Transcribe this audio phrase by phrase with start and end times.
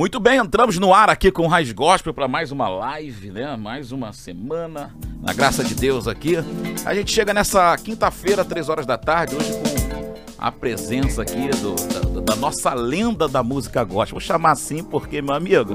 [0.00, 3.54] Muito bem, entramos no ar aqui com o Raiz Gospel para mais uma live, né?
[3.54, 6.36] Mais uma semana, na graça de Deus aqui.
[6.86, 11.74] A gente chega nessa quinta-feira, três horas da tarde, hoje com a presença aqui do,
[11.74, 14.18] da, da nossa lenda da música gospel.
[14.18, 15.74] Vou chamar assim porque, meu amigo,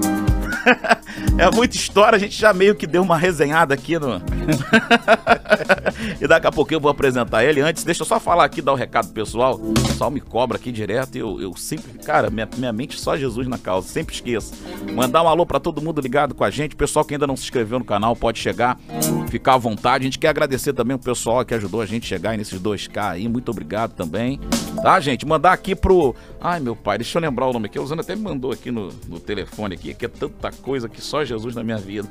[1.38, 4.22] é muita história, a gente já meio que deu uma resenhada aqui no.
[6.20, 7.62] e daqui a pouco eu vou apresentar ele.
[7.62, 9.56] Antes, deixa eu só falar aqui, dar o um recado pessoal.
[9.56, 11.94] O pessoal me cobra aqui direto e eu, eu sempre.
[12.00, 14.54] Cara, minha, minha mente só Jesus na causa, sempre esqueço.
[14.94, 16.74] Mandar um alô para todo mundo ligado com a gente.
[16.74, 18.80] O pessoal que ainda não se inscreveu no canal pode chegar,
[19.30, 20.04] ficar à vontade.
[20.04, 23.12] A gente quer agradecer também o pessoal que ajudou a gente a chegar nesses 2K
[23.12, 23.28] aí.
[23.28, 24.40] Muito obrigado também.
[24.82, 25.26] Tá, gente?
[25.26, 26.16] Mandar aqui pro.
[26.48, 27.80] Ai, meu pai, deixa eu lembrar o nome aqui.
[27.80, 31.02] O Zana até me mandou aqui no, no telefone aqui, que é tanta coisa que
[31.02, 32.08] só Jesus na minha vida.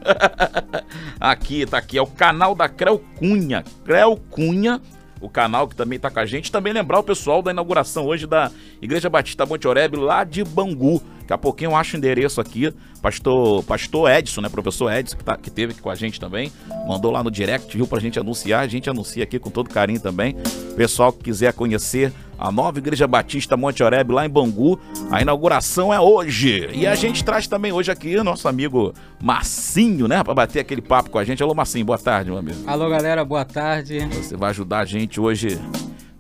[1.21, 3.63] aqui, tá aqui, é o canal da Creu Cunha.
[3.85, 4.83] Creu Cunha,
[5.21, 6.51] o canal que também tá com a gente.
[6.51, 8.51] Também lembrar o pessoal da inauguração hoje da
[8.83, 11.01] Igreja Batista Monte Oreb, lá de Bangu.
[11.25, 12.73] Daqui a pouquinho eu acho o endereço aqui.
[13.01, 14.49] Pastor, pastor Edson, né?
[14.51, 16.53] Professor Edson, que, tá, que teve aqui com a gente também.
[16.87, 18.61] Mandou lá no direct, viu, pra gente anunciar.
[18.61, 20.37] A gente anuncia aqui com todo carinho também.
[20.77, 24.79] Pessoal que quiser conhecer a nova Igreja Batista Monte Oreb, lá em Bangu.
[25.11, 26.69] A inauguração é hoje.
[26.75, 30.23] E a gente traz também hoje aqui nosso amigo Massinho, né?
[30.23, 31.43] Pra bater aquele papo com a gente.
[31.43, 32.59] Alô, Massinho, boa tarde, meu amigo.
[32.67, 33.99] Alô, galera, boa tarde.
[34.13, 35.59] Você vai ajudar a gente hoje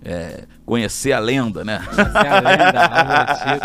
[0.04, 1.80] é, conhecer a lenda, né?
[1.84, 3.64] Conhecer a lenda, Álvaro Tito,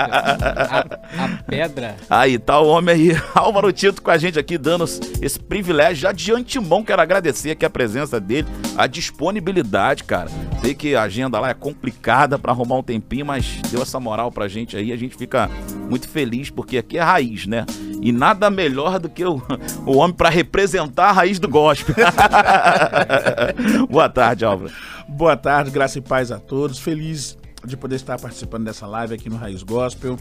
[0.59, 1.95] a, a, pedra.
[2.09, 6.01] Aí tá o homem aí, Álvaro Tito com a gente aqui, dando esse privilégio.
[6.01, 8.47] Já de antemão quero agradecer aqui a presença dele,
[8.77, 10.29] a disponibilidade, cara.
[10.61, 14.31] Sei que a agenda lá é complicada para arrumar um tempinho, mas deu essa moral
[14.31, 15.49] pra gente aí, a gente fica
[15.89, 17.65] muito feliz, porque aqui é raiz, né?
[18.01, 19.41] E nada melhor do que o,
[19.85, 21.95] o homem para representar a raiz do gospel.
[23.89, 24.71] Boa tarde, Álvaro.
[25.07, 26.79] Boa tarde, graça e paz a todos.
[26.79, 30.17] Feliz de poder estar participando dessa live aqui no Raiz Gospel.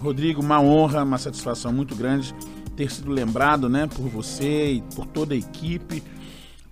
[0.00, 2.34] Rodrigo, uma honra, uma satisfação muito grande
[2.76, 6.02] ter sido lembrado né, por você e por toda a equipe.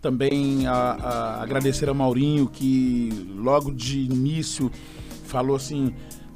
[0.00, 4.70] Também a, a agradecer ao Maurinho, que logo de início
[5.24, 5.94] falou assim,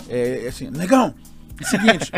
[0.08, 1.14] é, assim negão,
[1.62, 2.10] seguinte,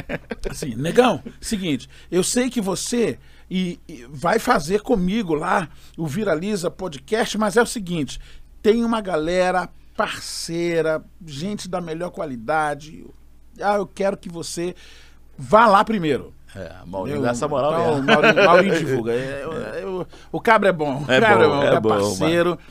[0.50, 3.19] assim, negão, seguinte, eu sei que você
[3.50, 8.20] e, e vai fazer comigo lá o Viraliza Podcast, mas é o seguinte,
[8.62, 13.04] tem uma galera parceira, gente da melhor qualidade.
[13.60, 14.75] Ah, eu quero que você
[15.38, 16.34] vá lá primeiro.
[16.54, 19.12] É, Maurinho dá essa moral então, Maurinho, Maurinho divulga.
[19.12, 21.04] É, eu, eu, o cabra é bom.
[21.06, 22.56] O é cabra bom, é, é, é parceiro.
[22.56, 22.62] Bom,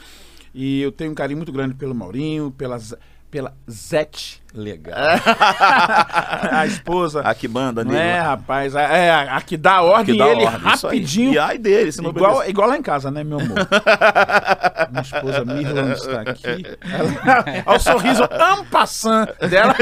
[0.54, 2.96] e eu tenho um carinho muito grande pelo Maurinho, pelas,
[3.36, 4.42] pela Zete.
[4.54, 4.96] Legal.
[4.96, 7.20] a esposa.
[7.20, 8.02] A que manda não nele.
[8.02, 8.74] É, rapaz.
[8.74, 11.34] É, a que dá ordem que dá ele ordem, rapidinho.
[11.34, 13.58] E ai dele, se não igual, igual lá em casa, né, meu amor?
[14.90, 16.64] Minha esposa Mirlan está aqui.
[16.80, 19.76] Ela, olha o sorriso ampassant dela.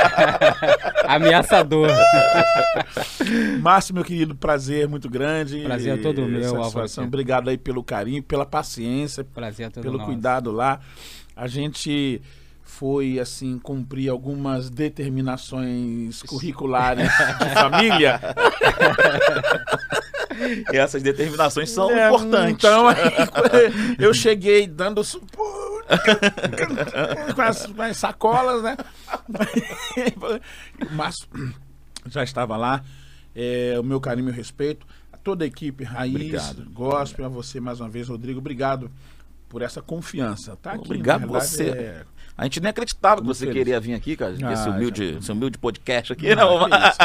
[1.06, 1.90] Ameaçador.
[3.60, 5.60] Márcio, meu querido, prazer muito grande.
[5.60, 7.04] Prazer é todo meu, Satisfação.
[7.04, 10.10] Obrigado aí pelo carinho, pela paciência, prazer é todo pelo nosso.
[10.10, 10.80] cuidado lá.
[11.36, 12.20] A gente
[12.70, 18.20] foi assim cumprir algumas determinações curriculares de família.
[20.72, 22.54] E essas determinações são é, importantes.
[22.54, 22.86] Então,
[23.98, 25.88] eu cheguei dando suporte
[27.34, 28.76] com, as, com as sacolas, né?
[30.92, 31.28] Márcio
[32.06, 32.82] já estava lá.
[33.34, 36.70] É, o meu carinho e meu respeito a toda a equipe Raiz, Obrigado.
[36.70, 38.38] Gospel, a você mais uma vez, Rodrigo.
[38.38, 38.90] Obrigado
[39.48, 40.56] por essa confiança.
[40.56, 41.68] Tá aqui, Obrigado verdade, você.
[41.68, 42.04] é-
[42.40, 43.58] A gente nem acreditava que você feliz.
[43.58, 44.34] queria vir aqui, cara.
[44.42, 45.18] Ah, esse, humilde, já.
[45.18, 46.30] esse humilde podcast aqui.
[46.32, 46.56] Ah, não.
[46.68, 46.98] isso.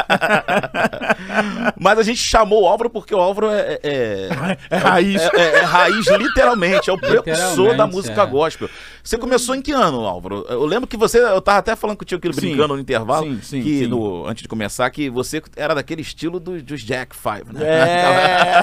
[1.77, 3.77] Mas a gente chamou o Álvaro porque o Álvaro é.
[3.83, 4.29] É,
[4.69, 5.21] É raiz.
[5.21, 6.89] é- é- é raiz, literalmente.
[6.89, 8.25] É o precursor da música é.
[8.25, 8.69] gospel.
[9.03, 10.45] Você começou em que ano, Álvaro?
[10.47, 11.19] Eu lembro que você.
[11.19, 12.39] Eu tava até falando contigo aquilo Sim.
[12.39, 13.25] brincando no intervalo.
[13.27, 17.13] Sim, sim, que no- antes de começar, que você era daquele estilo do- dos Jack
[17.13, 17.61] Five, né?
[17.61, 18.61] É.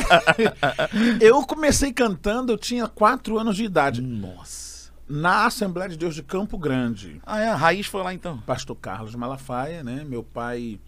[1.20, 4.00] eu comecei cantando, eu tinha quatro anos de idade.
[4.00, 4.71] Nossa.
[5.08, 7.20] Na Assembleia de Deus de Campo Grande.
[7.26, 8.38] Ah, é, a raiz foi lá então.
[8.42, 10.04] Pastor Carlos Malafaia, né?
[10.04, 10.80] Meu pai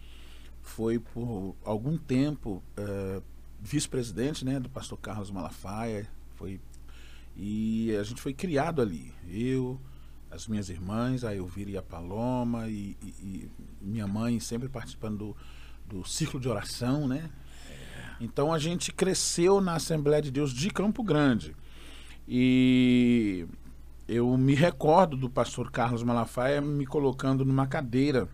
[0.63, 3.21] foi por algum tempo eh,
[3.61, 4.59] vice-presidente, né?
[4.61, 6.09] Do Pastor Carlos Malafaia.
[6.37, 6.61] Foi
[7.37, 9.13] e a gente foi criado ali.
[9.29, 9.81] Eu,
[10.31, 13.51] as minhas irmãs, a Elvira e a Paloma e, e- e
[13.83, 15.37] minha mãe sempre participando do,
[15.99, 17.29] do círculo de oração, né?
[18.21, 21.55] Então a gente cresceu na Assembleia de Deus de Campo Grande.
[22.27, 23.47] E
[24.09, 28.29] eu me recordo do pastor Carlos Malafaia me colocando numa cadeira.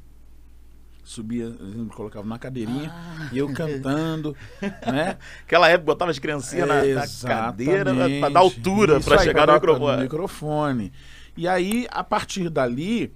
[1.03, 2.93] Subia, me colocava numa cadeirinha
[3.33, 5.17] e eu cantando, né?
[5.43, 10.03] Aquela época botava as criancinhas na, na cadeira pra dar altura aí, chegar no microfone.
[10.03, 10.93] microfone.
[11.37, 13.13] E aí, a partir dali,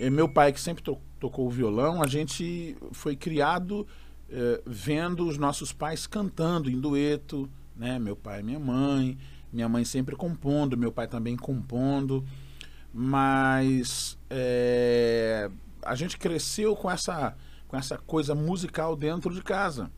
[0.00, 3.86] eh, meu pai, que sempre to- tocou o violão, a gente foi criado
[4.30, 7.98] eh, vendo os nossos pais cantando em dueto, né?
[8.00, 9.16] Meu pai e minha mãe,
[9.52, 12.24] minha mãe sempre compondo, meu pai também compondo,
[12.92, 15.50] mas é,
[15.82, 17.36] a gente cresceu com essa,
[17.68, 19.90] com essa coisa musical dentro de casa.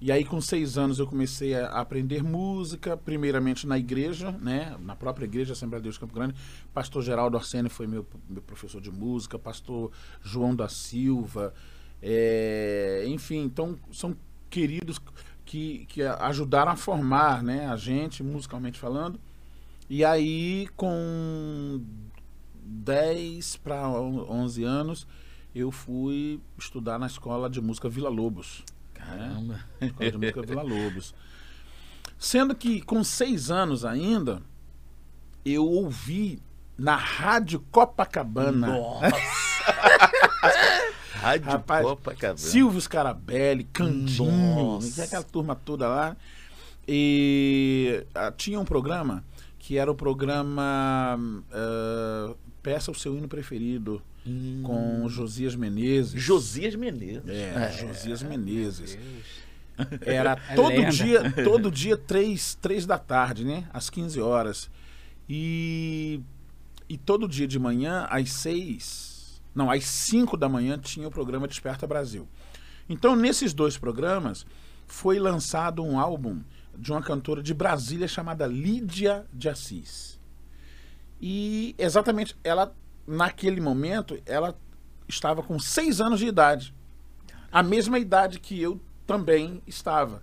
[0.00, 4.76] E aí, com seis anos, eu comecei a aprender música, primeiramente na igreja, né?
[4.80, 6.34] Na própria igreja Assembleia de Deus de Campo Grande.
[6.74, 11.54] Pastor Geraldo Arsene foi meu, meu professor de música, pastor João da Silva.
[12.02, 14.14] é, enfim, então são
[14.50, 15.00] queridos
[15.44, 19.20] que, que ajudaram a formar né, a gente, musicalmente falando.
[19.88, 21.80] E aí, com
[22.64, 25.06] 10 para 11 anos,
[25.54, 28.64] eu fui estudar na escola de música Vila Lobos.
[28.94, 29.60] Caramba.
[29.80, 31.14] Escola de música Vila Lobos.
[32.18, 34.42] Sendo que com seis anos ainda,
[35.44, 36.42] eu ouvi
[36.76, 38.68] na Rádio Copacabana
[41.24, 42.38] Rádio Rapaz, Copacabana.
[42.38, 46.16] Silvio Scarabelli, Candinho, aquela turma toda lá.
[46.86, 49.24] E ah, tinha um programa
[49.58, 51.18] que era o programa
[51.52, 54.62] ah, Peça o seu hino preferido Hum.
[54.64, 56.20] com Josias Menezes.
[56.20, 57.28] Josias Menezes.
[57.28, 58.98] É, Josias Menezes.
[60.00, 60.90] Era É todo lenda.
[60.90, 63.68] dia, todo dia, três, três da tarde, né?
[63.72, 64.70] Às 15 horas.
[65.28, 66.20] E,
[66.88, 69.13] e todo dia de manhã, às seis.
[69.54, 72.28] Não, às 5 da manhã tinha o programa Desperta Brasil.
[72.88, 74.44] Então, nesses dois programas,
[74.86, 76.42] foi lançado um álbum
[76.76, 80.18] de uma cantora de Brasília chamada Lídia de Assis.
[81.20, 82.74] E exatamente, ela,
[83.06, 84.56] naquele momento, ela
[85.08, 86.74] estava com seis anos de idade.
[87.50, 90.22] A mesma idade que eu também estava.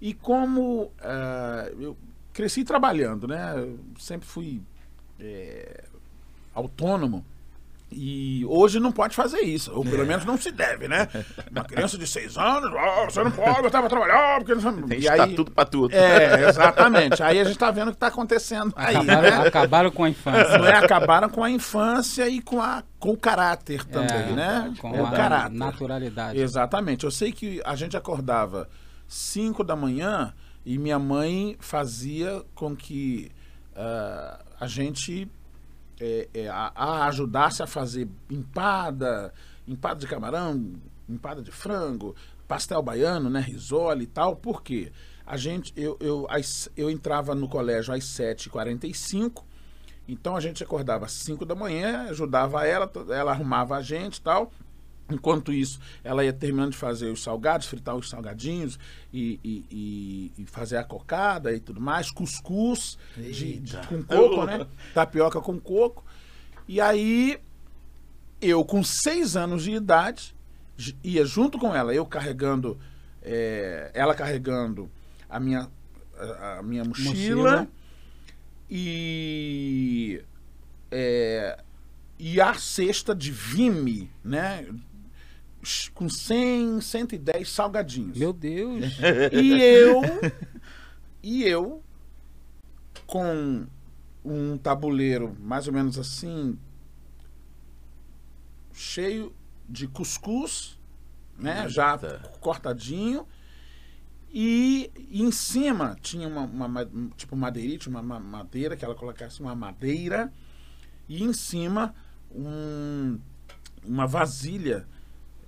[0.00, 1.96] E como ah, eu
[2.32, 3.54] cresci trabalhando, né?
[3.56, 4.62] Eu sempre fui
[5.20, 5.84] eh,
[6.54, 7.24] autônomo.
[7.94, 11.08] E hoje não pode fazer isso, ou pelo menos não se deve, né?
[11.50, 15.00] Uma criança de seis anos, "Ah, você não pode botar pra trabalhar, porque não Tem
[15.00, 15.94] e aí, estatuto pra tudo.
[15.94, 17.22] É, exatamente.
[17.22, 19.46] Aí a gente tá vendo o que tá acontecendo aí, Acabaram, né?
[19.48, 20.58] acabaram com a infância.
[20.58, 20.76] Não é?
[20.76, 24.74] Acabaram com a infância e com, a, com o caráter também, É, né?
[24.80, 25.56] Com o a caráter.
[25.56, 26.38] naturalidade.
[26.40, 27.04] Exatamente.
[27.04, 28.68] Eu sei que a gente acordava
[29.08, 30.32] 5 da manhã
[30.64, 33.30] e minha mãe fazia com que
[33.76, 35.28] ah, a gente
[36.02, 39.32] é, é, a, a ajudasse a fazer empada,
[39.66, 40.72] empada de camarão,
[41.08, 42.14] empada de frango,
[42.48, 44.34] pastel baiano, né, risole e tal.
[44.34, 44.90] Por quê?
[45.24, 49.44] A gente, eu, eu, às- eu entrava no colégio às 7h45,
[50.08, 54.20] então a gente acordava às 5 da manhã, ajudava ela, ela arrumava a gente e
[54.22, 54.50] tal.
[55.12, 58.78] Enquanto isso, ela ia terminando de fazer os salgados, fritar os salgadinhos
[59.12, 64.66] e, e- e- fazer a cocada e tudo mais, cuscuz de, de- com coco, né?
[64.94, 66.04] Tapioca com coco.
[66.66, 67.38] E aí,
[68.40, 70.34] eu com seis anos de idade,
[71.04, 72.78] ia junto com ela, eu carregando,
[73.22, 74.90] é, ela carregando
[75.28, 75.68] a minha,
[76.18, 77.68] a, a minha mochila, Mochila.
[78.70, 80.22] e
[80.90, 81.58] é,
[82.18, 84.66] e a cesta de vime, né?
[85.94, 88.18] Com 100, 110 salgadinhos.
[88.18, 88.84] Meu Deus.
[89.32, 90.02] E eu,
[91.22, 91.82] e eu,
[93.06, 93.66] com
[94.24, 96.58] um tabuleiro mais ou menos assim,
[98.72, 99.32] cheio
[99.68, 100.78] de cuscuz,
[101.38, 101.68] né?
[101.68, 102.18] Já Eita.
[102.40, 103.26] cortadinho.
[104.34, 108.94] E, e em cima tinha uma, uma ma- tipo madeirite, uma, ma- madeira, que ela
[108.94, 110.32] colocasse uma madeira.
[111.08, 111.94] E em cima
[112.34, 113.18] um,
[113.84, 114.86] uma vasilha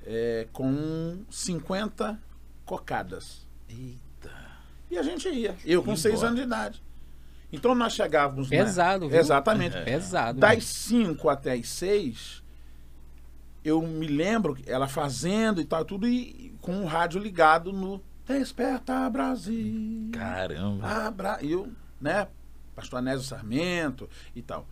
[0.04, 2.18] é, com 50
[2.64, 3.46] cocadas.
[3.68, 4.30] Eita.
[4.90, 5.56] E a gente ia.
[5.64, 6.28] Eu com Ia seis embora.
[6.28, 6.82] anos de idade.
[7.52, 8.50] Então nós chegávamos.
[8.50, 8.58] né?
[8.58, 9.18] Pesado, viu?
[9.18, 9.76] Exatamente.
[9.84, 10.40] Pesado.
[10.40, 12.42] Das 5 até as 6,
[13.64, 19.08] eu me lembro ela fazendo e tal, tudo, e com o rádio ligado no Desperta
[19.08, 20.10] Brasil.
[20.12, 20.86] Caramba.
[21.06, 21.38] Abra...
[21.42, 21.70] E eu,
[22.00, 22.26] né?
[22.74, 24.66] Pastor Anésio Sarmento e tal.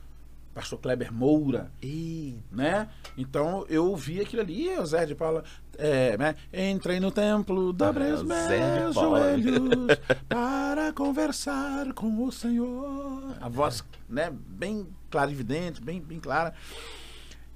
[0.55, 2.39] Pastor Kleber Moura Eita.
[2.51, 2.89] né?
[3.17, 5.45] Então eu ouvi aquilo ali, e o Zé de Paula,
[5.79, 6.35] é, né?
[6.53, 9.87] Entrei no templo, dobrei Ah, os meus joelhos
[10.29, 13.35] para conversar com o Senhor.
[13.41, 14.31] A voz, né?
[14.33, 16.53] Bem clarividente, bem, bem clara.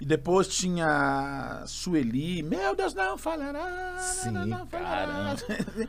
[0.01, 3.97] E depois tinha Sueli, meu Deus, não falhará.
[3.99, 5.37] Sim, não falhará.
[5.37, 5.89] caramba.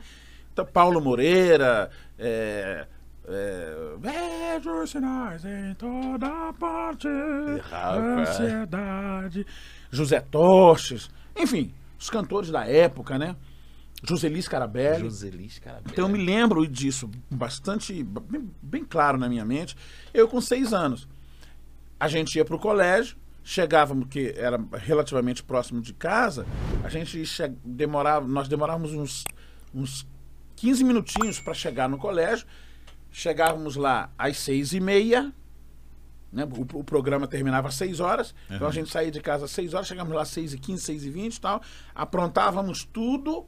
[0.52, 2.86] então, Paulo Moreira, é,
[3.28, 7.06] é, vejo sinais em toda parte,
[7.70, 8.30] Rapaz.
[8.30, 9.46] ansiedade,
[9.90, 13.36] José Toches, enfim, os cantores da época, né?
[14.02, 15.00] Joseli Scarabelli.
[15.00, 15.82] Joselis, cara.
[15.86, 19.76] Então eu me lembro disso bastante, bem, bem claro na minha mente.
[20.14, 21.08] Eu com seis anos.
[21.98, 26.46] A gente ia pro colégio, chegávamos, que era relativamente próximo de casa,
[26.84, 29.24] a gente che- demorava, nós demorávamos uns,
[29.74, 30.06] uns
[30.54, 32.46] 15 minutinhos para chegar no colégio.
[33.18, 35.32] Chegávamos lá às seis e meia,
[36.32, 36.44] né?
[36.44, 39.74] O, o programa terminava às 6 horas, então a gente saía de casa às 6
[39.74, 41.60] horas, chegamos lá às 6 e 15, 6 e 20 e tal,
[41.92, 43.44] aprontávamos tudo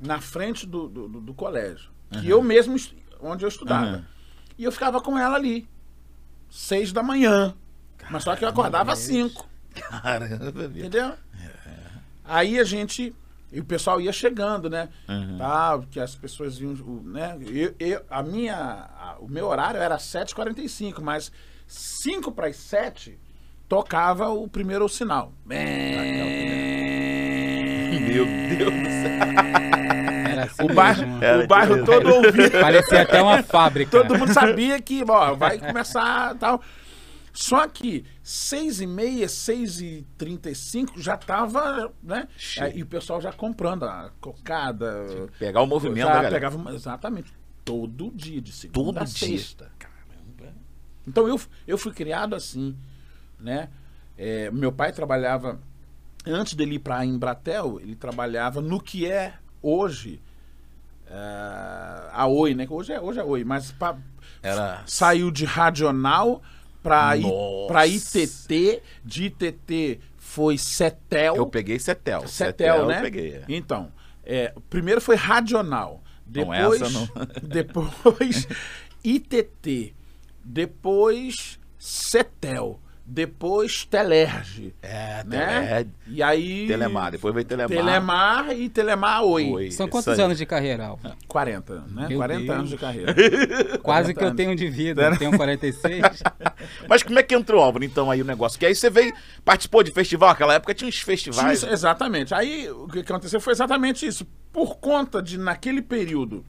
[0.00, 2.76] na frente do, do, do- colégio, que eu mesmo,
[3.20, 3.86] onde eu estudava.
[3.86, 4.04] Aham.
[4.56, 5.68] E eu ficava com ela ali,
[6.48, 7.54] 6 da manhã,
[8.10, 9.46] mas só que eu acordava às 5.
[9.74, 10.64] Caramba.
[10.78, 11.12] Entendeu?
[12.24, 13.14] Aí a gente.
[13.54, 14.88] E o pessoal ia chegando, né?
[15.08, 15.38] Uhum.
[15.38, 16.72] Tá, porque as pessoas iam.
[16.72, 17.38] o- Né?
[17.46, 21.30] Eu, eu- a minha, a- o meu horário era 7h45, mas
[21.66, 23.16] 5 para as 7
[23.68, 25.32] tocava o primeiro sinal.
[28.00, 29.12] Meu Deus do céu.
[30.30, 31.42] Era assim O bairro, mesmo.
[31.42, 31.86] O bairro aquilo.
[31.86, 32.50] todo ouvia.
[32.50, 33.90] Parecia até uma fábrica.
[33.90, 36.60] Todo mundo sabia que ó, vai começar tal.
[37.36, 42.28] Só que 6 e meia, 6 e 35 já tava, né?
[42.36, 42.78] Cheio.
[42.78, 45.04] E o pessoal já comprando a cocada.
[45.38, 46.30] Pegar o movimento já galera.
[46.32, 49.28] pegava exatamente todo dia de segunda Todo a dia.
[49.28, 49.70] sexta.
[51.06, 52.76] Então eu, eu fui criado assim,
[53.38, 53.68] né?
[54.16, 55.60] É, meu pai trabalhava
[56.24, 60.22] antes dele ir para a Embratel, ele trabalhava no que é hoje
[61.06, 62.66] é, a Oi, né?
[62.70, 63.98] Hoje é hoje é Oi, mas pa-
[64.42, 64.82] Era.
[64.86, 66.40] saiu de Radional
[66.84, 71.34] para ITT, de ITT foi Cetel.
[71.36, 72.28] Eu peguei Cetel.
[72.28, 72.98] Cetel, né?
[72.98, 73.32] Eu peguei.
[73.36, 73.44] é.
[73.48, 73.90] Então,
[74.22, 77.08] é, primeiro foi Radional, Não, depois essa não.
[77.42, 78.46] depois
[79.02, 79.94] ITT,
[80.44, 85.80] depois Cetel, depois Telerge, É, né?
[85.82, 87.12] é, E aí Telemar.
[87.12, 87.68] Depois veio Telemar.
[87.76, 89.50] Telemar e Telemar Oi.
[89.50, 89.70] Oi.
[89.70, 91.12] São quantos anos de carreira, Alvo?
[91.28, 92.06] 40, né?
[92.08, 92.50] Meu 40 Deus.
[92.58, 93.14] anos de carreira.
[93.82, 94.36] Quase 40 que eu anos.
[94.36, 95.02] tenho de vida.
[95.02, 96.02] Eu tenho 46.
[96.88, 98.58] Mas como é que entrou, Álvaro, então, aí o negócio?
[98.58, 99.12] Que aí você veio,
[99.44, 101.58] participou de festival, aquela época tinha uns festivais.
[101.58, 102.32] Isso, exatamente.
[102.34, 104.26] Aí o que aconteceu foi exatamente isso.
[104.50, 106.42] Por conta de, naquele período,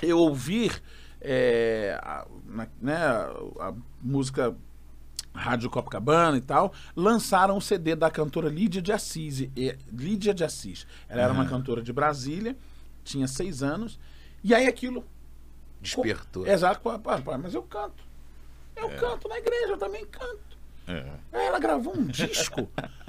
[0.00, 0.72] eu ouvir
[1.20, 2.26] é, a,
[2.80, 2.96] né,
[3.60, 3.72] a
[4.02, 4.54] música
[5.34, 9.40] Rádio Copacabana e tal, lançaram o CD da cantora Lídia de Assis.
[9.40, 10.86] e- Lídia de Assis.
[11.08, 12.56] Ela era uma cantora de Brasília,
[13.02, 13.98] tinha seis anos,
[14.44, 15.04] e aí aquilo.
[15.80, 16.46] Despertou.
[16.46, 16.80] Exato,
[17.42, 18.04] mas eu canto.
[18.76, 20.56] Eu canto na igreja, eu também canto.
[20.86, 21.06] É.
[21.32, 22.68] Ela gravou um disco.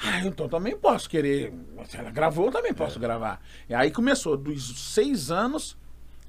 [0.00, 1.52] Ah, então também posso querer.
[1.88, 3.42] Se ela gravou, eu também posso gravar.
[3.68, 5.76] E aí começou, dos seis anos,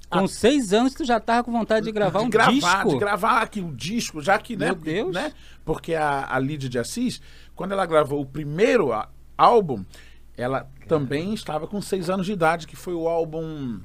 [0.09, 2.89] Com seis anos, tu já tava com vontade de gravar de um gravar, disco.
[2.89, 4.67] de gravar aqui o disco, já que, né?
[4.67, 5.13] Meu Deus.
[5.13, 5.33] né?
[5.63, 7.21] Porque a, a Lídia de Assis,
[7.55, 8.89] quando ela gravou o primeiro
[9.37, 9.85] álbum,
[10.35, 13.79] ela também estava com seis anos de idade, que foi o álbum.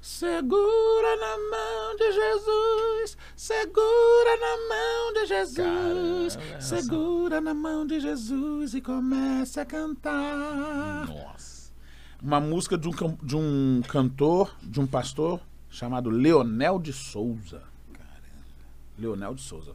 [0.00, 8.00] Segura na mão de Jesus, segura na mão de Jesus, Caramba, segura na mão de
[8.00, 11.51] Jesus e comece a cantar Nossa.
[12.22, 17.62] Uma música de um, de um cantor, de um pastor chamado Leonel de Souza.
[18.98, 19.74] Leonel de Souza.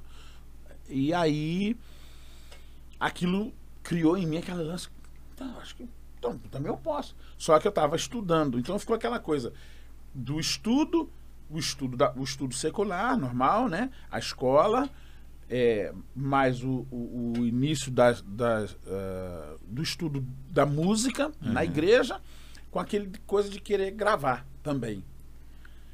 [0.87, 1.75] E aí,
[2.99, 3.51] aquilo
[3.83, 4.87] criou em mim aquela lance.
[5.33, 5.87] Então, acho que
[6.17, 7.15] então, também eu posso.
[7.37, 8.59] Só que eu estava estudando.
[8.59, 9.53] Então ficou aquela coisa
[10.13, 11.09] do estudo,
[11.49, 13.91] o estudo, da, o estudo secular, normal, né?
[14.11, 14.89] A escola,
[15.49, 22.19] é, mais o, o, o início das, das, ah, do estudo da música na igreja,
[22.69, 25.03] com aquele coisa de querer gravar também.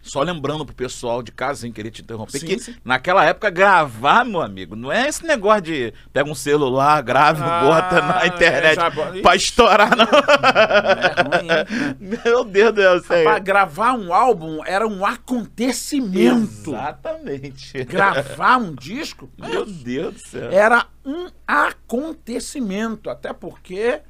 [0.04, 2.76] Só lembrando pro pessoal de casa, sem querer te interromper, Sim, que sim.
[2.84, 7.62] naquela época gravar, meu amigo, não é esse negócio de pega um celular, grave, Ah,
[7.64, 10.04] bota na internet já bo- pra estourar, não.
[10.06, 11.96] É ruim, hein?
[12.26, 13.24] Meu Deus do céu.
[13.24, 16.70] Para gravar um álbum era um acontecimento.
[16.72, 17.84] Exatamente.
[17.86, 20.52] Gravar um disco Meu Deus do céu.
[20.52, 24.02] era um acontecimento, até porque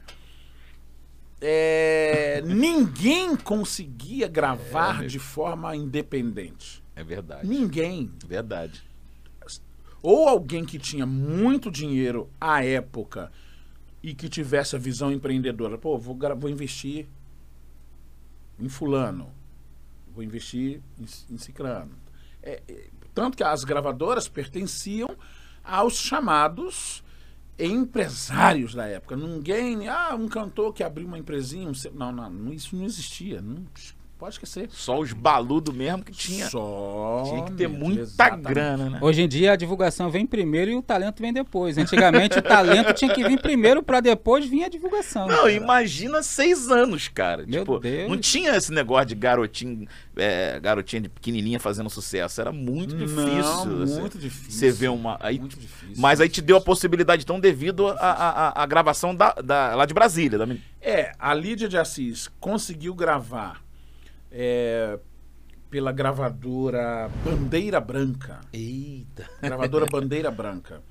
[1.46, 6.82] é, ninguém conseguia gravar É, de forma independente.
[6.96, 7.46] É verdade.
[7.46, 8.10] Ninguém.
[8.26, 8.82] Verdade.
[10.02, 13.30] Ou alguém que tinha muito dinheiro à época
[14.02, 15.78] e que tivesse a visão empreendedora.
[15.78, 17.08] Pô, vou, vou investir
[18.58, 19.30] em fulano.
[20.14, 21.92] Vou investir em, em ciclano.
[22.42, 25.10] É, é, tanto que as gravadoras pertenciam
[25.64, 27.03] aos chamados
[27.58, 29.16] empresários da época.
[29.16, 33.42] Ninguém, ah, um cantor que abriu uma empresinha, um não, não, isso não existia.
[33.42, 33.66] Não,
[34.24, 34.70] pode esquecer.
[34.72, 36.48] Só os baludos mesmo que tinha.
[36.50, 37.24] Só.
[37.26, 38.46] Tinha que ter mesmo, muita exatamente.
[38.48, 39.00] grana, né?
[39.02, 41.78] Hoje em dia a divulgação vem primeiro e o talento vem depois.
[41.78, 45.28] Antigamente o talento tinha que vir primeiro pra depois vir a divulgação.
[45.28, 47.44] Não, imagina seis anos, cara.
[47.46, 48.10] Meu tipo, Deus.
[48.10, 52.40] não tinha esse negócio de garotinho, é, garotinha de pequenininha fazendo sucesso.
[52.40, 53.78] Era muito Não, difícil.
[53.80, 54.52] você- muito difícil.
[54.52, 55.18] Você vê uma.
[55.20, 55.96] Aí, Muito difícil.
[55.98, 59.76] mas aí te deu a possibilidade, então, devido à a, a, a gravação da, da-
[59.76, 60.38] lá de Brasília.
[60.38, 60.48] Da...
[60.82, 63.63] É, a Lídia de Assis conseguiu gravar
[64.34, 65.00] é,
[65.70, 68.42] pela gravadora Bandeira Branca.
[68.52, 69.30] Eita.
[69.42, 70.82] Gravadora Bandeira Branca.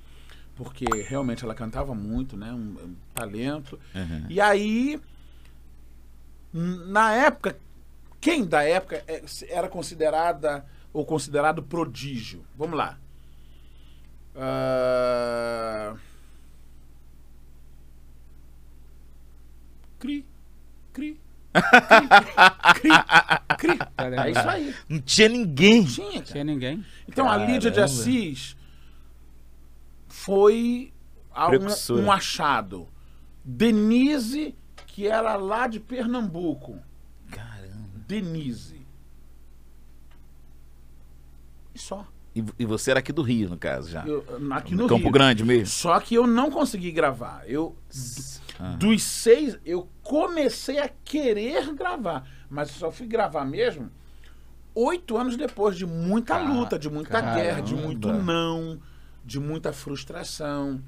[0.55, 2.53] Porque realmente ela cantava muito, né?
[2.53, 3.79] Um, um talento.
[3.95, 4.27] Uhum.
[4.29, 5.01] E aí,
[6.53, 7.59] na época,
[8.21, 12.45] quem da época é, era considerada ou considerado prodígio?
[12.57, 12.99] Vamos lá.
[14.37, 15.97] Ah,
[20.03, 20.27] Cri,
[20.93, 21.21] cri,
[21.52, 22.88] cri,
[23.59, 23.78] cri, cri.
[24.25, 24.75] É isso aí.
[24.88, 25.85] Não tinha ninguém.
[25.85, 26.23] Tinha, cara.
[26.25, 26.85] Tinha ninguém.
[27.09, 27.85] Então a Lídia de Caramba.
[27.85, 28.56] Assis
[30.09, 30.92] foi
[31.35, 32.88] a um, um achado.
[33.44, 34.54] Denise,
[34.87, 36.78] que era lá de Pernambuco.
[37.30, 37.88] Caramba.
[38.06, 38.80] Denise.
[41.75, 42.06] E só.
[42.35, 44.06] E, e você era aqui do Rio, no caso, já.
[44.06, 45.12] Eu, aqui no Campo Rio.
[45.12, 45.66] Grande mesmo.
[45.66, 47.42] Só que eu não consegui gravar.
[47.47, 47.76] Eu
[48.59, 48.76] Ah.
[48.76, 53.90] dos seis, eu comecei a querer gravar, mas só fui gravar mesmo
[54.75, 57.87] oito anos depois de muita Ca- luta, de muita guerra, de caramba.
[57.87, 58.78] muito não,
[59.25, 60.83] de muita frustração,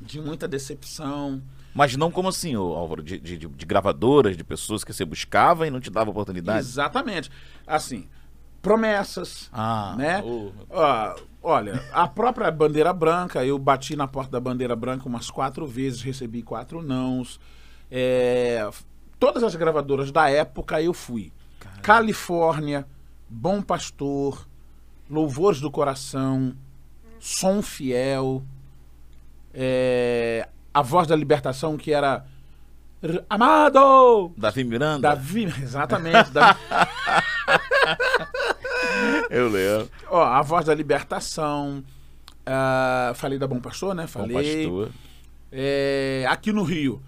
[0.00, 1.42] de muita decepção.
[1.74, 5.70] Mas não como assim, Álvaro, de, de- de- gravadoras, de pessoas que você buscava e
[5.70, 6.60] não te dava oportunidade.
[6.60, 7.28] Exatamente.
[7.66, 8.06] Assim,
[8.62, 10.22] promessas, Ah, né?
[10.70, 15.66] Ó, olha, a própria bandeira branca, eu bati na porta da bandeira branca umas quatro
[15.66, 17.40] vezes, recebi quatro nãos.
[17.90, 18.68] É,
[19.18, 21.32] todas as gravadoras da época eu fui.
[21.82, 22.86] Califórnia,
[23.28, 24.46] Bom Pastor,
[25.08, 26.54] Louvores do Coração,
[27.18, 28.42] Som Fiel,
[29.52, 32.24] é, A Voz da Libertação, que era
[33.30, 34.30] Amado!
[34.36, 35.08] Davi Miranda?
[35.08, 36.30] Davi, exatamente.
[36.30, 36.58] Davi,
[39.30, 39.88] Eu lembro.
[40.08, 41.82] Ó, a voz da libertação.
[42.44, 44.02] ah, falei da Bom Pastor, né?
[44.02, 44.64] Bom Falei.
[44.66, 44.90] pastor.
[45.50, 47.00] É, aqui no Rio,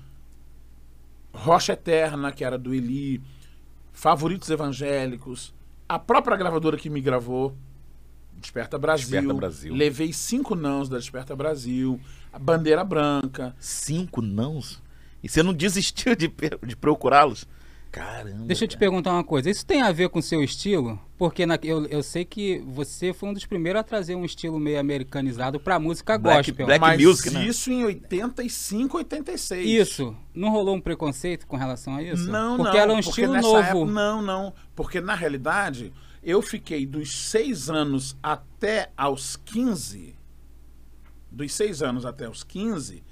[1.32, 3.22] Rocha Eterna, que era do Eli.
[3.92, 5.54] Favoritos Evangélicos.
[5.88, 7.56] A própria gravadora que me gravou,
[8.42, 9.10] Desperta Brasil.
[9.10, 9.74] Desperta Brasil.
[9.74, 12.00] Levei cinco nãos da Desperta Brasil.
[12.32, 13.54] A Bandeira Branca.
[13.58, 14.82] Cinco nãos?
[15.22, 16.32] E você não desistiu de,
[16.66, 17.46] de procurá-los?
[17.92, 18.46] Caramba.
[18.46, 18.80] Deixa eu te cara.
[18.80, 19.50] perguntar uma coisa.
[19.50, 20.98] Isso tem a ver com o seu estilo?
[21.18, 24.58] Porque na- eu, eu sei que você foi um dos primeiros a trazer um estilo
[24.58, 26.66] meio americanizado pra música Black- gospel.
[26.66, 27.44] black- Mas music, né?
[27.46, 29.68] isso em 85, 86.
[29.68, 30.16] Isso.
[30.34, 32.30] Não rolou um preconceito com relação a isso?
[32.30, 32.82] Não, Porque não.
[32.82, 33.58] era um porque estilo nessa novo.
[33.60, 34.54] época- não, não.
[34.74, 40.16] Porque na realidade, eu fiquei dos seis anos até aos 15.
[41.30, 43.02] Dos seis anos até os 15,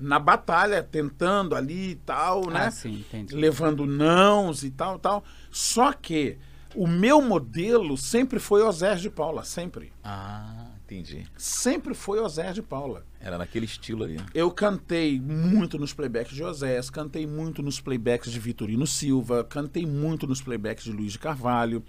[0.00, 2.66] na batalha, tentando ali e tal, né?
[2.66, 3.34] Ah, sim, entendi.
[3.34, 5.22] Levando nãos e tal, tal.
[5.50, 6.38] Só que
[6.74, 9.92] o meu modelo sempre foi Osés de Paula, sempre.
[10.04, 11.26] Ah, entendi.
[11.36, 13.04] Sempre foi Osés de Paula.
[13.20, 14.18] Era naquele estilo ali.
[14.32, 19.84] Eu cantei muito nos playbacks de Osés, cantei muito nos playbacks de Vitorino Silva, cantei
[19.84, 21.84] muito nos playbacks de Luiz de Carvalho,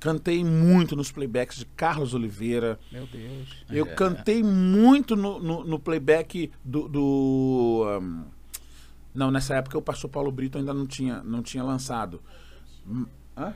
[0.00, 2.78] cantei muito nos playbacks de Carlos Oliveira.
[2.92, 3.48] Meu Deus.
[3.70, 6.88] Eu cantei muito no, no- no playback do.
[6.88, 8.24] do, ahn,
[9.14, 12.20] não, nessa época o pastor Paulo Brito ainda não tinha, não tinha lançado.
[12.86, 13.06] Hum,
[13.36, 13.54] Hã?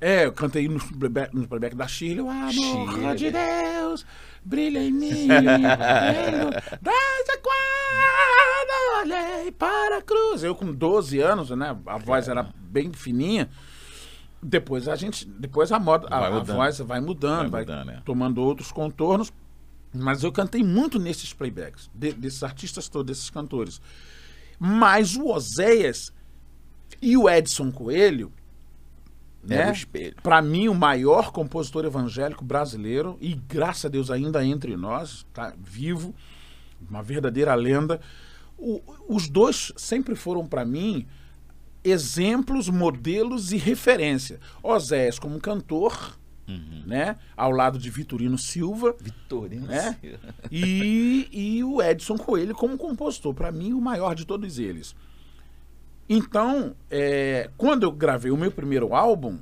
[0.00, 2.20] É, eu cantei no playback, no playback da Shirley.
[2.20, 3.16] O amor Shirley.
[3.16, 4.04] de Deus
[4.44, 5.26] brilha em mim.
[6.82, 10.42] das quando olhei para a cruz.
[10.42, 11.76] Eu com 12 anos, né?
[11.86, 13.48] A voz era bem fininha.
[14.46, 15.24] Depois a gente.
[15.26, 16.06] Depois a moda.
[16.10, 18.02] A, Vai a voz vai mudando, vai, Vai mudando, é.
[18.04, 19.32] tomando outros contornos.
[19.92, 23.80] Mas eu cantei muito nesses playbacks, de- desses artistas todos, desses cantores.
[24.58, 26.12] Mas o Oséias
[27.00, 28.32] e o Edson Coelho,
[29.42, 29.72] né?
[30.22, 35.54] Para mim, o maior compositor evangélico brasileiro, e graças a Deus ainda entre nós, tá
[35.56, 36.14] vivo,
[36.90, 38.00] uma verdadeira lenda.
[38.58, 41.06] O- os dois sempre foram para mim
[41.84, 44.40] exemplos, modelos e referência.
[44.62, 46.18] Oséias como cantor,
[46.86, 49.70] né, ao lado de Vitorino Silva, Vitorino.
[49.72, 49.96] É?
[50.50, 53.34] e, e o Edson Coelho como compositor.
[53.34, 54.94] Para mim, o maior de todos eles.
[56.08, 59.38] Então, é, quando eu gravei o meu primeiro álbum,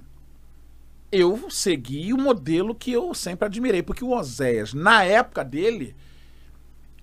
[1.10, 5.94] eu segui o modelo que eu sempre admirei, porque o Oséias, na época dele,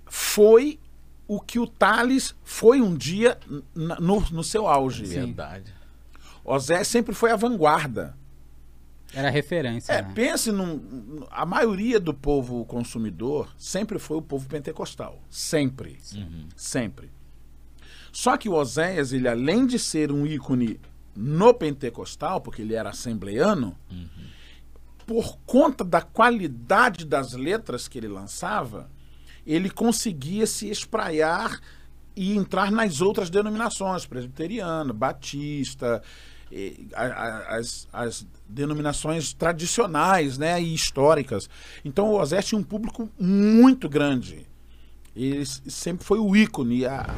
[0.05, 0.79] foi
[1.29, 3.37] o que o Thales foi um dia
[3.75, 5.05] no, no seu auge.
[5.05, 5.27] Sim.
[5.27, 5.71] Verdade.
[6.43, 8.17] Osés sempre foi a vanguarda.
[9.13, 9.93] Era referência.
[9.93, 10.11] É, né?
[10.15, 11.23] pense num.
[11.29, 15.21] A maioria do povo consumidor sempre foi o povo pentecostal.
[15.29, 15.99] Sempre.
[16.55, 17.11] Sempre.
[18.11, 20.79] Só que o Oséias, ele além de ser um ícone
[21.15, 23.77] no pentecostal, porque ele era assembleano,
[25.05, 28.89] por conta da qualidade das letras que ele lançava,
[29.51, 31.59] ele conseguia se espraiar
[32.15, 36.01] e entrar nas outras denominações, presbiteriana, batista,
[37.47, 41.49] as, as denominações tradicionais né, e históricas.
[41.85, 44.45] Então o Osés tinha um público muito grande.
[45.15, 47.13] Ele sempre foi o ícone, a-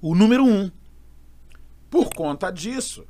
[0.00, 0.70] o número um.
[1.90, 3.04] Por conta disso,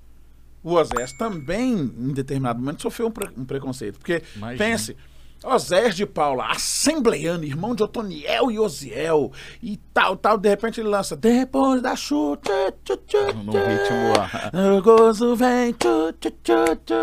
[0.62, 3.98] o Osés também, em determinado momento, sofreu um, pre- um preconceito.
[3.98, 4.59] Porque, Imagina.
[4.64, 4.96] pense,
[5.42, 10.88] Osés de Paula, assembleiano, irmão de Otoniel e Osiel, e tal, tal, de repente ele
[10.88, 14.76] lança Depois da chuva, tchu, tchu, tchu, No ritmo.
[14.76, 16.94] o gozo vem, tchu, tchu, tchu, tchu.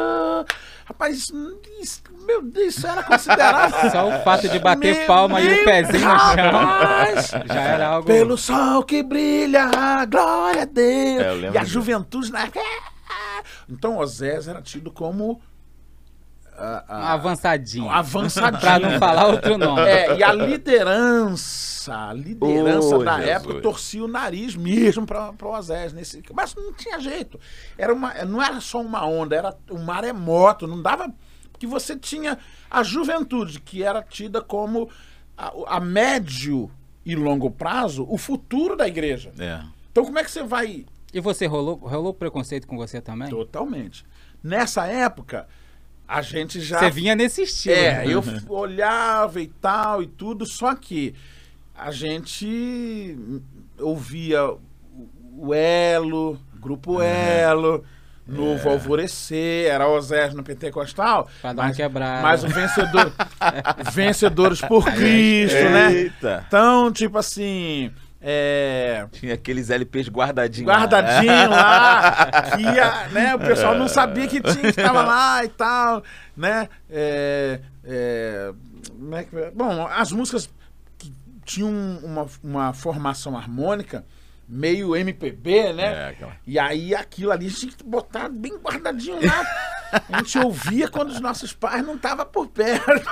[0.86, 1.26] Rapaz,
[1.82, 3.74] isso, meu Deus, isso era considerado...
[3.92, 7.32] Só o fato de bater Meu palma e o pezinho no chão rapaz!
[7.48, 8.08] já era algo.
[8.08, 11.22] Pelo sol que brilha, glória a Deus.
[11.22, 11.74] É, e a disso.
[11.74, 12.60] juventude na época.
[13.10, 15.42] "Ah!" Então Osés era tido como
[16.58, 17.86] ah, Um ah, avançadinho.
[17.86, 18.60] um avançadinho.
[18.60, 19.82] Pra não falar outro nome.
[19.82, 23.36] É, e a liderança, a liderança Ô, da Jesus.
[23.36, 25.94] época torcia o nariz mesmo para o Osés.
[25.94, 27.40] Nesse, mas não tinha jeito.
[27.78, 30.68] Era uma, não era só uma onda, era um maremoto.
[30.68, 31.14] Não dava.
[31.52, 32.38] Porque você tinha
[32.70, 34.90] a juventude, que era tida como
[35.38, 36.70] a, a médio
[37.06, 39.32] e longo prazo o futuro da igreja.
[39.40, 39.62] É.
[39.92, 43.30] Então, como é que você vai E você rolou, rolou preconceito com você também?
[43.30, 44.06] Totalmente.
[44.44, 45.48] Nessa época,
[46.08, 46.80] a gente já.
[46.80, 47.76] Você vinha nesse estilo.
[47.76, 48.14] É, né?
[48.14, 51.14] eu olhava e tal e tudo, só que
[51.76, 53.18] a gente
[53.80, 54.60] ouvia o-
[55.38, 57.84] o Elo, Grupo Elo,
[58.26, 61.30] Novo Alvorecer, era Osés no Pentecostal.
[61.42, 62.22] Pra dar uma mas, quebrada.
[62.22, 63.14] mas o vencedor.
[63.94, 65.94] Vencedores por Cristo, né?
[65.94, 66.44] Eita.
[66.48, 67.92] Então, tipo assim.
[68.20, 70.68] É, Tinha aqueles LPs guardadinhos.
[70.68, 70.78] lá.
[70.80, 75.50] guardadinho lá, que ia, né, o pessoal não sabia que tinha, que estava lá e
[75.50, 76.04] tal,
[76.36, 76.68] né?
[76.90, 78.52] É, é,
[79.34, 80.50] é bom, as músicas
[80.98, 81.14] que
[81.46, 81.70] tinham
[82.04, 84.04] uma, uma formação harmônica,
[84.50, 85.94] meio MPB, né?
[85.94, 89.46] É, aquela- E aí aquilo ali a gente tinha que botar bem guardadinho lá.
[90.12, 92.86] A gente ouvia quando os nossos pais não estavam por perto.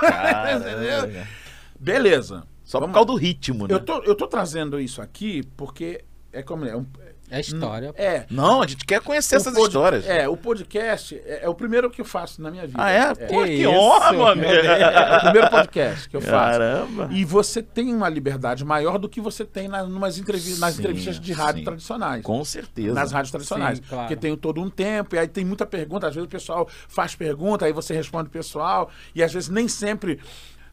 [1.78, 2.44] Beleza.
[2.66, 3.72] Só por Vamos- causa do ritmo, né?
[3.74, 6.76] Eu tô, eu tô trazendo isso aqui porque é como é.
[6.76, 6.84] um-
[7.30, 7.92] É história.
[7.96, 10.06] é Não, a gente quer conhecer o essas pod- histórias.
[10.06, 12.78] É, o podcast é, é o primeiro que eu faço na minha vida.
[12.80, 13.14] Ah, é?
[13.14, 14.44] Pô, que, isso, honra, meu mano.
[14.44, 16.32] É o primeiro podcast que eu faço.
[16.58, 17.08] Caramba.
[17.12, 20.80] E você tem uma liberdade maior do que você tem nas, numas entrevi nas Sim,
[20.82, 21.64] entrevistas de rádio sim.
[21.64, 22.22] tradicionais.
[22.22, 22.94] Com certeza.
[22.94, 23.78] Nas rádios tradicionais.
[23.78, 24.02] Sim, claro.
[24.08, 26.06] Porque tem todo um tempo, e aí tem muita pergunta.
[26.08, 29.66] Às vezes o pessoal faz pergunta, aí você responde o pessoal, e às vezes nem
[29.68, 30.20] sempre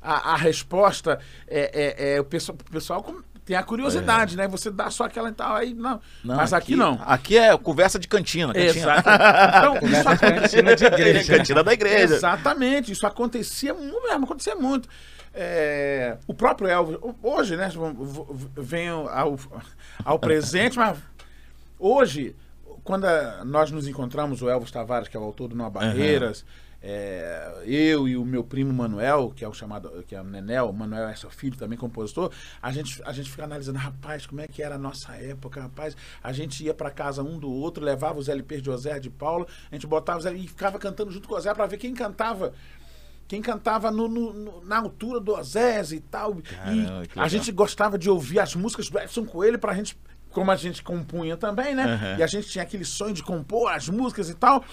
[0.03, 1.71] a, a resposta é,
[2.05, 4.47] é- é o pessoal, o pessoal tem a curiosidade, né?
[4.47, 5.99] Você dá só aquela e tal, aí não.
[6.23, 6.97] Não, Mas aqui, não.
[7.05, 8.53] Aqui é conversa de cantina.
[8.53, 8.69] cantina.
[8.69, 9.09] Exato.
[9.83, 11.37] Então, isso cantina de igreja.
[11.37, 12.15] cantina da igreja.
[12.15, 14.87] Exatamente, isso acontecia muito mesmo, acontecia muito.
[15.33, 17.69] É, o próprio Elvis, hoje, né,
[18.55, 19.37] vem ao,
[20.05, 20.97] ao presente, mas
[21.79, 22.35] hoje,
[22.83, 26.45] quando a- nós nos encontramos, o Elvis Tavares, que é o autor do Há Barreiras,
[26.85, 30.69] é, eu e o meu primo Manuel, que é o chamado, que é o Nenel,
[30.69, 32.29] o Manuel é seu filho, também compositor,
[32.61, 35.95] a gente, a gente fica analisando, rapaz, como é que era a nossa época, rapaz,
[36.21, 39.47] a gente ia para casa um do outro, levava os LPs de José de Paula,
[39.71, 41.93] a gente botava os LPs e ficava cantando junto com o Zé para ver quem
[41.93, 42.53] cantava
[43.25, 46.35] quem cantava no- no- no- na altura do Ozés e tal.
[46.41, 49.97] Caramba, e a gente gostava de ouvir as músicas do Edson Coelho pra gente,
[50.29, 51.85] como a gente compunha também, né?
[51.85, 52.17] Aham.
[52.19, 54.63] E a gente tinha aquele sonho de compor as músicas e tal.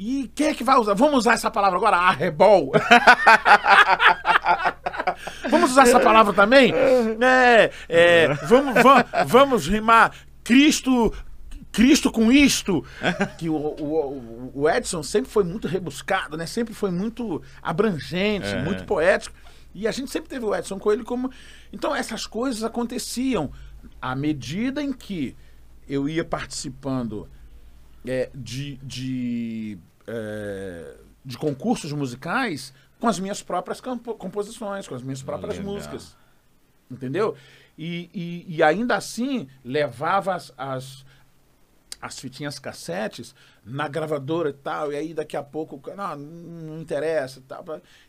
[0.00, 0.94] E quem é que vai usar?
[0.94, 1.96] Vamos usar essa palavra agora?
[1.96, 2.70] Arrebol.
[5.50, 6.72] vamos usar essa palavra também?
[6.72, 10.12] É, é, vamos, vamos, vamos rimar
[10.44, 11.12] Cristo.
[11.70, 12.82] Cristo com isto,
[13.36, 16.46] que o, o, o Edson sempre foi muito rebuscado, né?
[16.46, 18.62] Sempre foi muito abrangente, É.
[18.62, 19.36] muito poético.
[19.74, 21.30] E a gente sempre teve o Edson Coelho como.
[21.72, 23.50] Então essas coisas aconteciam
[24.00, 25.36] à medida em que
[25.88, 27.28] eu ia participando
[28.06, 35.22] é, de, de, é, de concursos musicais com as minhas próprias composições, com as minhas
[35.22, 35.72] próprias Legal.
[35.72, 36.16] músicas.
[36.90, 37.36] Entendeu?
[37.76, 41.04] E, e, e ainda assim levava as, as,
[42.00, 43.34] as fitinhas cassetes
[43.64, 47.64] na gravadora e tal, e aí daqui a pouco, cara, não, não interessa e tal.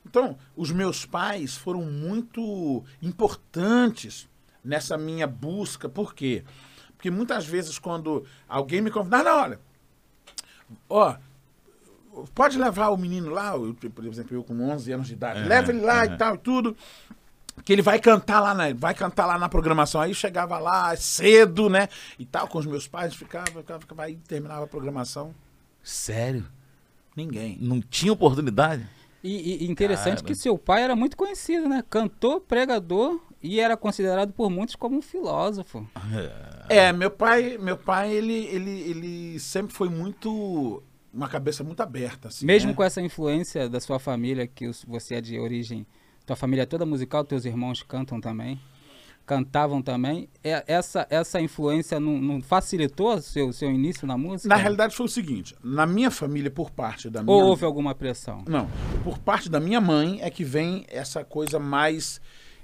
[0.05, 4.27] Então, os meus pais foram muito importantes
[4.63, 5.87] nessa minha busca.
[5.87, 6.43] Por quê?
[6.95, 9.59] Porque muitas vezes quando alguém me convida, não, não, olha,
[10.89, 11.15] ó,
[12.33, 15.47] pode levar o menino lá, eu, por exemplo, eu com 11 anos de idade, Aham,
[15.47, 16.13] leva ele lá aham.
[16.13, 16.77] e tal e tudo.
[17.65, 19.99] Que ele vai cantar lá na, vai cantar lá na programação.
[19.99, 21.89] Aí chegava lá cedo, né?
[22.17, 25.35] E tal, com os meus pais, ficava, ficava, ficava aí terminava a programação.
[25.83, 26.45] Sério?
[27.15, 27.57] Ninguém.
[27.59, 28.87] Não tinha oportunidade?
[29.23, 30.27] E, e interessante Cara.
[30.27, 31.83] que seu pai era muito conhecido, né?
[31.89, 35.87] Cantor, pregador e era considerado por muitos como um filósofo.
[36.69, 40.83] É, meu pai, meu pai, ele, ele, ele sempre foi muito.
[41.11, 42.45] Uma cabeça muito aberta, assim.
[42.45, 42.75] Mesmo né?
[42.75, 45.83] com essa influência da sua família, que você é de origem,
[46.23, 48.61] tua família é toda musical, teus irmãos cantam também,
[49.29, 50.27] cantavam também.
[50.43, 54.49] É- essa, essa influência não, não facilitou seu, seu início na música?
[54.49, 57.35] Na realidade foi o seguinte: na minha família, por parte da minha.
[57.35, 58.43] Ou houve alguma pressão?
[58.47, 58.67] Não,
[59.03, 62.19] por parte da minha mãe é que vem essa coisa mais,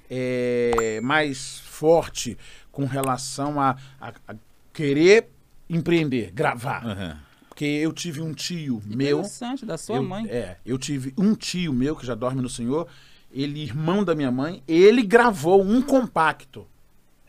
[0.09, 2.35] é, mais forte
[2.71, 4.35] com relação a, a- a
[4.73, 5.29] querer
[5.69, 6.83] empreender, gravar.
[6.83, 7.19] Aham.
[7.47, 9.19] Porque eu tive um tio meu.
[9.19, 10.25] Interessante, da sua eu, mãe.
[10.27, 12.85] É, eu tive um tio meu que já dorme no Senhor,
[13.35, 16.65] ele, irmão da minha mãe, ele gravou um compacto.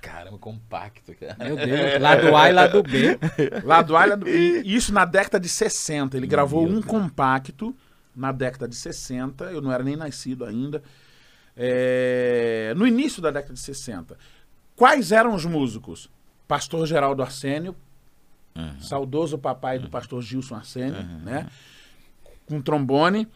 [0.00, 1.36] Caramba, compacto, cara.
[1.38, 3.18] Meu Deus, lado A e lado B.
[3.64, 6.16] Lá do Alha, do- e isso na década de 60.
[6.16, 7.74] Ele gravou um compacto
[8.14, 9.44] na década de 60.
[9.46, 10.80] Eu não era nem nascido ainda.
[11.56, 14.16] É, no início da década de 60.
[14.76, 16.10] Quais eram os músicos?
[16.46, 17.74] Pastor Geraldo Arsênio,
[18.54, 18.80] Uhum.
[18.80, 21.46] saudoso papai do pastor Gilson Arsênio, né?
[22.46, 23.28] Com trombone.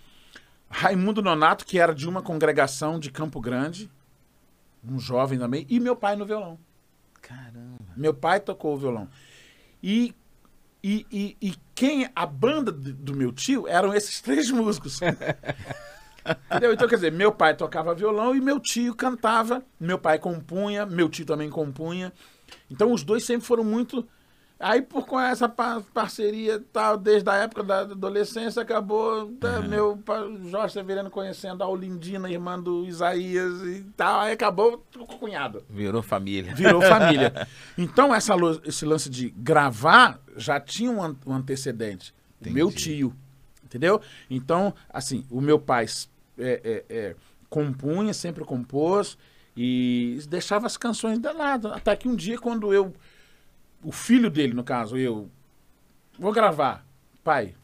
[0.71, 3.91] Raimundo Nonato, que era de uma congregação de Campo Grande,
[4.85, 6.59] um jovem também, e meu pai no violão.
[7.21, 7.79] Caramba.
[7.97, 9.09] Meu pai tocou o violão.
[9.83, 10.15] E,
[10.83, 12.09] e, e, e quem.
[12.15, 15.01] A banda do meu tio eram esses três músicos.
[16.51, 16.73] Entendeu?
[16.73, 19.63] Então, quer dizer, meu pai tocava violão e meu tio cantava.
[19.79, 22.13] Meu pai compunha, meu tio também compunha.
[22.71, 24.07] Então, os dois sempre foram muito.
[24.62, 29.99] Aí, por com essa pa- parceria tal, desde a época da adolescência, acabou tá, meu
[30.51, 34.20] Jorge Severino conhecendo a Olindina, irmã do Isaías e tal.
[34.20, 36.55] Aí acabou com o cunhado Virou família.
[36.55, 37.49] virou família.
[37.79, 42.12] Então, essa, esse lance de gravar já tinha um, an- um antecedente.
[42.38, 42.55] Entendi.
[42.55, 43.14] Meu tio.
[43.64, 43.99] Entendeu?
[44.29, 45.87] Então, assim, o meu pai
[46.38, 47.16] é, é, é,
[47.49, 49.16] compunha, sempre compôs
[49.57, 51.68] e deixava as canções de lado.
[51.68, 52.92] Até que um dia, quando eu.
[53.83, 55.31] O filho dele, no caso, eu.
[56.19, 56.85] Vou gravar.
[57.25, 57.55] Pai,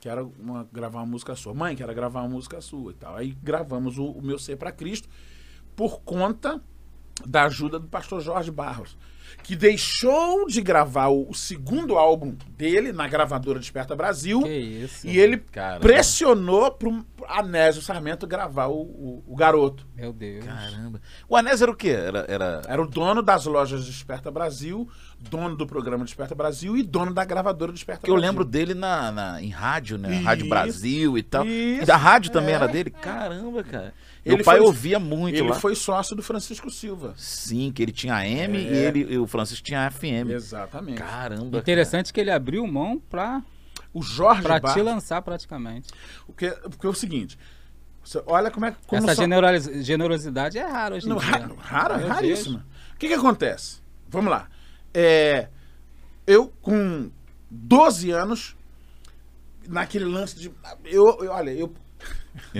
[0.00, 1.54] quero uma- gravar uma música sua.
[1.54, 3.16] Mãe, quero gravar uma música sua e tal.
[3.16, 5.08] Aí gravamos o, o Meu Ser para Cristo
[5.76, 6.60] por conta
[7.26, 8.96] da ajuda do pastor Jorge Barros,
[9.42, 15.06] que deixou de gravar o, o segundo álbum dele na gravadora Desperta Brasil Que isso.
[15.06, 15.80] e ele Caramba.
[15.80, 19.86] pressionou pro Anésio Sarmento gravar o, o- o garoto.
[19.94, 20.44] Meu Deus.
[20.44, 21.00] Caramba.
[21.28, 21.90] O Anésio era o quê?
[21.90, 22.62] Era, era...
[22.66, 24.88] Era o dono das lojas Desperta Brasil,
[25.30, 28.30] dono do programa Desperta Brasil e dono da gravadora Desperta Porque eu Brasil.
[28.30, 30.14] lembro dele na, na- em rádio, né?
[30.16, 30.24] Isso.
[30.24, 31.46] Rádio Brasil e tal.
[31.46, 31.82] Isso.
[31.82, 32.56] E da rádio também É.
[32.56, 32.90] era dele?
[32.90, 33.94] Caramba, cara.
[34.24, 35.54] Ele Meu pai foi- ouvia muito Ele lá.
[35.56, 37.14] foi sócio do Francisco Silva.
[37.16, 38.60] Sim, que ele tinha AM É.
[38.60, 40.30] e, ele, e o Francisco tinha FM.
[40.30, 40.98] Exatamente.
[40.98, 41.58] Caramba.
[41.58, 43.42] Interessante que ele abriu mão pra,
[43.94, 44.84] O Jorge pra te Barros.
[44.84, 45.88] lançar praticamente.
[46.26, 47.38] Porque, porque é o seguinte.
[48.04, 49.22] Você olha como é como Essa
[49.82, 51.28] generosidade é rara hoje em Não, dia.
[51.30, 52.66] ra- rara, Eu raríssima.
[52.94, 53.80] O que, que acontece?
[54.08, 54.48] Vamos lá.
[54.94, 55.48] É,
[56.26, 57.10] eu, com
[57.50, 58.56] 12 anos,
[59.68, 60.50] naquele lance de.
[60.84, 61.72] Eu, eu- olha, eu.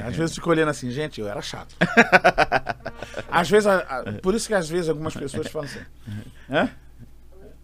[0.04, 1.74] Às vezes fico olhando assim, gente, eu era chato.
[3.30, 5.80] às vezes, a- a- por isso que às vezes algumas pessoas falam assim.
[6.50, 6.70] Hã?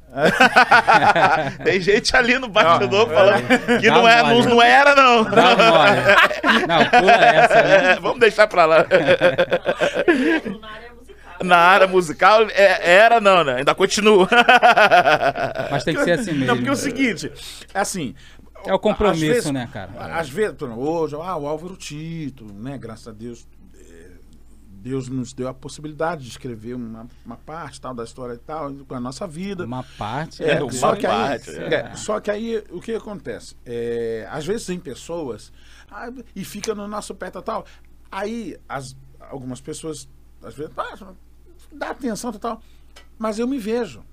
[1.64, 3.46] Tem gente ali no bastidor Não, falando
[3.78, 5.22] que não, é, não, não era, não.
[5.24, 5.54] Dá.
[6.66, 7.94] Não, pula essa, né?
[8.00, 8.86] Vamos deixar pra lá.
[11.42, 12.42] Na área musical.
[12.50, 13.56] É- era não, né?
[13.56, 14.28] Ainda continua.
[15.70, 16.46] Mas tem que ser assim mesmo.
[16.46, 17.32] Não, porque é o seguinte,
[17.72, 18.14] é assim.
[18.64, 19.92] É o compromisso, vezes- né, cara?
[20.16, 22.76] Às vezes, hoje, ah, o Álvaro Tito, né?
[22.76, 24.10] Graças a Deus, eh,
[24.68, 28.72] Deus nos deu a possibilidade de escrever uma, uma parte tal da história e tal,
[28.86, 29.64] com a nossa vida.
[29.64, 30.42] Uma parte.
[30.42, 31.74] É, né, uma só, que aí, parte, é.
[31.74, 33.54] é, só que aí o que acontece?
[33.64, 35.52] É, às vezes tem pessoas
[35.90, 37.64] ah, e fica no nosso pé tal, tal.
[38.10, 40.08] Aí as, algumas pessoas,
[40.42, 41.14] às vezes, ah,
[41.72, 42.62] dá atenção tal,
[43.18, 44.04] mas eu me vejo.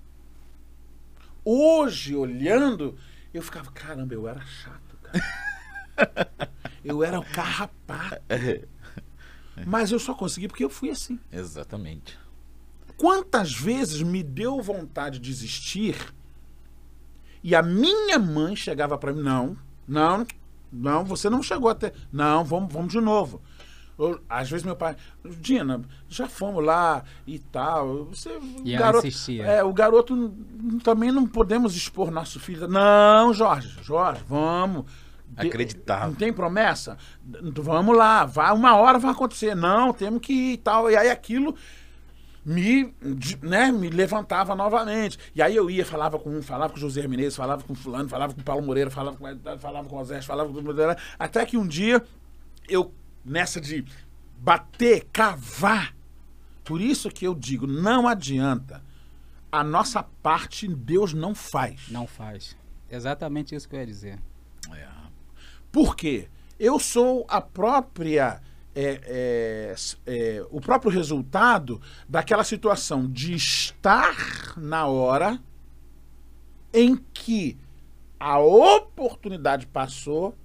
[1.44, 2.98] Hoje, olhando,
[3.34, 6.52] eu ficava, caramba, eu era chato, cara.
[6.84, 8.22] eu era o carrapato.
[9.66, 11.20] Mas eu só consegui porque eu fui assim.
[11.32, 12.18] Exatamente.
[12.98, 16.14] Quantas vezes me deu vontade de desistir
[17.44, 19.56] e a minha mãe chegava para mim, não,
[19.88, 20.26] não,
[20.72, 23.42] não, você não chegou até, não, vamos, vamos de novo.
[23.98, 24.96] Ou, às vezes meu pai,
[25.40, 28.06] Dina, já fomos lá e tal.
[28.06, 29.08] Você, o E ela garoto.
[29.42, 30.36] É, o garoto
[30.84, 32.68] também não podemos expor nosso filho.
[32.68, 34.86] Não, Jorge, Jorge, vamos.
[35.36, 36.08] Acreditava.
[36.08, 36.98] Não tem promessa?
[37.54, 39.56] Vamos lá, vai, uma hora vai acontecer.
[39.56, 40.90] Não, temos que ir e tal.
[40.90, 41.56] E aí aquilo
[42.46, 42.94] me,
[43.42, 45.18] né, me levantava novamente.
[45.34, 48.08] E aí eu ia, falava com um, falava com o José Menezes, falava com fulano,
[48.08, 50.76] falava com o Paulo Moreira, falava com, falava com o Zé, falava com o
[51.18, 52.04] até que um dia
[52.70, 52.94] eu,
[53.26, 53.84] nessa de
[54.38, 55.96] bater, cavar,
[56.64, 58.84] por isso que eu digo, não adianta.
[59.52, 61.90] A nossa parte Deus não faz.
[61.90, 62.58] Não faz.
[62.90, 64.20] Exatamente isso que eu ia dizer.
[64.72, 64.88] É.
[65.72, 66.30] Por quê?
[66.60, 68.42] Eu sou a própria.
[68.76, 75.40] é, é, é, o próprio resultado daquela situação de estar na hora
[76.74, 77.58] em que
[78.20, 80.36] a oportunidade passou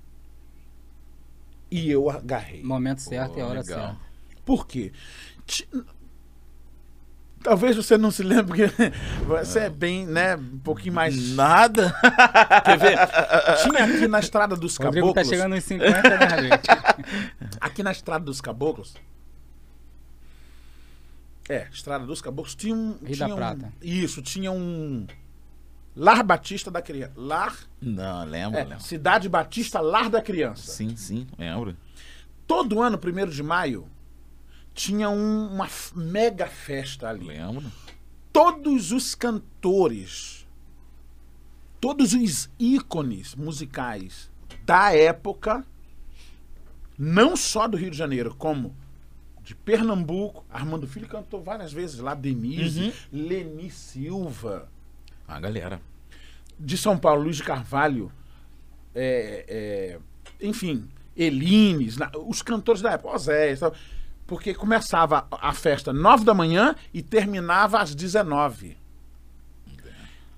[1.71, 2.63] e eu agarrei.
[2.63, 3.79] Momento certo e a hora legal.
[3.79, 3.97] certa.
[4.45, 4.93] Por quê?
[7.43, 8.93] Talvez você não se lembre, porque
[9.27, 11.35] você é bem, né, um pouquinho mais.
[11.35, 11.91] Nada.
[12.65, 12.99] Quer ver?
[13.63, 15.29] Tinha aqui na Estrada dos O Rodrigo Caboclos.
[15.29, 16.55] tá chegando nos 50, né, Rodrigo?
[17.61, 18.95] Aqui na Estrada dos Caboclos.
[21.49, 22.99] É, Estrada dos Caboclos tinha um.
[23.03, 23.73] Rio tinha da um- Prata.
[23.83, 25.07] isso, tinha um.
[25.97, 27.13] Lar Batista da Criança.
[27.17, 27.57] Lar.
[27.81, 28.81] Não, lembro, é, lembro.
[28.85, 30.71] Cidade Batista Lar da Criança.
[30.73, 31.77] Sim, sim, lembro.
[32.47, 33.87] Todo ano, 1 de maio,
[34.75, 37.27] tinha um- uma mega festa ali.
[37.27, 37.65] Lembro.
[38.33, 40.47] Todos os cantores,
[41.81, 44.31] todos os ícones musicais
[44.65, 45.65] da época,
[46.97, 48.75] não só do Rio de Janeiro, como
[49.43, 54.69] de Pernambuco, Armando Filho cantou várias vezes lá, Denise, Leni Silva,
[55.31, 55.81] A galera.
[56.59, 58.13] de São Paulo, Luiz de Carvalho,
[58.95, 59.47] é,
[60.41, 63.61] é, enfim, Elines, na- os cantores da época, Oséias,
[64.27, 68.77] porque começava a festa nove da manhã e terminava às 19.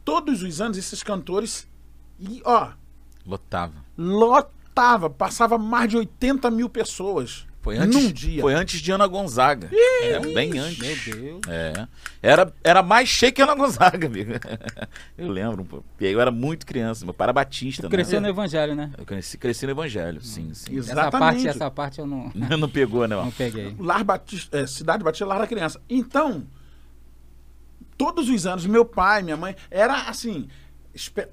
[0.04, 1.66] Todos os anos esses cantores,
[2.18, 2.70] e ó,
[3.26, 3.84] Lotava.
[3.96, 8.40] lotava, passava mais de 80 mil pessoas Foi antes, num dia.
[8.42, 9.70] Foi antes de Ana Gonzaga.
[9.72, 10.78] é, bem antes.
[10.78, 11.40] Meu Deus.
[11.48, 11.86] É.
[12.20, 14.32] Era, era mais cheio que Ana Gonzaga, amigo.
[15.16, 15.82] Eu lembro, pô.
[16.00, 17.04] E aí eu era muito criança.
[17.04, 17.90] Meu pai era batista, Tu né?
[17.90, 18.90] cresceu no evangelho, né?
[18.98, 20.74] Eu cresci, cresci no evangelho, sim, sim.
[20.74, 20.90] Isso.
[20.90, 21.34] Essa Exatamente.
[21.44, 23.14] parte, essa parte eu não, Não pegou, né?
[23.14, 23.76] não peguei.
[23.78, 25.80] Lar Batista, é, Cidade Batista, Lar da Criança.
[25.88, 26.44] Então,
[27.96, 30.48] todos os anos, meu pai, minha mãe, era assim.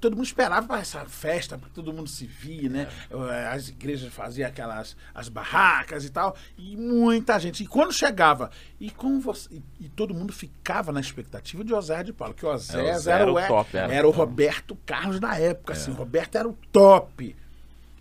[0.00, 2.88] Todo mundo esperava para essa festa, para todo mundo se vir, né?
[3.10, 7.62] Eh, As igrejas faziam aquelas as barracas e tal, e muita gente.
[7.62, 12.02] E quando chegava, e com você, e, e todo mundo ficava na expectativa de Osé
[12.02, 13.94] de Paulo, que Osés Zé era, era o, o top, era.
[13.94, 17.36] era o Roberto Carlos da época, assim, o Roberto era o top.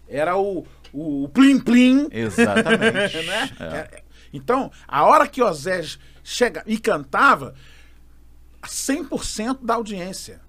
[0.07, 3.17] Era o, o, o plim plim Exatamente.
[3.27, 3.49] né?
[3.59, 3.65] É.
[3.97, 7.53] É, Então, a hora que Osés chega e cantava,
[8.63, 10.41] 100% da audiência,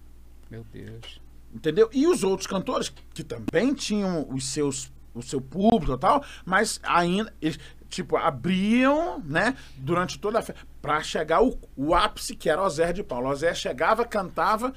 [0.50, 1.20] Meu Deus.
[1.54, 1.88] entendeu?
[1.92, 6.80] E os outros cantores, que também tinham os seus, o seu público e tal, mas
[6.82, 7.58] ainda, eles,
[7.88, 12.94] tipo, abriam, né, durante toda a festa, pra chegar o, o ápice, que era Osés
[12.94, 13.28] de Paulo.
[13.28, 14.72] Osés chegava, cantava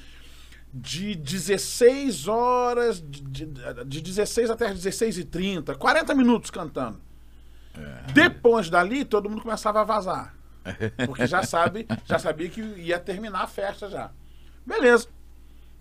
[0.74, 7.00] de 16 horas, de, de, de 16 até as 16 e 30, 40 minutos cantando.
[8.14, 10.36] Depois dali, todo mundo começava a vazar.
[11.06, 14.12] Porque já sabe, já sabia que ia terminar a festa já.
[14.66, 15.08] Beleza.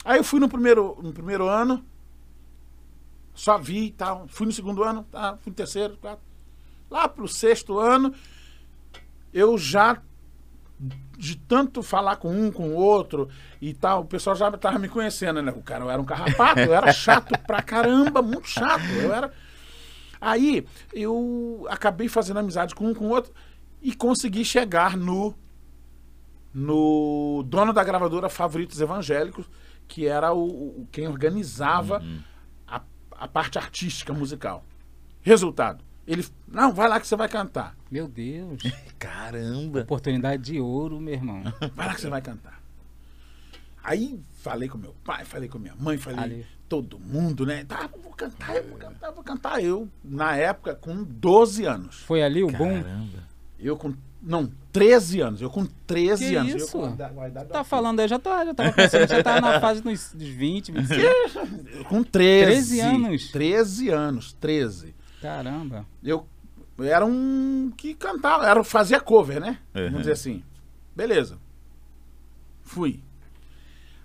[0.05, 1.85] Aí eu fui no primeiro, no primeiro ano,
[3.35, 4.27] só vi e tal.
[4.29, 6.23] Fui no segundo ano, tá, fui no terceiro, quarto.
[6.91, 8.15] Lá pro sexto ano,
[9.33, 10.03] eu já,
[11.17, 13.29] de tanto falar com um, com o outro
[13.61, 15.53] e tal, o pessoal já tava me conhecendo, né?
[15.53, 18.85] O cara eu era um carrapato, eu era chato pra caramba, muito chato.
[19.01, 19.33] Eu era.
[20.21, 23.33] Aí eu acabei fazendo amizade com um com o outro
[23.81, 25.35] e consegui chegar no
[26.55, 29.47] no dono da gravadora Favoritos Evangélicos,
[29.89, 30.45] que era o,
[30.83, 32.03] o- quem organizava
[32.67, 32.81] a,
[33.13, 34.65] a parte artística musical.
[35.21, 38.63] Resultado, ele não vai lá que você vai cantar, Meu Deus.
[38.99, 39.81] Caramba.
[39.83, 41.43] Oportunidade de ouro, meu irmão.
[41.75, 42.61] vai lá que você vai cantar.
[43.85, 46.47] Aí falei com meu pai, falei com minha mãe, falei Ali.
[46.69, 47.65] todo mundo, né?
[47.65, 49.89] Tá, vou cantar, eu vou cantar, vou cantar eu.
[50.05, 51.97] Na época, com 12 anos.
[52.03, 52.81] Foi ali o boom.
[52.83, 53.19] Caramba.
[53.59, 53.93] Eu com.
[54.23, 55.43] Não, 13 anos.
[55.43, 56.55] Eu com 13 Que anos.
[56.55, 56.77] isso?
[56.77, 56.97] Eu com
[57.49, 60.73] Tá falando aí, já, tô, já tava pensando, já tava na fase dos, dos 20,
[60.73, 61.01] 25.
[61.77, 62.79] Eu com 13.
[62.79, 63.33] 13 anos?
[63.33, 64.95] 13 anos, 13.
[65.21, 65.87] Caramba.
[66.03, 66.27] Eu,
[66.79, 69.59] eu era um que cantava, era, fazia cover, né?
[69.75, 69.85] Uhum.
[69.85, 70.43] Vamos dizer assim.
[70.95, 71.39] Beleza.
[72.63, 73.01] Fui.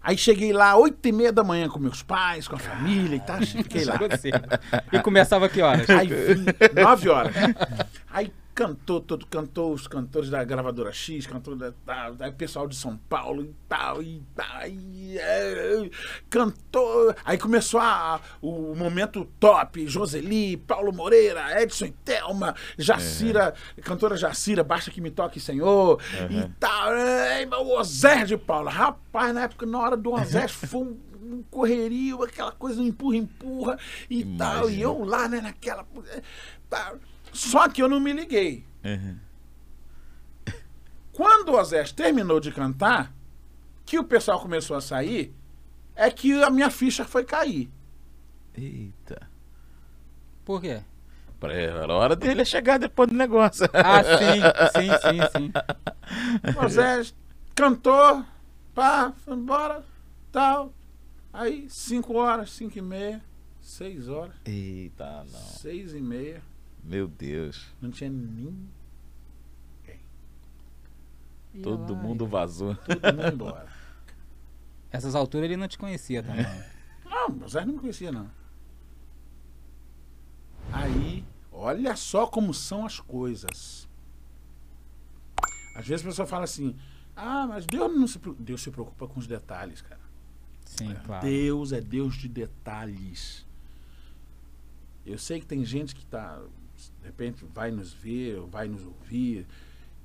[0.01, 3.19] Aí cheguei lá, 8 e meia da manhã com meus pais, com a família e
[3.19, 3.41] tal.
[3.41, 3.99] Fiquei lá.
[4.17, 4.41] Cedo.
[4.91, 5.89] E começava que horas?
[5.89, 6.45] Aí vim,
[6.81, 7.33] 9 horas.
[8.09, 12.75] Aí cantou, todo, cantou os cantores da gravadora X, cantou da, da, da- pessoal de
[12.75, 15.87] São Paulo e tal, e, tal, e, é,
[16.27, 17.13] cantou.
[17.23, 23.53] Aí começou a, o momento top, Joseli, Paulo Moreira, Edson e Thelma, Jacira,
[23.83, 26.93] cantora Jacira, Baixa que me toque, Senhor, e tal.
[26.95, 28.71] É, o Ozé de Paula.
[28.71, 33.17] Rapaz, na época, na hora do Ozé, foi um, um correrio, aquela coisa, um empurra,
[33.17, 33.79] empurra
[34.09, 34.67] e tal.
[34.67, 34.81] E Imagina.
[34.81, 35.85] eu lá, né, naquela.
[36.67, 36.95] tá.
[37.33, 38.65] Só que eu não me liguei.
[38.83, 39.17] Uhum.
[41.13, 43.13] Quando o Ozés terminou de cantar,
[43.85, 45.33] que o pessoal começou a sair,
[45.95, 47.69] é que a minha ficha foi cair.
[48.55, 49.27] Eita.
[50.45, 50.81] Por quê?
[51.39, 53.67] Pra- Era hora dele chegar depois do negócio.
[53.73, 54.41] Ah, sim,
[54.73, 55.51] sim, sim, sim.
[56.59, 57.13] O Ozés
[57.53, 58.23] cantou,
[58.73, 59.83] pá, foi embora,
[60.31, 60.73] tal.
[61.33, 63.23] Aí, 5 horas, 5 e meia,
[63.61, 65.39] 6 horas, Eita, não.
[65.39, 66.41] 6 e meia,
[66.87, 67.67] Meu Deus.
[67.81, 68.57] não tinha ninguém,
[71.61, 72.75] Todo mundo vazou.
[72.75, 73.67] todo mundo embora.
[74.91, 76.45] Essas alturas ele não te conhecia também.
[77.03, 78.29] Não, o Ozés não me conhecia, não.
[80.71, 83.87] Aí, olha só como são as coisas.
[85.75, 86.75] Às vezes a pessoa fala assim,
[87.15, 88.43] ah, mas Deus não se, preocupa.
[88.43, 90.01] Deus se preocupa com os detalhes, cara.
[90.63, 91.25] Sim, claro.
[91.25, 93.45] Deus é Deus de detalhes.
[95.05, 96.41] Eu sei que tem gente que tá,
[96.99, 99.47] de repente, vai nos ver, ou vai nos ouvir,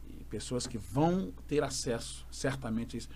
[0.08, 3.08] e pessoas que vão ter acesso, certamente, a isso.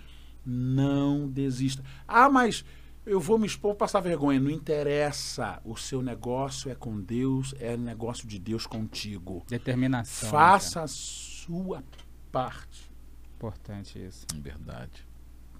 [0.44, 1.82] Não desista.
[2.06, 2.64] Ah, mas
[3.04, 4.38] eu vou me expor, passar vergonha.
[4.40, 5.60] Não interessa.
[5.64, 9.44] O seu negócio é com Deus, é negócio de Deus contigo.
[9.48, 10.28] Determinação.
[10.28, 11.82] né, Faça a sua
[12.30, 12.82] parte.
[12.82, 12.96] cara?
[13.36, 14.26] Importante isso.
[14.34, 15.06] Verdade.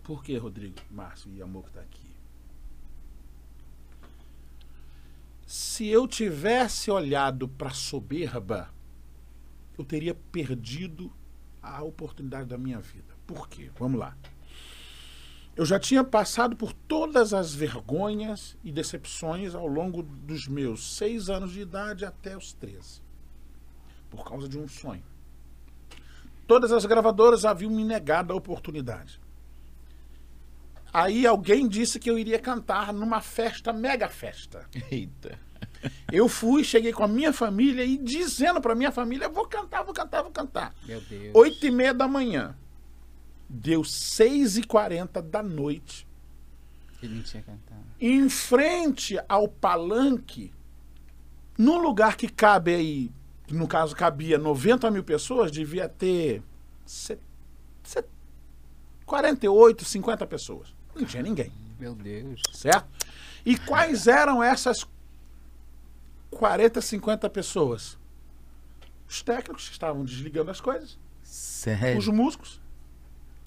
[0.03, 2.06] Por que, Rodrigo, Márcio e Amor que está aqui?
[5.47, 8.69] Se eu tivesse olhado para a soberba,
[9.79, 11.13] eu teria perdido
[11.63, 13.15] a oportunidade da minha vida.
[13.25, 13.71] Por quê?
[13.79, 14.17] Vamos lá.
[15.55, 21.31] Eu já tinha passado por todas as vergonhas e decepções ao longo dos meus seis
[21.31, 23.01] anos de idade até os 13.
[24.11, 25.05] Por causa de um sonho.
[26.45, 29.21] Todas as gravadoras haviam me negado a oportunidade.
[30.99, 34.67] Aí alguém disse que eu iria cantar numa festa, mega festa.
[34.91, 35.39] Eita.
[36.11, 39.93] Eu fui, cheguei com a minha família e dizendo pra minha família, vou cantar, vou
[39.93, 40.75] cantar, vou cantar.
[40.87, 41.33] Meu Deus.
[41.35, 42.57] Oito e meia da manhã.
[43.47, 46.09] Deu seis e quarenta da noite.
[47.03, 47.85] Ele não tinha cantado.
[48.01, 50.51] Em frente ao palanque,
[51.59, 53.11] num lugar que cabe aí,
[53.51, 56.43] no caso cabia 90 mil pessoas, devia ter
[56.87, 57.19] se-
[57.83, 58.03] se-
[59.05, 60.75] 48, 50 pessoas.
[60.97, 61.53] Não tinha ninguém.
[61.79, 62.41] Meu Deus.
[62.53, 62.89] certo?
[63.45, 64.87] E quais eram essas
[66.31, 67.99] 40, 50 pessoas?
[69.09, 71.99] Os técnicos que estavam desligando as coisas, Sério?
[71.99, 72.61] os músicos,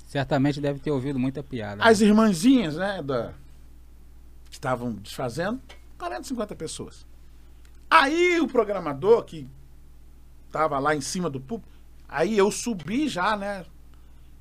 [0.07, 1.83] Certamente deve ter ouvido muita piada.
[1.83, 3.33] as irmãzinhas, né, da,
[4.45, 5.61] que estavam desfazendo,
[5.99, 7.05] 40, 50 pessoas.
[7.89, 9.47] Aí o programador que
[10.47, 11.71] estava lá em cima do público,
[12.07, 13.65] aí eu subi já, né,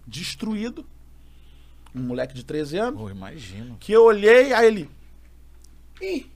[0.07, 0.87] destruído,
[1.95, 3.76] um moleque de 13 anos, Pô, imagino.
[3.78, 4.91] que eu olhei, aí ele.
[6.01, 6.30] Ih!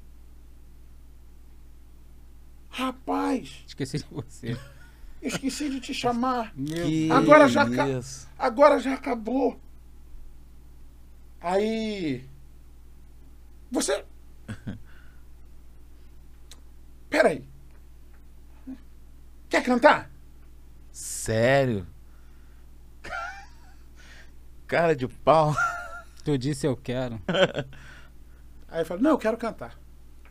[2.71, 4.57] Rapaz, Esqueci de você.
[5.21, 6.53] esqueci de te chamar.
[6.57, 7.65] Meu Que Agora já
[7.99, 8.29] isso.
[8.39, 9.61] Agora já acabou.
[11.41, 12.25] Aí.
[13.71, 14.05] Você.
[17.11, 17.45] Peraí.
[19.51, 20.11] Quer cantar?
[20.91, 21.87] Sério?
[24.73, 25.55] Cara de pau.
[26.25, 27.21] Tu disse eu quero.
[28.69, 29.79] Aí eu falei, não, eu quero cantar.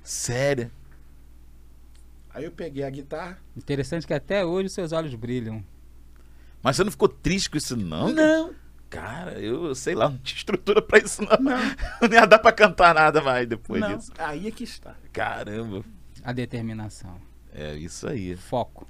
[0.02, 0.72] Sério?
[2.34, 3.38] Aí eu peguei a guitarra.
[3.56, 5.64] Interessante que até hoje seus olhos brilham.
[6.64, 8.12] Mas você não ficou triste com isso, não?
[8.12, 8.56] Não,
[8.89, 11.38] Cara, eu sei lá, não tinha estrutura pra isso, não.
[11.38, 11.58] não,
[12.02, 13.96] Não ia dar pra cantar nada mais depois não.
[13.96, 14.12] disso.
[14.18, 14.96] Aí é que está.
[15.14, 15.84] Caramba.
[16.24, 17.22] A determinação.
[17.54, 18.36] É isso aí.
[18.36, 18.88] Foco.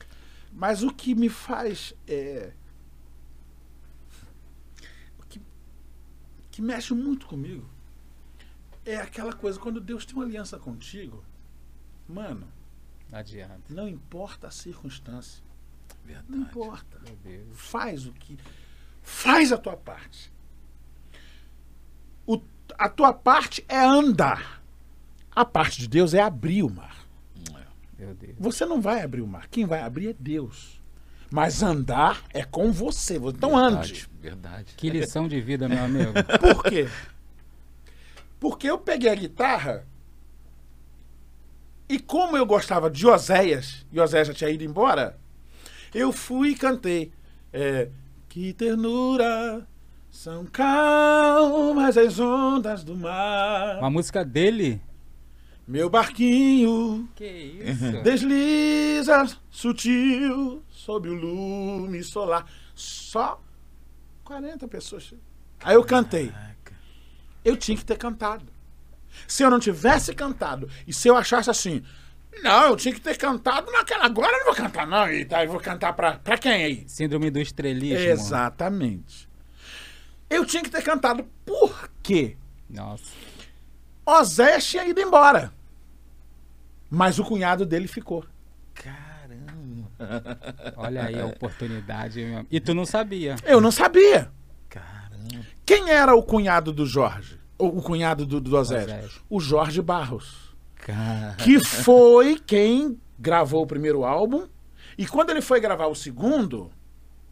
[0.51, 1.93] Mas o que me faz.
[2.07, 2.51] É,
[5.19, 5.39] o que,
[6.51, 7.67] que mexe muito comigo
[8.85, 11.23] é aquela coisa, quando Deus tem uma aliança contigo,
[12.09, 12.47] mano,
[13.11, 13.61] Não adianta.
[13.69, 15.43] não importa a circunstância.
[15.89, 16.37] Não Verdade.
[16.39, 16.99] importa.
[17.05, 17.47] Meu Deus.
[17.59, 18.37] Faz o que.
[19.03, 20.31] Faz a tua parte.
[22.25, 22.41] O-
[22.77, 24.61] a tua parte é andar.
[25.33, 27.05] A parte de Deus é abrir o mar.
[27.97, 28.35] Meu Deus.
[28.39, 29.47] Você não vai abrir o mar.
[29.47, 30.80] Quem vai abrir é Deus.
[31.31, 33.15] Mas andar é com você.
[33.15, 33.93] Então ande.
[33.93, 34.09] Verdade.
[34.21, 34.73] Verdade.
[34.75, 36.11] Que lição de vida, meu amigo.
[36.39, 36.87] Por quê?
[38.39, 39.87] Porque eu peguei a guitarra
[41.87, 45.17] e como eu gostava de Oséias, e Oséias já tinha ido embora,
[45.93, 47.11] Eu fui e cantei.
[47.51, 47.89] É,
[48.29, 49.67] que ternura,
[50.09, 53.77] são calmas as ondas do mar.
[53.79, 54.81] Uma música dele?
[55.67, 58.01] Meu barquinho Que isso?
[58.03, 62.45] desliza sutil sob o lume solar.
[62.73, 63.39] Só
[64.23, 65.13] 40 pessoas.
[65.63, 66.31] Aí eu cantei.
[67.45, 68.45] Eu tinha que ter cantado.
[69.27, 71.83] Se eu não tivesse cantado e se eu achasse assim,
[72.41, 74.05] não, eu tinha que ter cantado naquela.
[74.05, 75.11] Agora eu não vou cantar, não.
[75.11, 76.83] E tá, eu vou cantar pra, pra quem aí?
[76.87, 77.99] Síndrome do estrelismo.
[77.99, 79.29] Exatamente.
[80.29, 81.27] Eu tinha que ter cantado.
[81.45, 82.37] Por quê?
[82.69, 83.11] Nossa.
[84.05, 85.53] Oséias tinha ido embora.
[86.89, 88.25] Mas o cunhado dele ficou.
[88.73, 89.10] Caramba.
[90.75, 92.23] Olha aí a oportunidade.
[92.23, 92.45] meu.
[92.49, 93.35] E tu não sabia.
[93.45, 94.31] Eu não sabia.
[94.69, 95.45] Caramba.
[95.65, 97.39] Quem era o cunhado do Jorge?
[97.57, 98.55] O, cunhado do, do?
[98.55, 99.19] Oséias.
[99.29, 100.55] O Jorge Barros.
[100.75, 101.35] Cara.
[101.35, 104.47] Que foi quem gravou o primeiro álbum.
[104.97, 106.71] E quando ele foi gravar o segundo,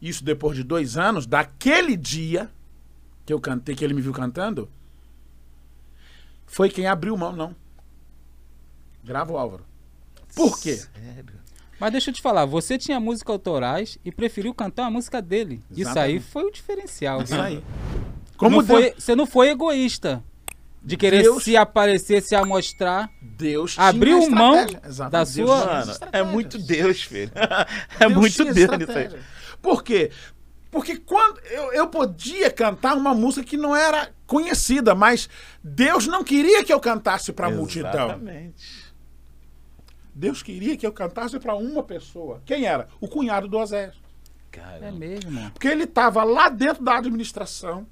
[0.00, 2.48] isso depois de dois anos, daquele dia
[3.26, 4.68] que eu cantei, que ele me viu cantando,
[6.46, 7.54] foi quem abriu mão, não.
[9.04, 9.64] Grava o Álvaro.
[10.34, 10.76] Por quê?
[10.76, 11.39] Sério?
[11.80, 15.62] Mas deixa eu te falar, você tinha música autorais e preferiu cantar a música dele.
[15.70, 16.24] Isso aí Exatamente.
[16.24, 17.22] foi o diferencial.
[17.22, 17.64] Isso aí.
[18.36, 20.22] Como não foi, você não foi egoísta
[20.82, 23.10] de querer Deus- se aparecer, se amostrar.
[23.22, 24.54] Deus tinha abriu mão.
[24.86, 25.10] Exatamente.
[25.10, 27.32] da Deus sua- Mano, é muito Deus, filho.
[27.98, 29.08] É Deus muito Deus nisso aí.
[29.62, 30.10] Por quê?
[30.70, 35.28] Porque quando eu, eu podia cantar uma música que não era conhecida, mas
[35.64, 38.04] Deus não queria que eu cantasse para a multidão.
[38.10, 38.89] Exatamente.
[40.20, 42.42] Deus queria que eu cantasse para uma pessoa.
[42.44, 42.86] Quem era?
[43.00, 43.96] O cunhado do Oséias.
[44.52, 44.92] É Caramba.
[44.92, 45.50] mesmo.
[45.52, 47.86] Porque ele estava lá dentro da administração.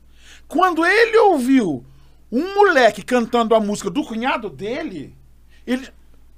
[0.47, 1.87] Quando ele ouviu
[2.31, 5.17] um moleque cantando a música do cunhado dele,
[5.67, 5.89] ele.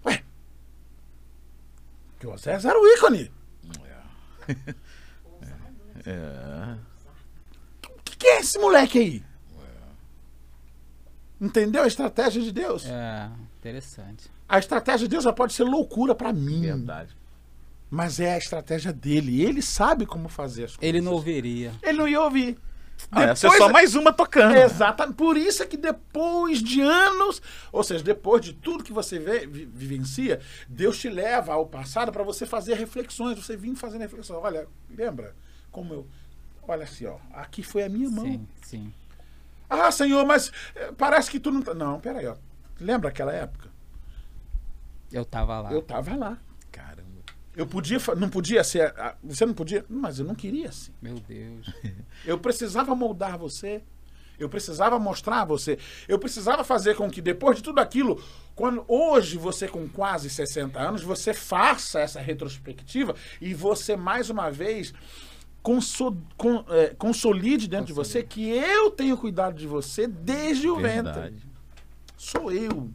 [0.06, 0.22] Ué.
[2.20, 3.30] Que o Oséias era o ícone.
[6.06, 6.76] É.
[7.84, 9.24] O que, que é esse moleque aí?
[11.38, 12.86] Entendeu a estratégia de Deus?
[12.86, 14.30] É, interessante.
[14.50, 16.62] A estratégia de Deus já pode ser loucura para mim.
[16.62, 17.16] Verdade.
[17.88, 19.42] Mas é a estratégia dele.
[19.42, 20.88] Ele sabe como fazer as coisas.
[20.88, 21.72] Ele não ouviria.
[21.82, 22.58] Ele não ia ouvir.
[23.10, 24.54] Ah, essa é Depois- só mais uma tocando.
[24.56, 25.16] Exatamente.
[25.16, 27.40] Por isso é que depois de anos,
[27.72, 32.12] ou seja, depois de tudo que você vê- vi- vivencia, Deus te leva ao passado
[32.12, 33.38] para você fazer reflexões.
[33.38, 34.38] Você vir fazendo reflexões.
[34.42, 35.34] Olha, lembra
[35.70, 36.06] como eu.
[36.68, 37.16] Olha assim, ó.
[37.32, 38.24] Aqui foi a minha mão.
[38.26, 38.94] Sim, sim.
[39.68, 41.72] Ah, Senhor, mas eh, parece que tu não tá.
[41.72, 42.34] Não, peraí, ó.
[42.78, 43.69] Lembra aquela época?
[45.12, 45.72] Eu tava lá.
[45.72, 46.38] Eu tava lá.
[46.70, 47.08] Caramba.
[47.56, 47.98] Eu podia.
[48.16, 48.94] Não podia ser.
[48.96, 49.84] ah, Você não podia.
[49.88, 50.92] Mas eu não queria assim.
[51.02, 51.66] Meu Deus.
[52.24, 53.82] Eu precisava moldar você.
[54.38, 55.78] Eu precisava mostrar você.
[56.08, 58.22] Eu precisava fazer com que depois de tudo aquilo,
[58.54, 64.50] quando hoje você com quase 60 anos, você faça essa retrospectiva e você mais uma
[64.50, 64.94] vez
[65.62, 70.76] conso- con- é, consolide dentro de você que eu tenho cuidado de você desde o
[70.76, 71.12] ventre.
[71.12, 71.42] Verdade.
[72.16, 72.90] Sou eu.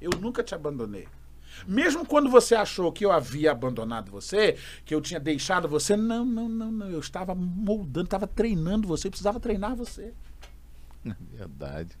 [0.00, 1.08] Eu nunca te abandonei.
[1.66, 6.24] Mesmo quando você achou que eu havia abandonado você, que eu tinha deixado você, não,
[6.24, 6.90] não, não, não.
[6.90, 10.14] Eu estava moldando, estava treinando você, eu precisava treinar você.
[11.32, 11.96] Verdade.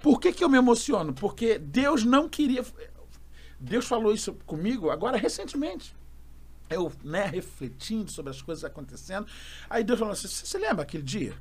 [0.00, 1.14] Por que, que eu me emociono?
[1.14, 2.64] Porque Deus não queria.
[3.58, 5.96] Deus falou isso comigo agora recentemente.
[6.68, 9.26] Eu, né, refletindo sobre as coisas acontecendo.
[9.68, 11.34] Aí Deus falou assim: Você se lembra aquele dia?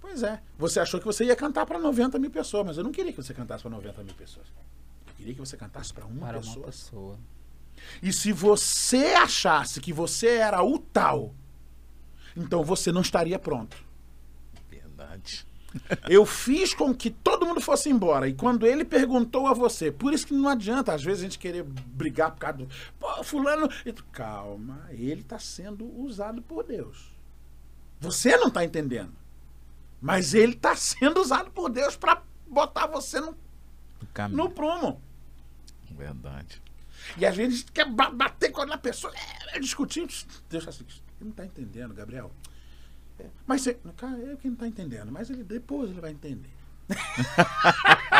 [0.00, 0.40] Pois é.
[0.58, 3.22] Você achou que você ia cantar para 90 mil pessoas, mas eu não queria que
[3.22, 4.46] você cantasse para 90 mil pessoas.
[5.20, 6.66] Queria que você cantasse para uma Para uma pessoa.
[6.66, 7.18] pessoa.
[8.02, 11.34] E se você achasse que você era o tal,
[12.34, 13.76] então você não estaria pronto.
[14.70, 15.46] Verdade.
[16.08, 18.26] Eu fiz com que todo mundo fosse embora.
[18.26, 21.38] E quando ele perguntou a você, por isso que não adianta, às vezes, a gente
[21.38, 22.68] querer brigar por causa do.
[22.98, 23.68] Pô, fulano.
[23.68, 27.12] Tu, Calma, ele está sendo usado por Deus.
[28.00, 29.12] Você não está entendendo.
[30.00, 33.36] Mas ele está sendo usado por Deus para botar você no,
[34.30, 35.00] no prumo.
[36.00, 36.60] Verdade.
[37.16, 40.00] E às vezes a gente quer ba- bater com a pessoa, é, é, discutir.
[40.48, 42.30] Deus está assim, ele não está entendendo, Gabriel.
[43.18, 46.50] É, mas você, cara, é que não está entendendo, mas ele depois ele vai entender.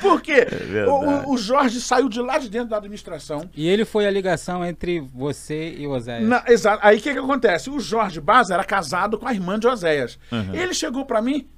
[0.00, 0.44] Por quê?
[0.44, 0.90] verdade.
[1.26, 3.48] o, o Jorge saiu de lá de dentro da administração.
[3.54, 6.28] E ele foi a ligação entre você e o Oséias.
[6.28, 6.84] Na- exato.
[6.86, 7.70] Aí o que, que acontece?
[7.70, 10.18] O Jorge Baza era casado com a irmã de Oséias.
[10.30, 10.54] Uhum.
[10.54, 11.48] Ele chegou pra mim,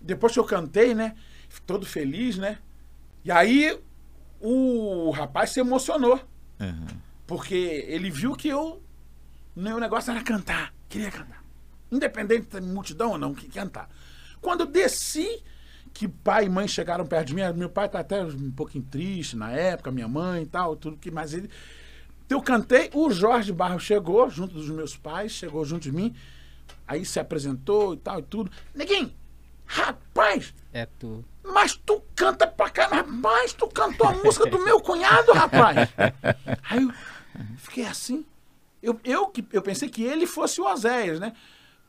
[0.00, 1.14] depois que eu cantei, né?
[1.66, 2.58] Todo feliz, né?
[3.24, 3.80] E aí
[4.40, 6.20] o rapaz se emocionou.
[6.60, 6.86] Uhum.
[7.26, 7.54] Porque
[7.88, 8.82] ele viu que eu.
[9.56, 10.74] Meu negócio era cantar.
[10.88, 11.42] Queria cantar.
[11.90, 13.88] Independente da multidão ou não, que cantar.
[14.40, 15.42] Quando eu desci,
[15.92, 19.36] que pai e mãe chegaram perto de mim, meu pai tá até um pouquinho triste
[19.36, 21.48] na época, minha mãe e tal, tudo que, mas ele.
[22.28, 26.14] Eu cantei, o Jorge Barros chegou junto dos meus pais, chegou junto de mim,
[26.86, 28.50] aí se apresentou e tal e tudo.
[28.74, 29.12] Neguinho,
[29.66, 31.24] rapaz, É tu.
[31.44, 35.88] Mas tu canta pra caramba, rapaz, tu cantou a música do meu cunhado, rapaz.
[36.70, 36.92] Aí eu
[37.58, 38.24] fiquei assim.
[38.82, 41.32] Eu, eu, que- eu pensei que ele fosse o Oséias, né?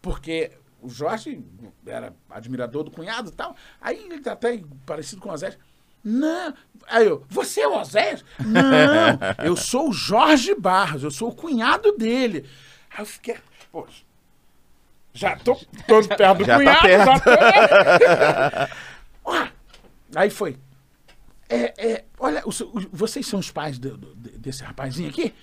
[0.01, 0.51] Porque
[0.81, 1.43] o Jorge
[1.85, 3.55] era admirador do cunhado e tal.
[3.81, 5.57] Aí ele tá até parecido com o Oséias.
[6.03, 6.53] Não.
[6.87, 8.23] Aí eu, você é o Oséias?
[8.39, 12.47] Não, eu sou o Jorge Barros, eu sou o cunhado dele.
[12.91, 13.35] Aí eu fiquei,
[13.71, 13.87] pô,
[15.13, 15.55] já tô
[15.87, 17.05] todo perto do Já tá cunhado, perto.
[17.05, 18.75] já tô.
[19.27, 19.51] Ué,
[20.15, 20.57] Aí foi.
[21.49, 25.09] É, é, olha, o seu- o- vocês são os pais do- do- de- desse rapazinho
[25.09, 25.33] aqui?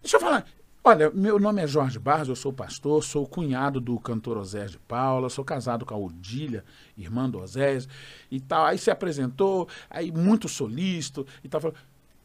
[0.00, 0.46] Deixa eu falar.
[0.86, 4.78] Olha, meu nome é Jorge Barros, eu sou pastor, sou cunhado do cantor Osés de
[4.78, 6.62] Paula, sou casado com a Odília,
[6.96, 7.88] irmã do Osés
[8.30, 8.66] e tal.
[8.66, 11.60] Aí se apresentou, aí muito solícito e tal.
[11.60, 11.76] Falou,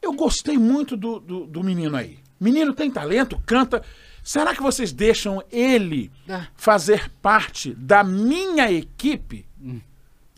[0.01, 2.19] Eu gostei muito do, do, do menino aí.
[2.39, 3.83] Menino tem talento, canta.
[4.23, 6.47] Será que vocês deixam ele Ah.
[6.55, 9.45] fazer parte da minha equipe?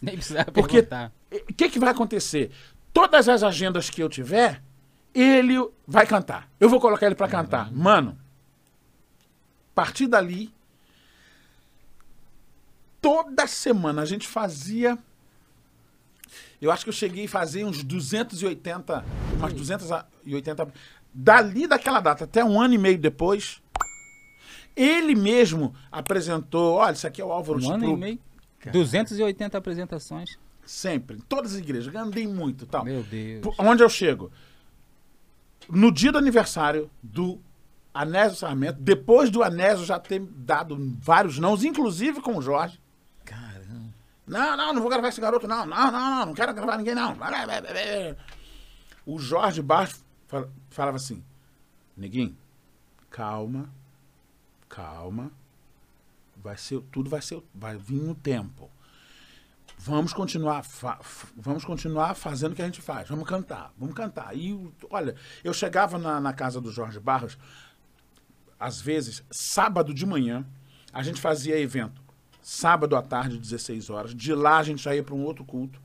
[0.01, 0.17] Nem
[0.51, 0.79] Porque
[1.49, 2.51] o que, que vai acontecer?
[2.93, 4.61] Todas as agendas que eu tiver,
[5.13, 5.55] ele
[5.87, 6.49] vai cantar.
[6.59, 7.71] Eu vou colocar ele pra cantar.
[7.71, 8.17] Mano,
[9.71, 10.51] a partir dali,
[13.01, 14.97] toda semana a gente fazia.
[16.61, 19.03] Eu acho que eu cheguei a fazer uns 280,
[19.37, 20.67] umas 280.
[21.13, 23.61] Dali daquela data até um ano e meio depois,
[24.75, 27.97] ele mesmo apresentou: olha, isso aqui é o Álvaro Um ano e Stru-
[28.69, 28.83] meio.
[28.85, 30.37] 280 apresentações.
[30.65, 31.93] Sempre, em todas as igrejas.
[31.95, 32.83] Andei muito tal.
[32.85, 33.41] Meu Deus.
[33.41, 34.31] Por- Onde eu chego?
[35.69, 37.39] No dia do aniversário do
[37.93, 42.79] Anésio Sarmento, depois do Anésio já ter dado vários nãos, inclusive com o Jorge.
[43.25, 43.93] Caramba.
[44.27, 45.65] Não, não, não vou gravar esse garoto, não.
[45.65, 47.15] Não, não, não, não quero gravar ninguém, não.
[49.05, 49.63] O Jorge
[50.27, 51.23] fala- falava assim:
[51.97, 52.37] Neguinho,
[53.09, 53.69] calma,
[54.69, 55.31] calma.
[56.41, 58.69] Vai ser, tudo vai ser, vai vir no tempo.
[59.77, 60.63] Vamos continuar,
[61.35, 63.09] vamos continuar fazendo o que a gente faz.
[63.09, 64.35] Vamos cantar, vamos cantar.
[64.37, 67.37] E olha, eu chegava na, na casa do Jorge Barros,
[68.59, 70.45] às vezes, sábado de manhã,
[70.93, 72.01] a gente fazia evento.
[72.43, 74.13] Sábado à tarde, 16 horas.
[74.13, 75.81] De lá a gente já ia para um outro culto,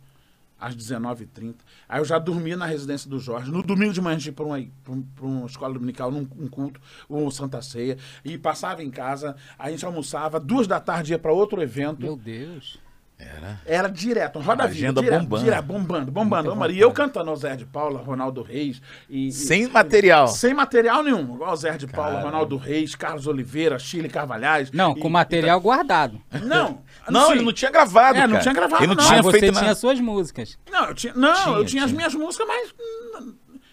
[0.58, 1.54] às 19h30.
[1.88, 3.50] Aí eu já dormia na residência do Jorge.
[3.50, 6.48] No domingo de manhã a gente ia para uma, um- uma escola dominical, num um
[6.48, 7.98] culto, ou Santa Ceia.
[8.24, 10.40] E passava em casa, a gente almoçava.
[10.40, 12.00] Duas da tarde ia para outro evento.
[12.02, 12.78] Meu Deus.
[13.18, 13.58] Era.
[13.64, 15.44] Era direto, roda a vida, Agenda direto, bombando.
[15.44, 16.54] direto, bombando, bombando.
[16.54, 18.82] Mano, E eu cantando o Zé de Paula, Ronaldo Reis.
[19.08, 20.28] E, e- Sem material.
[20.28, 21.34] sem material nenhum.
[21.34, 22.24] Igual o Zé de Paula, Cara.
[22.26, 24.70] Ronaldo Reis, Carlos Oliveira, Chile Carvalhais.
[24.70, 26.20] Não, e- com material guardado.
[26.34, 27.32] e- não, Não, sim.
[27.32, 28.18] ele não tinha gravado.
[28.18, 28.42] É, não cara.
[28.42, 29.04] tinha gravado, Ele não, não.
[29.04, 29.74] tinha Mas você feito tinha nada.
[29.74, 30.58] suas músicas.
[30.70, 32.74] Não, eu tinha, não, Tinha, eu tinha, as minhas músicas, mas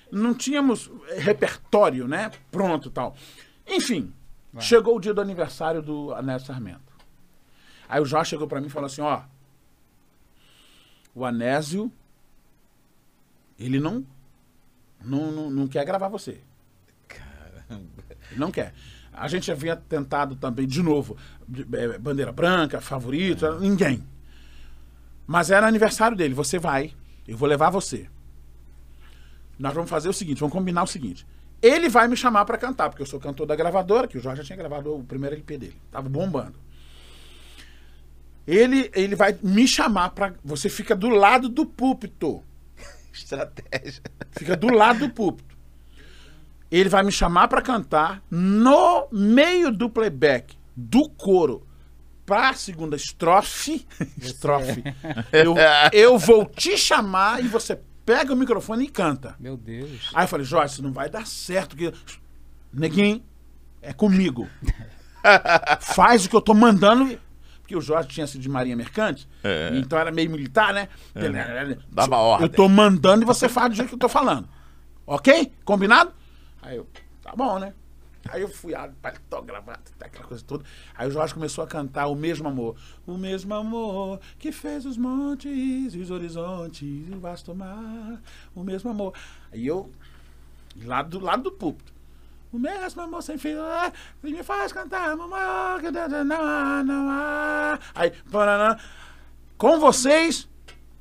[0.09, 2.31] não tínhamos repertório, né?
[2.49, 3.13] Pronto e tal.
[3.67, 4.13] Enfim,
[4.59, 6.93] chegou o dia do aniversário do Anésio Sarmento.
[7.89, 9.21] Aí o Jorge chegou pra mim e falou assim, ó,
[11.13, 11.91] o Anésio,
[13.57, 14.05] ele não,
[15.03, 16.39] não, não, não quer gravar você.
[18.31, 18.73] Ele não quer.
[19.11, 21.15] A gente havia tentado também, de novo,
[21.73, 24.03] eh, Bandeira Branca, Favorito, ninguém.
[25.27, 26.93] Mas era aniversário dele, você vai,
[27.27, 28.09] eu vou levar você.
[29.57, 31.25] Nós vamos fazer o seguinte, vamos combinar o seguinte.
[31.61, 34.41] Ele vai me chamar pra cantar, porque eu sou cantor da gravadora, que o Jorge
[34.41, 35.77] já tinha gravado o primeiro LP dele.
[35.91, 36.55] Tava bombando.
[38.45, 40.33] Ele, ele vai me chamar pra.
[40.43, 42.43] Você fica do lado do púlpito.
[43.13, 44.01] Estratégia.
[44.31, 45.53] Fica do lado do púlpito.
[46.69, 51.67] Ele vai me chamar pra cantar no meio do playback, do coro,
[52.25, 53.85] pra segunda estrofe.
[54.19, 54.83] estrofe.
[55.31, 55.55] Eu,
[55.91, 59.35] eu vou te chamar e você pega o microfone e canta.
[59.39, 60.09] Meu Deus.
[60.13, 61.75] Aí eu falei, Jorge, isso não vai dar certo.
[61.75, 61.93] Que...
[62.73, 63.23] Neguinho,
[63.81, 64.49] é comigo.
[65.79, 67.19] Faz o que eu tô mandando.
[67.63, 69.71] Porque o Jorge tinha sido de marinha mercante, É.
[69.73, 70.89] então era meio militar, né?
[71.89, 72.47] Dava ordem.
[72.47, 74.47] Eu tô mandando e você faz do jeito que eu tô falando.
[75.07, 75.51] Ok?
[75.63, 76.11] Combinado?
[76.61, 76.87] Aí eu,
[77.21, 77.73] tá bom, né?
[78.29, 80.63] Aí eu fui, ah, paletó, gravata, tá, aquela coisa toda.
[80.95, 82.75] Aí o Jorge começou a cantar o mesmo amor.
[83.05, 88.21] O mesmo amor que fez os montes e os horizontes e o vasto mar.
[88.55, 89.13] O mesmo amor.
[89.51, 89.89] Aí eu,
[90.83, 91.92] lá do lado do púlpito.
[92.53, 93.91] O mesmo amor sem fim, ah,
[94.21, 97.79] me faz cantar, mamãe, que Deus não não há.
[97.95, 98.77] Aí, paraná,
[99.57, 100.47] com vocês,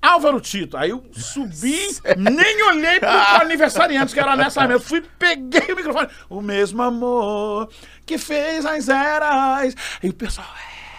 [0.00, 0.78] Álvaro Tito.
[0.78, 1.76] Aí eu subi,
[2.16, 3.10] nem olhei pro
[3.42, 4.80] aniversariante, que era nessa mesa.
[4.80, 6.08] Fui, peguei o microfone.
[6.30, 7.68] O mesmo amor
[8.06, 9.74] que fez as eras.
[10.02, 10.48] E o pessoal,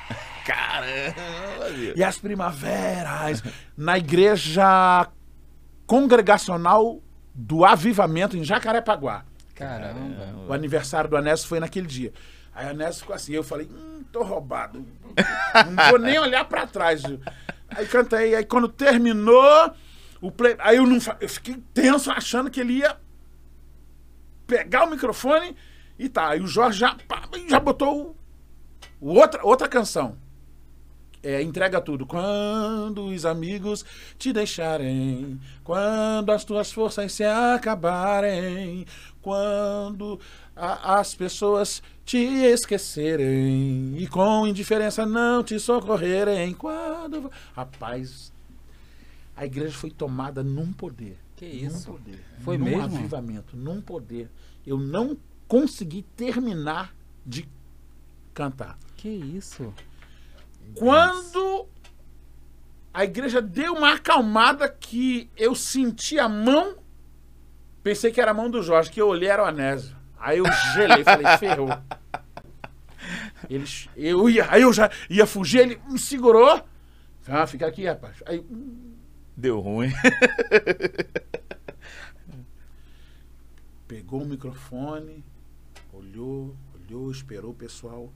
[0.09, 1.97] é, Caramba, meu.
[1.97, 3.43] e as primaveras.
[3.75, 5.07] Na igreja
[5.87, 7.01] congregacional
[7.33, 9.25] do Avivamento, em Jacarepaguá.
[9.63, 10.45] Caramba.
[10.47, 12.13] O aniversário do Anésio foi naquele dia.
[12.53, 14.85] Aí o Anésio ficou assim, eu falei, hum, tô roubado.
[15.75, 17.01] Não vou nem olhar pra trás.
[17.69, 19.73] Aí cantei, aí quando terminou,
[20.21, 20.55] o play...
[20.59, 22.97] aí eu, não, eu fiquei tenso achando que ele ia
[24.45, 25.55] pegar o microfone
[25.97, 26.29] e tá.
[26.29, 26.95] Aí o Jorge já,
[27.47, 28.15] já botou
[29.01, 30.17] outra, outra canção.
[31.23, 32.05] É, entrega tudo.
[32.05, 33.85] Quando os amigos
[34.17, 38.85] te deixarem, quando as tuas forças se acabarem,
[39.21, 40.19] quando
[40.53, 47.31] a- as pessoas te esquecerem e com indiferença não te socorrerem, quando.
[47.55, 48.33] Rapaz,
[49.35, 51.17] a igreja foi tomada num poder.
[51.37, 51.91] Que Num isso?
[51.91, 52.19] poder.
[52.41, 52.83] Foi num mesmo?
[52.83, 54.29] avivamento, num poder.
[54.67, 55.17] Eu não
[55.47, 56.93] consegui terminar
[57.25, 57.47] de
[58.33, 58.77] cantar.
[58.97, 59.73] Que isso?
[60.75, 61.67] Quando
[62.93, 66.77] a igreja deu uma acalmada que eu senti a mão,
[67.81, 69.95] pensei que era a mão do Jorge, que eu olhei era o Anésio.
[70.17, 71.69] Aí eu gelei, falei, ferrou.
[73.49, 76.63] Eles, eu ia, aí eu já ia fugir, ele me segurou.
[77.27, 78.21] Ah, fica aqui, rapaz.
[78.25, 78.43] Aí,
[79.35, 79.91] Deu ruim.
[83.87, 85.23] pegou o microfone,
[85.91, 88.11] olhou, olhou, esperou o pessoal.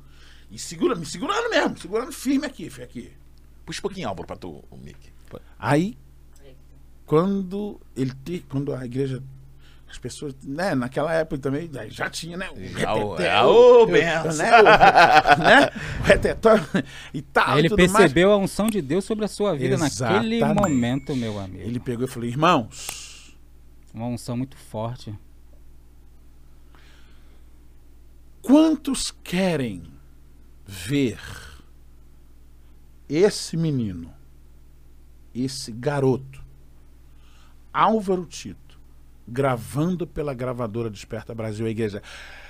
[0.50, 3.12] E segura, me segurando mesmo, segurando firme aqui, foi aqui.
[3.66, 5.12] Puxa um pouquinho, Álvaro, pra tu, o Mickey.
[5.60, 5.98] Aí,
[7.06, 9.22] quando ele te, quando a igreja,
[9.90, 13.48] as pessoas, né, naquela época também já tinha, né, o Já o- reteté, é, o-
[13.48, 14.32] ô, o- benção.
[14.38, 14.64] né, o,
[15.44, 17.92] né, o e tal, e ele tudo mais.
[17.92, 20.62] percebeu a unção de Deus sobre a sua vida naquele Exatamente.
[20.62, 21.64] momento, meu amigo.
[21.64, 23.36] Ele pegou e falou, irmãos,
[23.94, 25.14] Uma unção muito forte.
[28.42, 29.84] quantos querem
[30.68, 31.20] ver
[33.08, 34.14] esse menino,
[35.34, 36.44] esse garoto,
[37.74, 38.78] Álvaro Tito,
[39.28, 42.02] gravando pela gravadora Desperta Brasil, a igreja.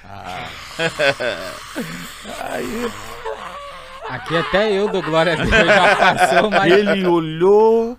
[4.10, 6.72] Aqui até eu dou glória a Deus, já passou, mas...
[6.72, 7.98] Ele olhou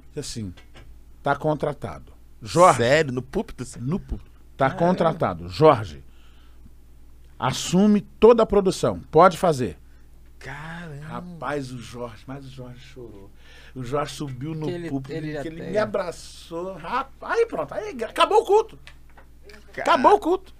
[0.00, 0.54] e disse assim:
[1.22, 2.12] tá contratado.
[2.42, 3.62] Jorge, Sério, no púlpito?
[3.62, 3.80] assim?
[3.80, 4.20] no pu-
[4.56, 5.48] tá contratado.
[5.48, 6.04] Jorge,
[7.38, 9.00] assume toda a produção.
[9.10, 9.78] Pode fazer.
[10.38, 11.06] Caramba.
[11.06, 13.30] Rapaz, o Jorge, mas o Jorge chorou.
[13.74, 16.74] O Jorge subiu no ele- púlpito, ele ele me abraçou.
[16.74, 18.78] Rapaz, aí pronto, aí acabou o culto.
[19.76, 20.54] Acabou o culto.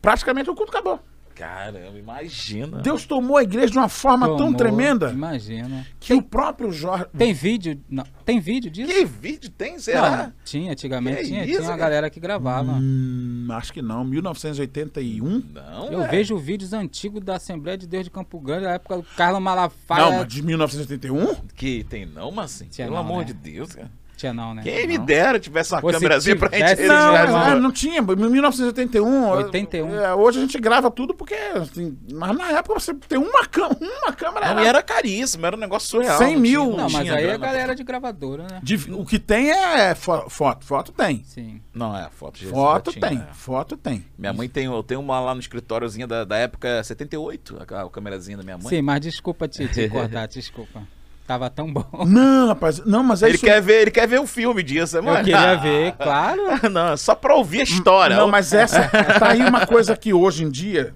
[0.00, 1.00] Praticamente o culto acabou.
[1.34, 2.78] Caramba, imagina.
[2.78, 5.86] Deus tomou a igreja de uma forma tão Tomou, tremenda Imagina.
[5.98, 7.06] que o próprio Jorge.
[7.16, 7.80] Tem vídeo?
[7.88, 8.04] Não.
[8.24, 8.92] Tem vídeo disso?
[8.92, 10.24] Que vídeo tem, será?
[10.26, 11.80] Não, tinha, antigamente Que tinha, isso, tinha uma cara?
[11.80, 12.72] galera que gravava.
[12.72, 14.04] Hum, acho que não.
[14.04, 15.42] 1981.
[15.52, 16.08] Não, Eu é.
[16.08, 20.04] vejo vídeos antigos da Assembleia de Deus de Campo Grande, da época do Carlos Malafaia.
[20.04, 21.34] Não, mas de 1981?
[21.54, 23.24] Que tem não, mas assim, Tinha pelo não, amor né?
[23.24, 23.90] de Deus, cara.
[24.20, 24.60] Tinha não, né?
[24.62, 25.04] Quem me Não.
[25.06, 28.00] dera tivesse uma câmerazinha pra gente Não, mas, já- ah, não tinha.
[28.00, 29.28] Em 1981.
[29.30, 29.94] 81.
[29.98, 31.32] é, hoje a gente grava tudo porque.
[31.34, 34.46] assim, mas na época você tem uma, uma câmera.
[34.46, 36.18] Não, era- e era caríssimo, era um negócio surreal.
[36.18, 36.64] 100 não mil.
[36.66, 37.38] tinha- Não, mas aí é grana.
[37.38, 38.60] galera de gravadora, né?
[38.62, 40.66] de- o que tem é fo- foto.
[40.66, 41.22] Foto tem.
[41.24, 41.62] Sim.
[41.72, 43.18] Não, é, foto já- Foto já tinha, tem.
[43.26, 43.32] é.
[43.32, 44.04] Foto tem.
[44.18, 47.88] Minha mãe tem, eu tenho uma lá no escritóriozinho da, da época 78, a, a
[47.88, 48.68] câmerazinha da minha mãe.
[48.68, 50.82] Sim, mas desculpa te, te cortar, desculpa.
[51.30, 51.86] Tava tão bom.
[52.08, 52.84] Não, rapaz.
[52.84, 53.44] Não, mas é Ele isso.
[53.46, 55.18] quer ver, ele quer ver o filme disso, Eu mano.
[55.24, 56.42] queria ver, claro.
[56.68, 58.16] Não, é só pra ouvir a história.
[58.16, 58.88] Não, mas essa.
[58.88, 60.92] tá aí uma coisa que hoje em dia.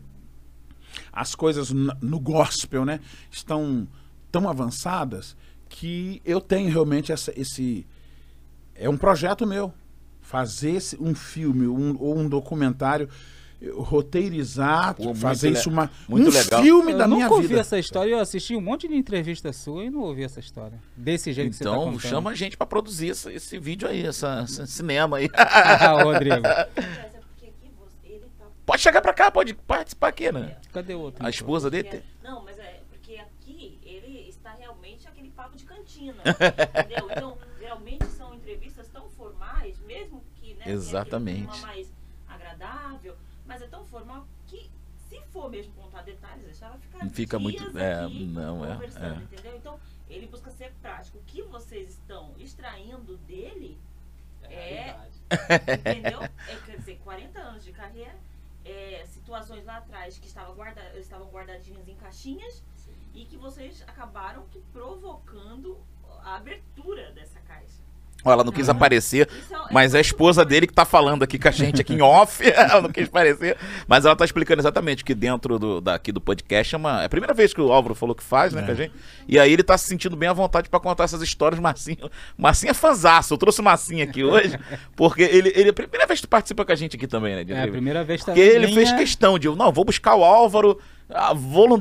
[1.13, 2.99] As coisas no gospel, né?
[3.31, 3.87] Estão
[4.33, 5.37] tão avançadas
[5.69, 7.87] que eu tenho realmente essa, esse.
[8.75, 9.73] É um projeto meu.
[10.21, 13.09] Fazer esse- um filme um- ou um documentário, eu
[13.73, 16.63] roteirizar, Pô, fazer isso uma, muito um legal.
[16.63, 17.61] filme Eu da minha nunca ouvi vida.
[17.61, 20.79] essa história, eu assisti um monte de entrevista sua e não ouvi essa história.
[20.97, 22.01] Desse jeito que você tá Então, contando.
[22.01, 25.29] chama a gente pra produzir esse, esse vídeo aí, essa, esse cinema aí.
[25.35, 26.47] Ah, Rodrigo.
[26.47, 26.69] É.
[28.67, 30.57] Pode chegar pra cá, pode participar aqui, né?
[30.73, 31.25] Cadê o outro?
[31.25, 31.87] A esposa dele.
[31.89, 36.15] é- tem- Não, mas é porque aqui ele está realmente aquele papo de cantina.
[36.25, 37.07] entendeu?
[37.11, 41.47] Então, geralmente são entrevistas tão formais, mesmo que né, Exatamente.
[41.47, 41.93] clima mais
[42.27, 43.15] agradável,
[43.47, 44.71] mas é tão formal que
[45.11, 48.75] se for mesmo contar detalhes, deixar ela ficar fica dias muito- é, aqui não, é,
[48.75, 49.25] conversando, é.
[49.25, 49.57] entendeu?
[49.57, 51.19] Então, ele busca ser prático.
[51.19, 53.77] O que vocês estão extraindo dele
[54.45, 54.95] é
[55.75, 56.23] Entendeu?
[56.23, 58.15] É, quer dizer, 40 anos de carreira,
[58.65, 62.63] é, situações lá atrás que estavam, guarda, estavam guardadinhas em caixinhas
[63.13, 65.77] e que vocês acabaram que provocando
[66.23, 67.83] a abertura dessa caixa.
[68.25, 71.49] Ela não quis aparecer, é- mas é a esposa dele que tá falando aqui com
[71.49, 72.43] a gente aqui em off.
[72.49, 73.57] ela não quis aparecer,
[73.87, 77.09] mas ela tá explicando exatamente que dentro do, daqui do podcast é, uma, é a
[77.09, 78.93] primeira vez que o Álvaro falou que faz, né, com a gente.
[79.29, 81.61] E aí ele tá se sentindo bem à vontade pra contar essas histórias.
[81.61, 83.35] Marcinho, Marcinho é fanzaço.
[83.35, 84.59] Eu trouxe o Marcinho aqui hoje,
[84.97, 87.35] porque ele, ele é a primeira vez que tu participa com a gente aqui também,
[87.37, 87.45] né?
[87.45, 88.57] de É a primeira vez Porque também.
[88.65, 90.79] ele fez questão de, não, vou buscar o Álvaro
[91.11, 91.33] ah,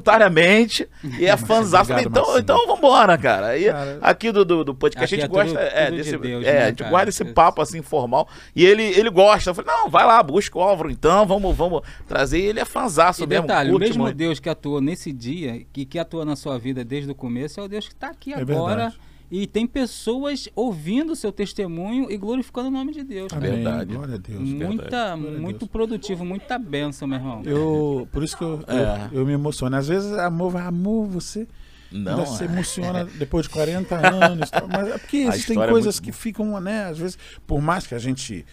[0.04, 0.88] voluntariamente
[1.20, 1.82] e é fãzão.
[1.84, 2.40] Então, Marcinho.
[2.40, 3.48] então vambora, cara.
[3.48, 5.92] Aí, Cara, aqui do, do, do podcast Aqui a gente é gosta tudo- é, tudo
[5.98, 6.90] de desse, Deus, é, né, a gente cara?
[6.90, 9.50] guarda esse papo assim informal e ele, ele gosta.
[9.50, 12.40] Eu falei, não, vai lá, busca o Álvaro então, vamos, vamos trazer.
[12.40, 13.48] E ele é fanzaço E mesmo.
[13.48, 14.16] detalhe, o mesmo muito.
[14.16, 17.64] Deus que atuou nesse dia, que, que atua na sua vida desde o começo, é
[17.64, 18.76] o Deus que está aqui É agora.
[18.76, 19.00] verdade.
[19.36, 23.34] E tem pessoas ouvindo o seu testemunho e glorificando o nome de Deus.
[23.34, 23.50] Amém.
[23.64, 23.96] Verdade.
[23.96, 24.40] Glória a Deus.
[24.48, 25.72] Muita, muito Deus.
[25.72, 27.42] produtivo, muita benção, meu irmão.
[27.44, 29.10] Eu, por isso que eu, eu- É.
[29.12, 29.76] eu, me emociono.
[29.76, 31.48] Às vezes, amor, vai, amor, você
[31.92, 32.46] Não, ainda se é.
[32.46, 34.52] emociona depois de 40 anos.
[34.52, 36.86] tal, Mas é porque existem é coisas muito que ficam, né?
[36.86, 37.18] Às vezes,
[37.48, 38.46] por mais que a gente.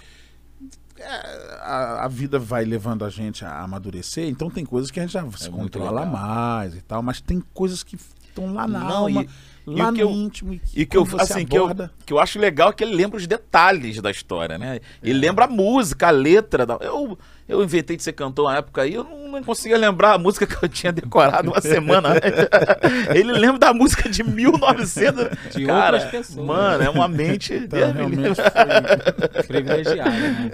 [0.96, 5.02] é, A, a vida vai levando a gente a amadurecer, então tem coisas que a
[5.02, 8.78] gente já se É controla mais e tal, mas tem coisas que estão lá na
[8.80, 9.28] Não, alma, e-
[9.72, 10.60] e lá o no que eu- íntimo.
[10.74, 11.68] E que eu, assim, que eu,
[12.06, 14.80] que eu acho legal é que ele lembra os detalhes da história, né?
[15.02, 16.64] Ele lembra a música, a letra.
[16.66, 16.78] Da...
[16.80, 17.18] Eu,
[17.50, 20.46] eu inventei de ser cantor na época aí, eu não, não conseguia lembrar a música
[20.46, 23.14] que eu tinha decorado uma semana antes.
[23.14, 25.54] ele lembra da música de 1900.
[25.54, 26.46] De Cara, pessoas.
[26.46, 27.54] Mano, é uma mente...
[27.54, 30.50] então, realmente foi, Privilegiado, né?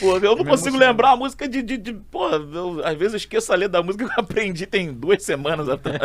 [0.00, 0.78] Pô, eu não consigo emociona.
[0.86, 1.62] lembrar a música de.
[1.62, 4.66] de, de pô, eu, às vezes eu esqueço a letra da música que eu aprendi
[4.66, 6.00] tem duas semanas atrás.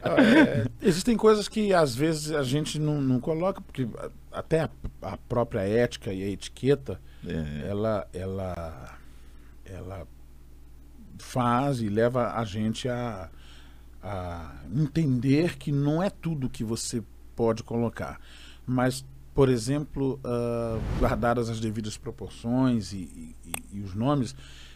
[0.00, 3.86] É, existem coisas que às vezes a gente não, não coloca, porque
[4.32, 4.68] até a,
[5.02, 7.68] a própria ética e a etiqueta, É.
[7.70, 8.95] ela, ela,
[9.70, 10.06] ela
[11.18, 13.30] faz e leva a gente a,
[14.02, 17.02] a entender que não é tudo que você
[17.34, 18.20] pode colocar.
[18.66, 19.04] Mas,
[19.34, 24.34] por exemplo, ah, guardadas as devidas proporções e- e- e os nomes,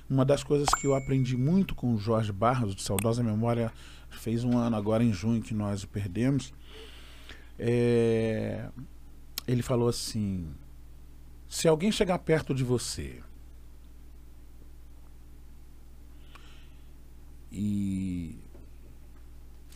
[0.09, 3.73] uma das coisas que eu aprendi muito com o Jorge Barros, de saudosa memória,
[4.11, 6.53] fez um ano agora em junho que nós o perdemos.
[7.59, 8.69] é,
[9.47, 10.47] ele falou assim:
[11.49, 13.21] se alguém chegar perto de você
[17.51, 18.37] e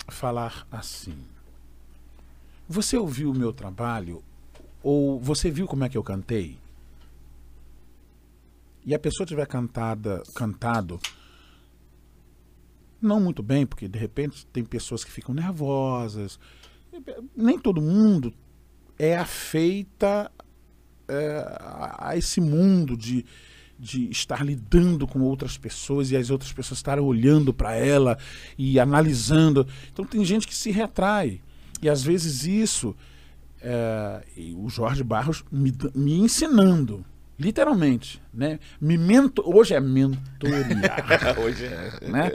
[0.08, 1.16] falar assim:
[2.68, 4.22] Você ouviu o meu trabalho?
[4.82, 6.58] Ou você viu como é que eu cantei?
[8.84, 11.00] E a pessoa tiver cantada, cantado
[13.04, 16.38] não muito bem, porque de repente tem pessoas que ficam nervosas.
[17.36, 18.32] Nem todo mundo
[18.98, 20.30] é afeita
[21.06, 23.24] é, a a esse mundo de,
[23.84, 28.16] de estar lidando com outras pessoas e as outras pessoas estarem olhando para ela
[28.56, 29.66] e analisando.
[29.92, 31.40] Então tem gente que se retrai.
[31.82, 32.96] E às vezes isso,
[33.60, 37.04] é, e o Jorge Barros me, me ensinando,
[37.38, 38.58] literalmente, né?
[38.80, 42.08] Me mento, hoje é mentorear, Hoje é.
[42.08, 42.32] né?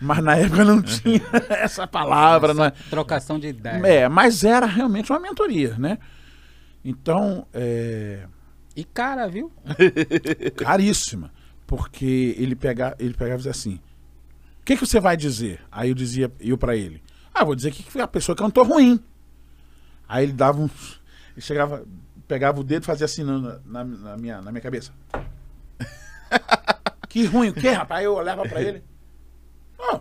[0.00, 1.20] Mas na época não tinha
[1.50, 2.70] essa palavra, não é?
[2.88, 3.84] Trocação de ideias.
[3.84, 5.98] É, mas era realmente uma mentoria, né?
[6.82, 8.26] Então, é,
[8.76, 9.50] E cara, viu?
[10.56, 11.32] caríssima.
[11.66, 13.80] Porque ele, pega, ele pegava e dizia assim:
[14.60, 15.60] O que, que você vai dizer?
[15.72, 17.02] Aí eu dizia, eu pra ele:
[17.34, 19.00] Ah, vou dizer que a pessoa cantou ruim.
[20.06, 20.68] Aí ele dava um.
[21.32, 21.84] Ele chegava,
[22.28, 24.92] pegava o dedo e fazia assim na, na, na minha, na minha cabeça.
[27.08, 28.00] que ruim, o quê, rapaz?
[28.00, 28.84] Aí eu olhava pra ele.
[29.80, 30.00] "Ah.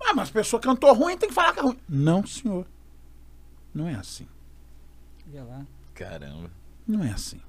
[0.00, 1.78] Ah, mas a pessoa cantou ruim, tem que falar que é ruim.
[1.88, 2.66] Não, senhor.
[3.74, 4.26] Não é assim.
[5.30, 5.66] Olha lá.
[5.92, 6.50] Caramba.
[6.88, 7.40] Não é assim.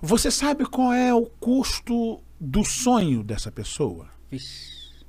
[0.00, 4.08] Você sabe qual é o custo do sonho dessa pessoa?
[4.30, 5.04] Vixe.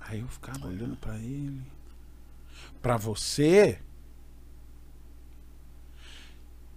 [0.00, 1.62] Aí eu ficava olhando pra ele.
[2.82, 3.80] Pra você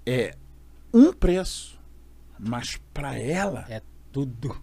[0.06, 0.38] é
[0.94, 1.78] um preço,
[2.40, 3.82] mas pra ela É
[4.12, 4.62] tudo.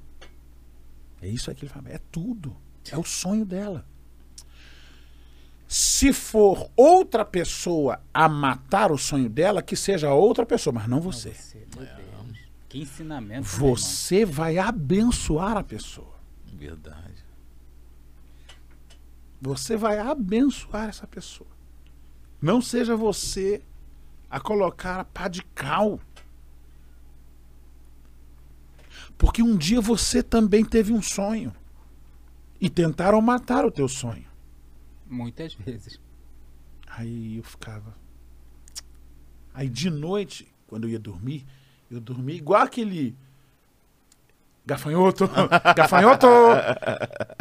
[1.21, 2.57] é isso aí que ele fala, é tudo.
[2.91, 3.87] É o sonho dela.
[5.67, 11.01] Se for outra pessoa a matar o sonho dela, que seja outra pessoa, mas não
[11.01, 11.33] você.
[11.35, 12.05] Você, meu Deus.
[12.69, 13.43] Que ensinamento.
[13.43, 16.15] né, Você vai abençoar a pessoa.
[16.53, 17.25] Verdade.
[19.41, 21.51] Você vai abençoar essa pessoa.
[22.41, 23.63] Não seja você
[24.29, 26.01] a colocar a pá de cal.
[29.17, 31.55] Porque um dia você também teve um sonho.
[32.61, 34.27] E tentaram matar o teu sonho.
[35.15, 36.01] Muitas vezes.
[36.89, 37.95] Aí eu ficava.
[39.53, 41.47] Aí de noite, quando eu ia dormir,
[41.91, 43.17] eu dormia igual aquele.
[44.67, 45.29] Gafanhoto!
[45.77, 46.27] gafanhoto!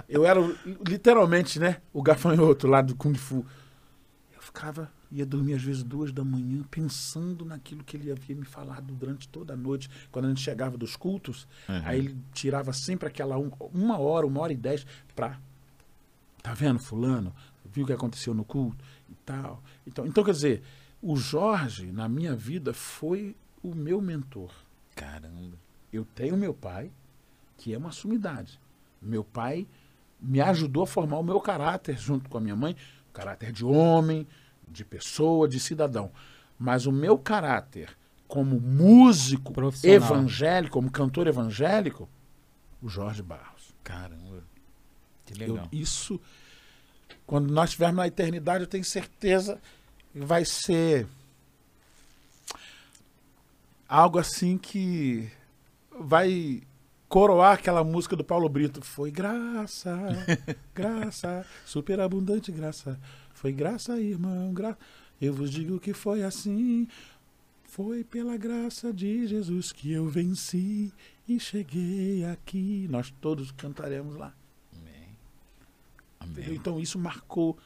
[0.09, 0.39] Eu era
[0.87, 1.81] literalmente, né?
[1.93, 3.45] O gafanhoto lá do Kung Fu.
[4.35, 8.45] Eu ficava ia dormir às vezes duas da manhã, pensando naquilo que ele havia me
[8.45, 11.47] falado durante toda a noite, quando a gente chegava dos cultos.
[11.69, 11.81] Uhum.
[11.85, 15.39] Aí ele tirava sempre aquela um- uma hora, uma hora e dez pra.
[16.41, 17.33] Tá vendo, fulano?
[17.73, 19.61] Viu o que aconteceu no culto e tal.
[19.85, 20.63] Então, então, quer dizer,
[21.01, 24.51] o Jorge, na minha vida, foi o meu mentor.
[24.95, 25.57] Caramba.
[25.91, 26.91] Eu tenho meu pai,
[27.57, 28.59] que é uma sumidade.
[29.01, 29.67] Meu pai
[30.21, 32.75] me ajudou a formar o meu caráter junto com a minha mãe,
[33.11, 34.25] caráter de homem,
[34.67, 36.11] de pessoa, de cidadão.
[36.57, 37.97] Mas o meu caráter
[38.27, 39.53] como músico
[39.83, 42.09] evangélico, como cantor evangélico,
[42.81, 43.75] o Jorge Barros.
[43.83, 44.43] Caramba.
[45.25, 45.67] Que Eu- legal.
[45.71, 46.19] isso,
[47.25, 49.59] quando nós estivermos na eternidade, eu tenho certeza
[50.11, 51.07] que vai ser
[53.87, 55.29] algo assim que
[55.99, 56.61] vai
[57.07, 58.81] coroar aquela música do Paulo Brito.
[58.81, 59.95] Foi graça,
[60.73, 62.99] graça, superabundante graça.
[63.33, 64.77] Foi graça, irmão, graça.
[65.21, 66.87] Eu vos digo que foi assim.
[67.63, 70.93] Foi pela graça de Jesus que eu venci
[71.27, 72.87] e cheguei aqui.
[72.89, 74.33] Nós todos cantaremos lá.
[76.49, 77.57] Então isso marcou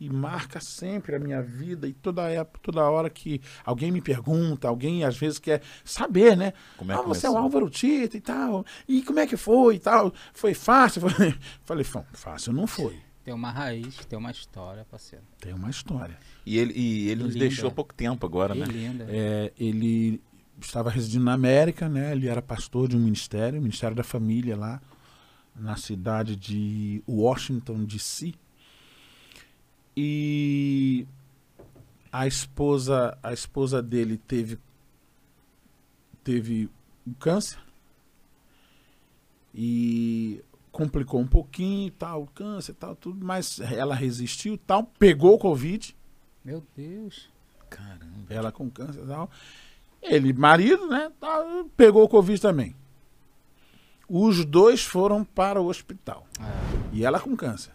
[0.00, 4.66] e marca sempre a minha vida e toda época, toda hora que alguém me pergunta,
[4.66, 6.52] alguém às vezes quer saber, né?
[6.76, 7.38] Como é ah, que você é o começou?
[7.38, 8.66] Álvaro Tito e tal.
[8.88, 10.12] E como é que foi e tal?
[10.34, 11.02] Foi fácil?
[11.08, 11.34] Foi-
[11.64, 12.98] Falei, "Fã, fácil não foi.
[13.22, 15.24] Tem uma raiz, tem uma história, parceiro.
[15.40, 16.18] Tem uma história.
[16.44, 18.66] E ele, e ele nos deixou há pouco tempo agora, Que né?
[18.66, 19.06] linda.
[19.08, 20.20] É, ele
[20.60, 22.10] estava residindo na América, né?
[22.10, 24.82] Ele era pastor de um ministério, o Ministério da Família lá
[25.54, 28.34] na cidade de Washington D.C.
[29.96, 31.06] E
[32.10, 34.58] a esposa, a esposa dele teve
[36.24, 36.70] teve
[37.06, 37.58] um câncer
[39.54, 45.94] e complicou um pouquinho, tal, câncer, tal, tudo, mas ela resistiu, tal, pegou o Covid
[46.44, 47.28] Meu Deus.
[47.68, 48.26] Caramba.
[48.28, 49.30] ela com câncer e tal.
[50.02, 51.10] Ele, marido, né?
[51.20, 52.74] tá, Pegou o Covid também.
[54.14, 56.26] Os dois foram para o hospital.
[56.38, 56.50] Ah,
[56.92, 57.72] E ela com câncer.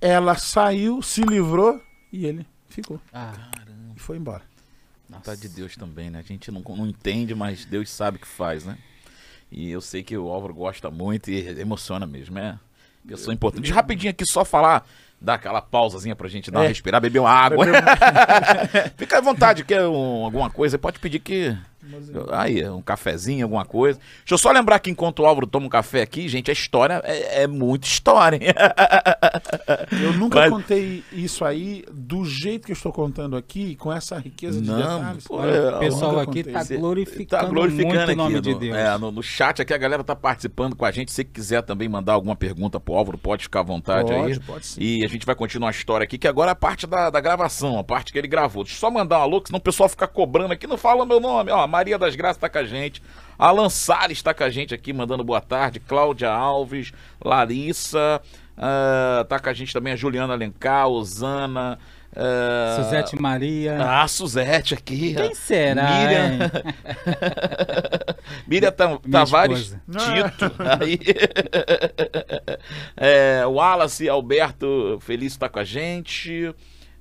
[0.00, 1.80] Ela saiu, se livrou
[2.12, 3.00] e ele ficou.
[3.12, 3.94] ah, Caramba.
[3.96, 4.42] E foi embora.
[5.08, 5.24] nossa.
[5.24, 6.18] Tá de Deus também, né?
[6.18, 8.76] A gente não, não entende, mas Deus sabe o que faz, né?
[9.50, 12.58] E eu sei que o Álvaro gosta muito e emociona mesmo, é.
[13.06, 13.62] Pessoa importante.
[13.62, 14.86] Deixa rapidinho aqui só falar,
[15.20, 16.68] dar aquela pausazinha pra gente dar uma É.
[16.68, 17.64] respirar, beber uma água.
[18.98, 21.56] Fica à vontade, quer um- alguma coisa, pode pedir que.
[22.30, 23.98] Aí, um cafezinho, alguma coisa.
[23.98, 27.00] Deixa eu só lembrar que enquanto o Álvaro toma um café aqui, gente, a história
[27.04, 28.42] é, é muita história, hein?
[30.02, 34.18] Eu nunca Mas- contei isso aí do jeito que eu estou contando aqui, com essa
[34.18, 35.24] riqueza de Não, detalhes.
[35.26, 36.78] pô, é, o pessoal aqui tá isso.
[36.78, 38.76] glorificando, Tá glorificando aqui o nome no, de Deus.
[38.76, 41.12] é, no, no chat aqui, a galera tá participando com a gente.
[41.12, 44.20] Se quiser também mandar alguma pergunta pro Álvaro, pode ficar à vontade aí.
[44.34, 44.80] Pode, pode sim.
[44.80, 47.20] E a gente vai continuar a história aqui, que agora é a parte da, da
[47.20, 48.64] gravação, a parte que ele gravou.
[48.64, 50.66] Deixa eu só mandar um alô, que senão o pessoal fica cobrando aqui.
[50.66, 51.50] Não fala meu nome.
[51.50, 53.00] Ó, Maria das Graças tá com a gente.
[53.38, 55.78] Alan Salles tá com a gente aqui, mandando boa tarde.
[55.78, 56.92] Cláudia Alves,
[57.24, 58.20] Larissa.
[59.28, 61.78] tá com a gente também a Juliana Alencar, Osana.
[62.16, 63.76] ah, Suzete Maria.
[63.80, 65.14] Ah, Suzete aqui.
[65.14, 66.50] Quem será, Miriam.
[68.48, 69.80] Miriam Ta- Minha Tavares esposa.
[69.92, 70.54] Tito.
[70.82, 70.98] Aí.
[72.96, 76.52] É, o Wallace Alberto Feliz está com a gente.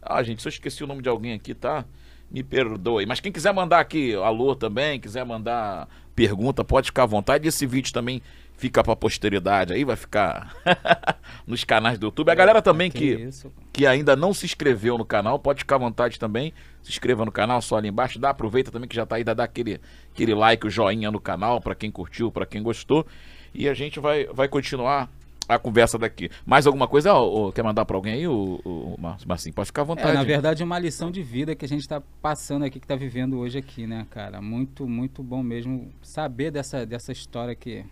[0.02, 1.84] Ah, gente, se eu esqueci o nome de alguém aqui, tá?
[2.30, 3.06] Me perdoe.
[3.06, 7.48] Mas quem quiser mandar aqui alô também, quiser mandar pergunta, pode ficar à vontade.
[7.48, 8.22] Esse vídeo também
[8.58, 10.54] fica pra posteridade aí, vai ficar
[11.46, 12.30] nos canais do YouTube.
[12.30, 13.54] A galera também que, isso?
[13.72, 16.54] que ainda não se inscreveu no canal, pode ficar à vontade também.
[16.82, 18.20] Se inscreva no canal, só ali embaixo.
[18.20, 19.80] Dá, aproveita também que já tá aí, dá, dá aquele,
[20.12, 23.06] aquele like, o joinha no canal, pra quem curtiu, pra quem gostou.
[23.54, 25.10] E a gente vai, vai continuar
[25.48, 26.30] a conversa daqui.
[26.45, 27.12] Mais alguma coisa?
[27.54, 29.54] Quer mandar pra alguém aí, o, o Mar- Marcinho?
[29.54, 30.10] Pode ficar à vontade.
[30.10, 32.86] É, na verdade, é uma lição de vida que a gente está passando aqui, que
[32.86, 34.41] está vivendo hoje aqui, né, cara?
[34.41, 37.86] Muito, muito bom mesmo saber dessa, dessa história que.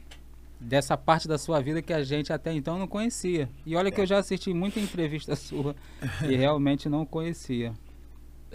[0.58, 3.50] Dessa parte da sua vida que a gente até então não conhecia.
[3.66, 5.76] E olha que eu já assisti muita entrevista sua
[6.28, 7.74] e realmente não conhecia.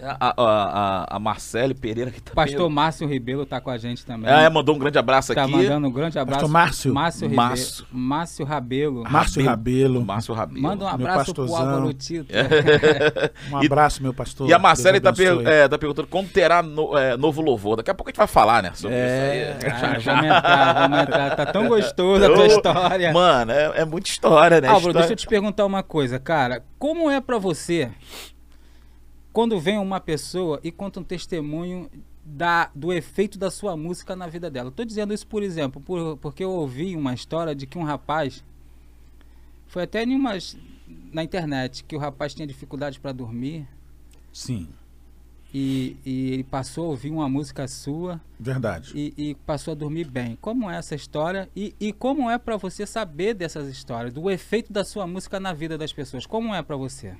[0.03, 3.77] A, a, a, a Marcele Pereira que tá Pastor meio- Márcio Ribeiro tá com a
[3.77, 4.31] gente também.
[4.31, 5.51] É, mandou um grande abraço tá aqui.
[5.51, 6.39] mandando um grande abraço.
[6.39, 6.93] Pastor Márcio.
[6.93, 7.85] Márcio Márcio.
[7.85, 7.91] Ribeiro.
[7.91, 9.03] Márcio Rabelo.
[9.07, 10.03] Márcio Rabelo.
[10.05, 10.61] Márcio Rabelo.
[10.61, 11.43] Manda um Meu abraço pro.
[11.55, 12.33] Álvaro Tito.
[13.51, 14.49] Um abraço, meu pastor.
[14.49, 17.75] E a Marcele tá, per- é, tá perguntando quando terá no- é, novo louvor.
[17.77, 18.71] Daqui a pouco a gente vai falar, né?
[18.73, 19.57] Sobre É.
[19.59, 19.71] isso aí.
[19.71, 21.35] Ah, vamos entrar, vamos entrar.
[21.35, 23.13] Tá tão gostoso a tua história.
[23.13, 24.67] Mano, é, é muita história, né?
[24.67, 26.63] Álvaro, História- deixa eu te perguntar uma coisa, cara.
[26.79, 27.89] Como é pra você
[29.33, 31.89] quando vem uma pessoa e conta um testemunho
[32.23, 34.71] da, do efeito da sua música na vida dela?
[34.71, 38.43] Tô dizendo isso, por exemplo, por- porque eu ouvi uma história de que um rapaz
[39.67, 40.57] foi até em umas
[41.13, 43.65] na internet que o rapaz tinha dificuldade para dormir
[44.33, 44.67] Sim,
[45.53, 48.91] e, e ele passou a ouvir uma música sua verdade.
[48.95, 50.37] e, e passou a dormir bem.
[50.41, 54.71] Como é essa história e, e como é para você saber dessas histórias, do efeito
[54.71, 56.25] da sua música na vida das pessoas?
[56.25, 57.13] Como é para você?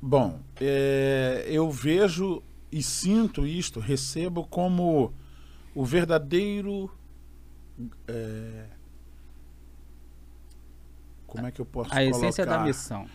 [0.00, 5.12] Bom, é, eu vejo e sinto isto, recebo como
[5.74, 6.90] o verdadeiro.
[8.06, 8.66] é,
[11.26, 12.66] como é que eu posso A essência da colocar?
[12.68, 13.06] missão.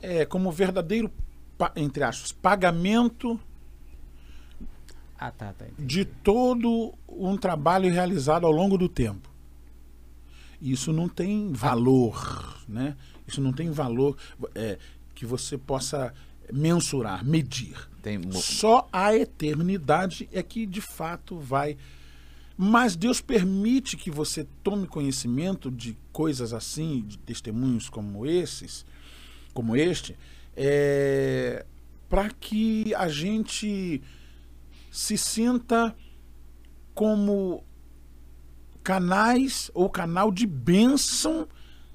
[0.00, 1.10] É, como o verdadeiro,
[1.74, 3.38] entre aspas, pagamento
[5.18, 5.64] Ah, tá, tá.
[5.78, 9.28] de todo um trabalho realizado ao longo do tempo.
[10.60, 12.96] Isso não tem valor, né?
[13.26, 14.16] Isso não tem valor
[14.54, 14.78] é,
[15.18, 16.14] que você possa
[16.52, 17.76] mensurar, medir.
[18.00, 21.76] Tem Só a eternidade é que de fato vai.
[22.56, 28.86] Mas Deus permite que você tome conhecimento de coisas assim, de testemunhos como esses,
[29.52, 30.16] como este,
[32.08, 34.00] para que a gente
[34.88, 35.96] se sinta
[36.94, 37.64] como
[38.84, 41.48] canais ou canal de bênção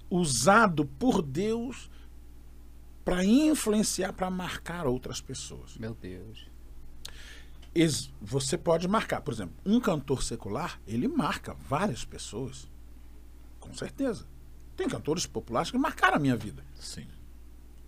[0.10, 1.90] usado por Deus
[3.04, 5.78] para influenciar, para marcar outras pessoas.
[5.78, 6.52] Meu Deus.
[8.22, 12.70] Você pode marcar, por exemplo, um cantor secular, ele marca várias pessoas.
[13.60, 14.28] Com certeza.
[14.76, 16.64] Tem cantores populares que marcaram a minha vida.
[16.76, 17.08] Sim.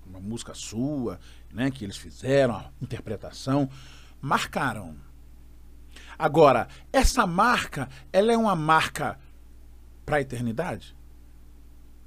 [0.05, 1.19] Uma música sua,
[1.51, 3.69] né, que eles fizeram, a interpretação,
[4.21, 4.95] marcaram.
[6.17, 9.19] Agora, essa marca, ela é uma marca
[10.05, 10.95] para a eternidade?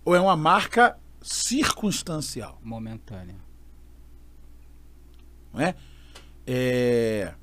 [0.05, 0.99] Ou é uma marca
[1.29, 2.59] circunstancial?
[2.63, 3.37] Momentânea.
[5.53, 5.75] não é?
[6.47, 7.35] É,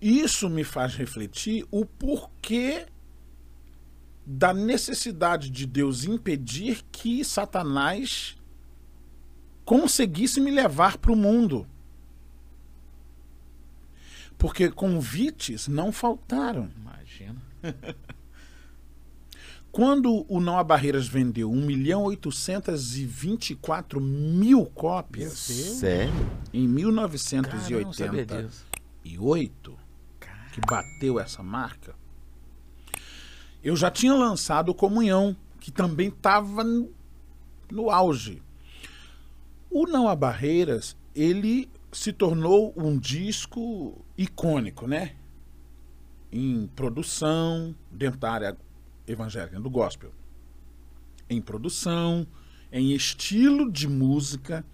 [0.00, 2.86] Isso me faz refletir o porquê
[4.24, 8.36] da necessidade de Deus impedir que Satanás
[9.64, 11.66] conseguisse me levar para o mundo.
[14.38, 16.70] Porque convites não faltaram.
[16.76, 17.42] Imagina.
[19.72, 26.12] Quando o Não Há Barreiras vendeu 1 milhão 824 mil cópias Sério?
[26.52, 28.66] em Caramba, não sabia 1980 disso.
[29.02, 29.78] e oito
[30.52, 31.94] que bateu essa marca,
[33.64, 36.92] eu já tinha lançado o Comunhão, que também estava no,
[37.70, 38.42] no auge.
[39.70, 45.14] O Não Há Barreiras, ele se tornou um disco icônico, né?
[46.30, 48.58] Em produção, dentro da área
[49.06, 50.12] evangélica, do gospel.
[51.28, 52.26] Em produção,
[52.70, 54.64] em estilo de música,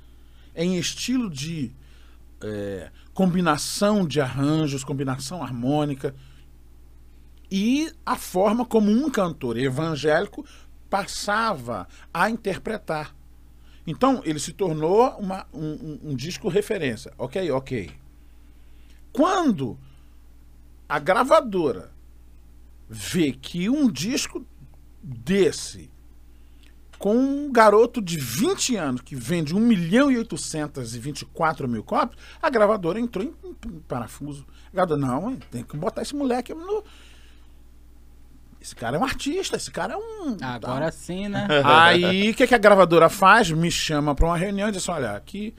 [0.54, 1.72] em estilo de
[2.40, 6.14] é, combinação de arranjos, combinação harmônica
[7.50, 10.44] e a forma como um cantor evangélico
[10.88, 13.14] passava a interpretar.
[13.86, 17.12] Então ele se tornou uma- um, um- um disco referência.
[17.18, 17.90] Ok, ok.
[19.12, 19.78] Quando
[20.88, 21.90] a gravadora
[22.88, 24.44] vê que um disco
[25.02, 25.90] desse
[26.98, 32.50] com um garoto de 20 anos que vende 1 milhão e 824 mil cópias, a
[32.50, 33.32] gravadora entrou em,
[33.66, 34.44] em parafuso.
[34.72, 36.82] A gravadora, não, tem que botar esse moleque no.
[38.60, 40.36] Esse cara é um artista, esse cara é um.
[40.42, 41.46] Agora sim, né?
[41.64, 43.50] Aí, o que, que a gravadora faz?
[43.52, 45.54] Me chama para uma reunião e diz assim: olha, aqui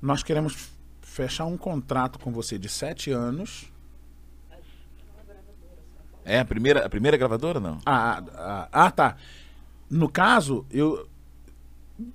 [0.00, 0.70] nós queremos
[1.02, 3.70] fechar um contrato com você de sete anos.
[6.24, 7.78] É a primeira, a primeira gravadora, não?
[7.84, 9.16] Ah, ah, ah, tá.
[9.90, 11.08] No caso, eu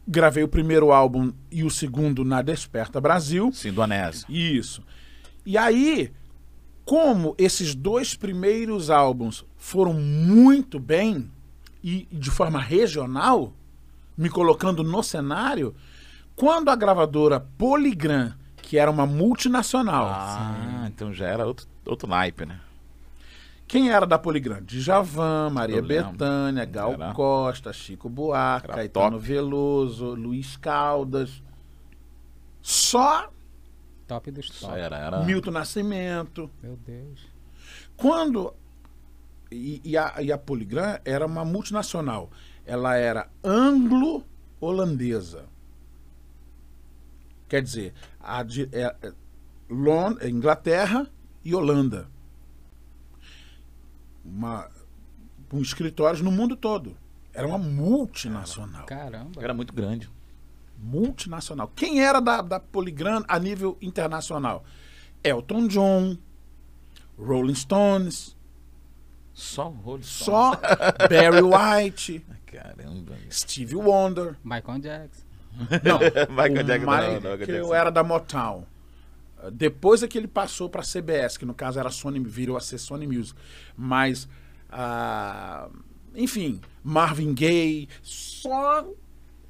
[0.07, 3.51] gravei o primeiro álbum e o segundo na Desperta Brasil.
[3.53, 4.25] Sim, do Anésio.
[4.29, 4.81] Isso.
[5.45, 6.11] E aí,
[6.85, 11.29] como esses dois primeiros álbuns foram muito bem
[11.83, 13.53] e de forma regional,
[14.17, 15.75] me colocando no cenário,
[16.35, 22.45] quando a gravadora Polygram, que era uma multinacional, Ah, então já era outro, outro naipe,
[22.45, 22.59] né?
[23.67, 24.61] Quem era da Polygram?
[24.63, 25.81] Djavan, Maria.
[25.81, 29.27] Bethânia, Gal Era- Costa, Chico Buarque, Caetano top.
[29.27, 31.43] Veloso, Luiz Caldas.
[32.61, 33.29] Só
[34.07, 34.79] Top dos Só top.
[34.79, 35.23] era, era.
[35.25, 36.49] Milton Nascimento.
[36.63, 37.27] Meu Deus.
[37.97, 38.53] Quando.
[39.51, 42.29] E, e a, e a Polygram era uma multinacional.
[42.65, 45.45] Ela era anglo-holandesa.
[47.47, 48.95] Quer dizer, a de- é-
[49.69, 51.07] Lon- é Inglaterra
[51.43, 52.09] e Holanda.
[54.27, 54.69] Uma,
[55.49, 56.95] com escritórios no mundo todo.
[57.33, 58.85] Era uma multinacional.
[58.85, 59.41] Caramba.
[59.41, 60.09] Era muito grande.
[60.77, 61.71] Multinacional.
[61.75, 64.63] Quem era da, da Polygram a nível internacional?
[65.23, 66.17] Elton John,
[67.17, 68.35] Rolling Stones,
[69.33, 70.51] Só Rolling Só
[71.09, 73.15] Barry White, Caramba.
[73.29, 74.37] Stevie Wonder.
[74.43, 75.23] Michael Jackson.
[75.83, 75.99] Não,
[76.29, 77.73] Michael Jackson, não, não, que Jackson.
[77.73, 78.63] era da Motown.
[79.51, 82.77] Depois é que ele passou para CBS, que no caso era Sony, virou a ser
[82.77, 83.39] Sony Music.
[83.75, 84.27] Mas,
[84.69, 85.69] ah,
[86.15, 88.85] enfim, Marvin Gaye, só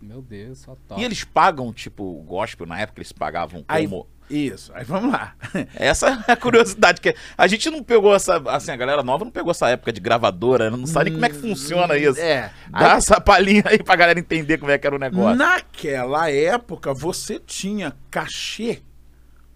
[0.02, 1.02] Meu Deus, só top.
[1.02, 4.08] E eles pagam, tipo, gospel, na época eles pagavam Aí, como?
[4.30, 4.72] isso.
[4.76, 5.34] Aí vamos lá.
[5.74, 9.32] Essa é a curiosidade, que a gente não pegou essa, assim, a galera nova não
[9.32, 12.20] pegou essa época de gravadora, não sabe nem como é que funciona isso.
[12.20, 12.52] É.
[12.70, 15.38] Dá Aí, essa palhinha aí pra galera entender como é que era o negócio.
[15.38, 18.82] naquela época, você tinha cachê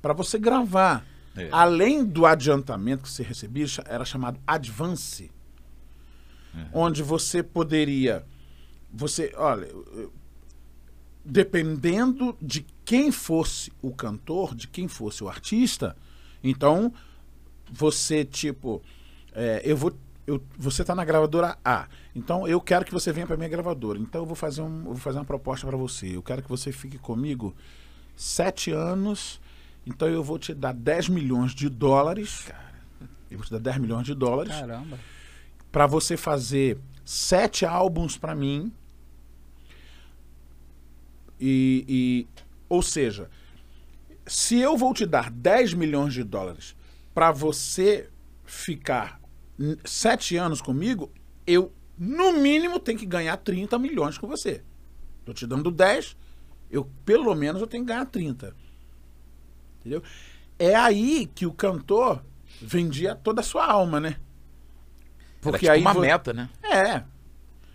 [0.02, 1.06] para você gravar.
[1.36, 1.48] É.
[1.52, 5.32] Além do adiantamento que você recebia, era chamado advance.
[6.74, 8.26] Onde você poderia.
[8.94, 9.70] Você, olha,
[11.24, 15.96] dependendo de quem fosse o cantor, de quem fosse o artista,
[16.44, 16.94] então
[17.72, 18.82] você, tipo,
[19.34, 19.94] é, eu vou.
[20.28, 21.88] Eu, você tá na gravadora A.
[22.14, 23.98] Então eu quero que você venha para minha gravadora.
[23.98, 26.16] Então eu vou fazer, um, eu vou fazer uma proposta para você.
[26.16, 27.56] Eu quero que você fique comigo
[28.16, 29.40] sete anos.
[29.86, 32.48] Então eu vou te dar 10 milhões de dólares.
[33.30, 35.00] Eu vou te dar 10 milhões de dólares Caramba.
[35.72, 38.72] para você fazer sete álbuns para mim.
[41.40, 42.28] E, e-
[42.70, 43.30] ou seja,
[44.28, 46.76] se eu vou te dar 10 milhões de dólares
[47.14, 48.10] para você
[48.46, 49.20] ficar
[49.84, 51.12] sete anos comigo,
[51.48, 54.64] eu no mínimo tenho que ganhar 30 milhões com você.
[55.26, 56.16] Tô te dando 10,
[56.70, 58.56] eu pelo menos eu tenho que ganhar 30.
[59.82, 60.02] Entendeu?
[60.58, 62.24] É aí que o cantor
[62.62, 64.16] vendia toda a sua alma, né?
[65.44, 66.50] Era tipo uma vo- meta, né?
[66.64, 67.04] é.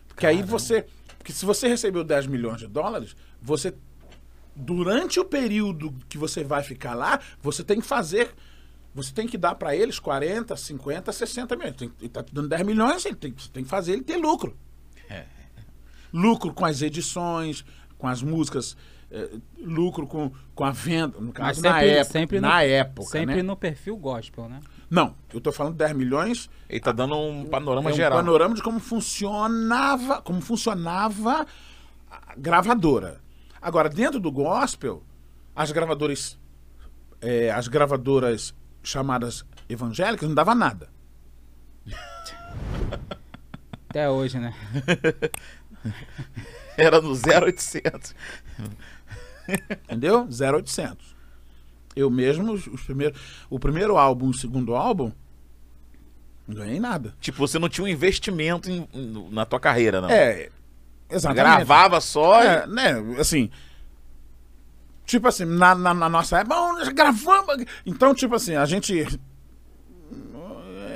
[0.09, 0.87] Porque aí você.
[1.19, 3.75] Porque se você recebeu 10 milhões de dólares, você.
[4.55, 8.33] Durante o período que você vai ficar lá, você tem que fazer.
[8.95, 11.77] Você tem que dar para eles 40, 50, 60 milhões.
[11.77, 14.17] Tem, ele tá te dando 10 milhões, ele tem, você tem que fazer ele ter
[14.17, 14.57] lucro.
[15.11, 15.27] É.
[16.11, 17.63] Lucro com as edições,
[17.99, 18.75] com as músicas,
[19.59, 21.19] lucro com, com a venda.
[21.21, 22.13] No caso, na sempre- época.
[22.13, 23.09] sempre na no- época.
[23.11, 23.43] Sempre né?
[23.43, 24.61] no perfil gospel, né?
[24.91, 28.19] Não, eu tô falando 10 milhões Ele tá dando um panorama é um geral.
[28.19, 31.45] panorama de como funcionava, como funcionava
[32.11, 33.21] a gravadora.
[33.61, 35.03] Agora, dentro do gospel,
[35.55, 36.39] as gravadoras,
[37.21, 40.89] é, as gravadoras chamadas evangélicas não dava nada.
[43.89, 44.55] Até hoje, né?
[46.77, 48.15] Era no 0800.
[49.85, 50.27] Entendeu?
[50.31, 51.15] 0800.
[51.95, 53.19] Eu mesmo, os, os primeiros,
[53.49, 55.11] o primeiro álbum, o segundo álbum,
[56.47, 57.15] não ganhei nada.
[57.21, 60.11] Tipo, você não tinha um investimento em- em- na tua carreira, não.
[60.11, 60.51] É,
[61.11, 61.45] exatamente.
[61.45, 63.51] Gravava só e- É, né, assim.
[65.07, 67.65] Tipo assim, na, na, na nossa época, "Bom, nós gravamos.
[67.87, 69.07] Então, tipo assim, a gente.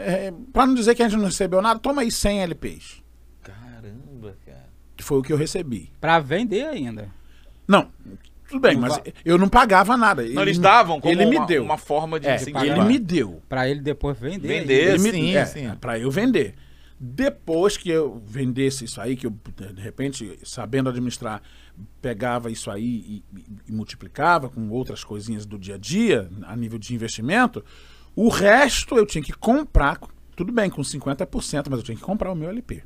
[0.05, 3.03] É, pra não dizer que a gente não recebeu nada, toma aí 100 LPs.
[3.43, 4.69] Caramba, cara.
[4.97, 5.93] Que foi o que eu recebi.
[6.01, 7.09] Pra vender ainda.
[7.69, 7.91] Não,
[8.51, 10.23] tudo bem, mas eu não pagava nada.
[10.23, 11.63] Não, eles davam como ele me uma, deu.
[11.63, 12.65] uma forma de É, incentivar.
[12.67, 13.41] ele me deu.
[13.49, 14.47] Pra ele depois vender.
[14.47, 14.89] Vender.
[14.95, 15.67] Ele me, sim, é, sim.
[15.67, 16.55] é pra eu vender.
[17.03, 19.31] Depois que eu vendesse isso aí, que eu,
[19.75, 21.41] de repente, sabendo administrar,
[22.03, 26.55] pegava isso aí e, e- e multiplicava com outras coisinhas do dia a dia, a
[26.55, 27.65] nível de investimento,
[28.15, 29.99] o resto eu tinha que comprar,
[30.37, 32.83] tudo bem, com 50%, mas eu tinha que comprar o meu LP.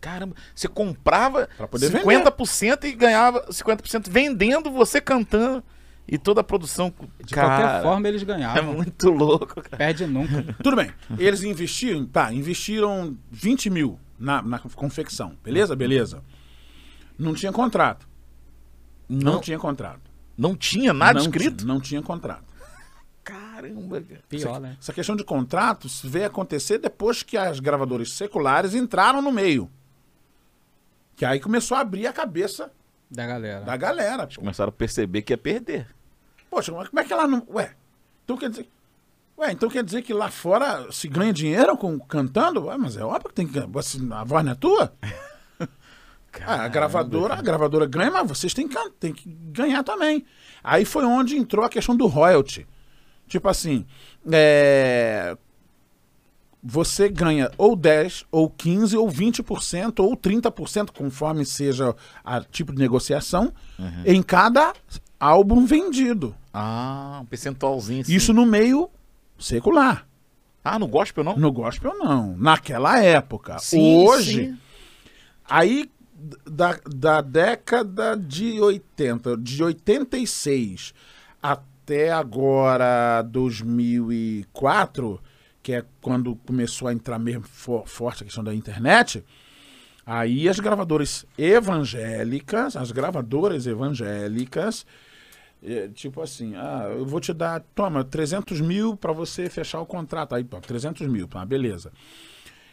[0.00, 5.62] Caramba, você comprava Pra poder 50% e ganhava 50% vendendo, você cantando
[6.08, 6.92] e toda a produção.
[7.24, 8.74] De Cara, qualquer forma, eles É ganhavam.
[8.74, 9.76] muito louco, cara.
[9.76, 10.54] Perde nunca.
[10.62, 10.90] Tudo bem.
[11.18, 15.36] Eles investiram, tá, investiram 20 mil na, na confecção.
[15.44, 15.76] Beleza?
[15.76, 16.22] Beleza.
[17.18, 18.08] Não tinha contrato.
[19.08, 20.00] Não, Não, tinha contrato.
[20.38, 21.58] não tinha nada não escrito?
[21.58, 22.44] Tinha, não tinha contrato.
[23.22, 24.20] Caramba, cara.
[24.28, 24.76] Pior, essa, né?
[24.80, 29.70] essa questão de contratos veio acontecer depois que as gravadoras seculares entraram no meio.
[31.20, 32.72] Que aí começou a abrir a cabeça
[33.10, 33.60] Da galera.
[33.60, 34.26] da galera.
[34.26, 34.36] pô.
[34.36, 35.86] Começaram a perceber que ia perder.
[36.50, 37.46] Poxa, mas como é que ela não.
[37.50, 37.74] Ué,
[38.24, 38.66] então quer dizer.
[39.36, 42.64] Ué, então quer dizer que lá fora se ganha dinheiro com, cantando?
[42.64, 43.60] Ué, mas é óbvio que tem que.
[43.60, 44.94] você- A voz não é tua?
[46.46, 50.24] Ah, a gravadora, a gravadora ganha, mas vocês têm que, têm que ganhar também.
[50.64, 52.66] Aí foi onde entrou a questão do royalty.
[53.26, 53.84] Tipo assim,
[54.32, 55.36] é,
[56.62, 62.78] você ganha ou 10, ou 15, ou 20%, ou 30%, conforme seja o tipo de
[62.78, 63.52] negociação,
[64.04, 64.72] em cada
[65.18, 66.34] álbum vendido.
[66.52, 68.14] Ah, um percentualzinho assim.
[68.14, 68.90] Isso no meio
[69.38, 70.06] secular.
[70.62, 71.36] Ah, no gospel não?
[71.36, 72.36] No gospel, não.
[72.36, 73.58] Naquela época.
[73.58, 74.58] Sim, Hoje, sim.
[75.48, 75.90] Aí,
[76.46, 80.92] da, da década de 80, de 86
[81.42, 85.20] até agora 2004,
[85.62, 89.22] que é quando começou a entrar mesmo fo- forte a questão da internet,
[90.06, 94.86] aí as gravadoras evangélicas, as gravadoras evangélicas,
[95.62, 99.86] eh, tipo assim, ah, eu vou te dar, toma, 300 mil para você fechar o
[99.86, 100.34] contrato.
[100.34, 101.92] Aí, pô, 300 mil, tá, beleza.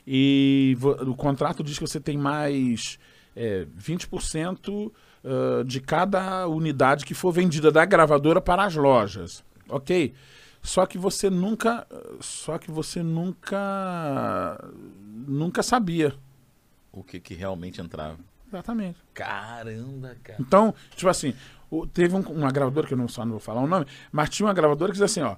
[0.05, 2.97] E o contrato diz que você tem mais
[3.35, 4.91] é, 20%
[5.25, 9.43] ah, de cada unidade que for vendida da gravadora para as lojas.
[9.67, 10.13] Ok?
[10.67, 11.87] Só que você nunca.
[12.19, 14.69] Só que você nunca.
[15.25, 16.13] Nunca sabia.
[16.91, 18.17] O que que realmente entrava.
[18.47, 18.99] Exatamente.
[19.13, 20.37] Caramba, cara.
[20.41, 21.33] Então, tipo assim,
[21.93, 24.45] teve um- uma gravadora, que eu não, só não vou falar o nome, mas tinha
[24.47, 25.37] uma gravadora que dizia assim, ó.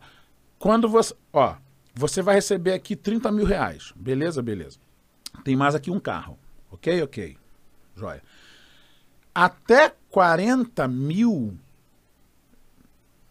[0.58, 1.14] Quando você.
[1.32, 1.56] Ó,
[1.94, 3.94] você vai receber aqui 30 mil reais.
[3.96, 4.80] Beleza, beleza.
[5.44, 6.40] Tem mais aqui um carro.
[6.72, 7.38] Ok, ok.
[7.96, 8.24] Joia.
[9.34, 11.56] Até 40 mil,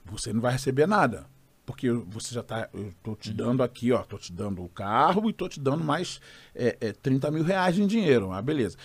[0.05, 1.27] você não vai receber nada.
[1.69, 2.67] Porque você já tá.
[2.73, 3.99] Eu tô te dando aqui, ó.
[3.99, 6.19] Tô te dando o carro e tô te dando mais
[6.55, 8.33] é, é, 30 mil reais em dinheiro.
[8.33, 8.79] Ah, beleza.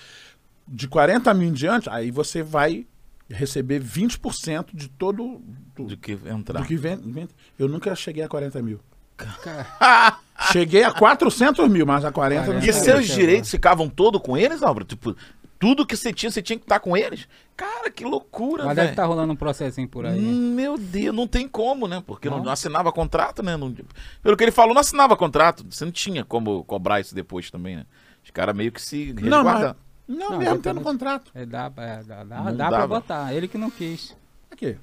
[0.68, 2.86] De 40 mil em diante, aí você vai
[3.30, 5.42] receber 20% de todo.
[5.74, 6.60] Do, Do que entrar.
[6.60, 8.82] do que vem, vem- Eu nunca cheguei a 40 mil.
[9.16, 10.20] Cara,
[10.52, 12.68] Cheguei a 400 mil, mas a 40 não Quarenta.
[12.70, 14.84] E seus direitos ficavam todos com eles, Álvaro?
[14.84, 15.16] Tipo,
[15.64, 17.26] tudo que você tinha, você tinha que estar com eles?
[17.56, 18.94] Cara, que loucura, mas deve velho.
[18.94, 20.20] estar rolando um processinho por aí.
[20.20, 22.04] Meu Deus, não tem como, né?
[22.06, 22.46] Porque não, Não?
[22.46, 23.56] não assinava contrato, né?
[23.56, 23.74] Não-
[24.22, 25.66] pelo que ele falou, não assinava contrato.
[25.70, 27.86] Você não tinha como cobrar isso depois também, né?
[28.26, 29.54] Os caras meio que se Não, mas.
[29.54, 29.76] resguardam.
[30.06, 31.32] Não, Não, mesmo ele tendo também- contrato.
[31.34, 33.34] É, dá, é, dá, dá, Não dá pra botar.
[33.34, 34.14] Ele que não quis.
[34.52, 34.78] Aqui.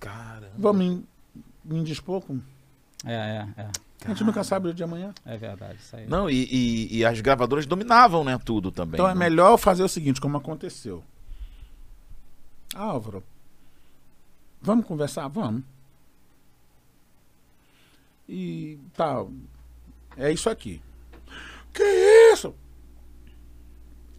[0.00, 0.50] Caramba.
[0.58, 1.04] Vamos me,
[1.64, 2.40] me indispor com.
[3.06, 3.66] É, é, é.
[4.04, 5.14] A gente nunca sabe o dia de amanhã.
[5.24, 6.06] É verdade, isso aí.
[6.06, 8.38] Não, e, e- e as gravadoras dominavam, né?
[8.44, 8.94] Tudo também.
[9.00, 9.18] Então é né?
[9.18, 11.02] melhor fazer o seguinte, como aconteceu.
[12.74, 13.22] Ah, Álvaro,
[14.60, 15.26] vamos conversar?
[15.28, 15.62] Vamos.
[18.28, 19.30] E tal.
[20.16, 20.82] É isso aqui.
[21.72, 21.82] Que
[22.32, 22.54] isso?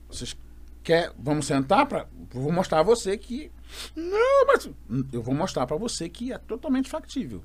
[0.10, 0.36] Vocês
[0.84, 3.52] quer, vamos sentar para vou mostrar a você que
[3.95, 4.70] não, mas
[5.12, 7.44] eu vou mostrar para você que é totalmente factível.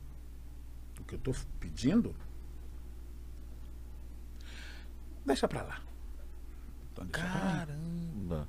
[1.01, 2.15] O que eu tô pedindo
[5.25, 5.79] deixa para lá.
[6.93, 7.51] Então, deixa pra lá.
[7.67, 8.49] Caramba.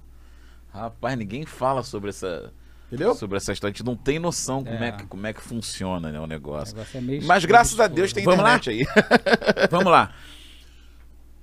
[0.73, 2.51] Rapaz, ninguém fala sobre essa,
[2.87, 3.13] Entendeu?
[3.15, 3.71] sobre essa história.
[3.73, 4.87] A gente não tem noção como, é.
[4.87, 4.91] É.
[4.93, 6.75] que, como é que funciona né, o O negócio.
[6.75, 8.55] negócio é Mas graças a Deus tem Vamos lá?
[8.55, 9.05] internet aí.
[9.69, 10.13] Vamos lá.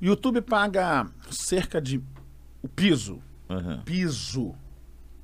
[0.00, 2.02] YouTube paga cerca de
[2.62, 3.82] o piso, Aham.
[3.84, 4.54] piso,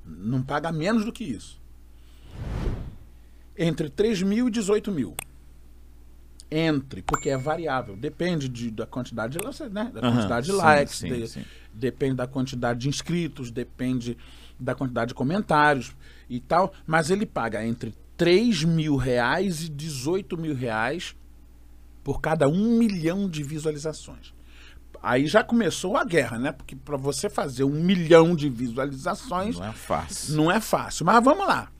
[0.04, 1.60] não paga menos do que isso.
[3.56, 5.16] Entre 3 mil e 18 mil.
[6.50, 7.96] Entre, porque é variável.
[7.96, 9.90] Depende de- da quantidade de, likes, né?
[9.92, 11.44] da quantidade de likes, sim, de- sim.
[11.72, 14.16] depende da quantidade de inscritos, depende
[14.58, 15.94] da quantidade de comentários
[16.30, 16.72] e tal.
[16.86, 21.16] Mas ele paga entre 3 mil reais e 18 mil reais
[22.04, 24.32] por cada um milhão de visualizações.
[25.02, 26.52] Aí já começou a guerra, né?
[26.52, 30.36] Porque para você fazer um milhão de visualizações Não é fácil.
[30.36, 31.04] não é fácil.
[31.04, 31.70] Mas vamos lá.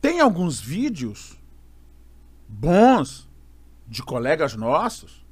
[0.00, 1.38] Tem alguns vídeos
[2.48, 3.25] bons
[3.88, 5.24] de colegas nossos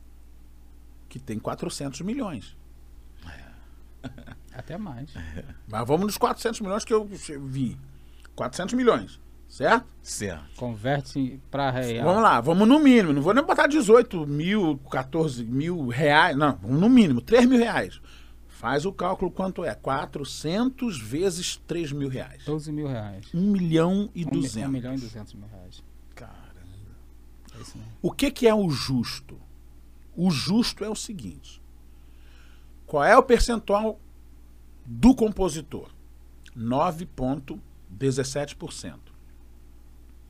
[1.08, 2.56] que tem 400 milhões.
[4.52, 5.12] Até mais.
[5.68, 7.76] Mas vamos nos 400 milhões que eu vi.
[8.36, 9.86] 400 milhões, certo?
[10.02, 10.44] Certo.
[10.56, 12.04] Converte pra real.
[12.04, 13.12] Vamos lá, vamos no mínimo.
[13.12, 16.36] Não vou nem botar 18 mil, 14 mil reais.
[16.36, 18.00] Não, vamos no mínimo, 3 mil reais.
[18.48, 19.74] Faz o cálculo quanto é?
[19.74, 22.44] 400 vezes 3 mil reais.
[22.44, 23.26] 12 mil reais.
[23.34, 24.68] 1 milhão e Um, mi- 200.
[24.68, 25.82] um milhão e 200 mil reais.
[26.14, 26.44] Caramba.
[26.60, 26.94] É isso mesmo.
[28.02, 29.38] O que, que é o justo?
[30.16, 31.60] O justo é o seguinte:
[32.86, 33.98] qual é o percentual
[34.84, 35.88] do compositor?
[36.56, 38.98] 9,17%.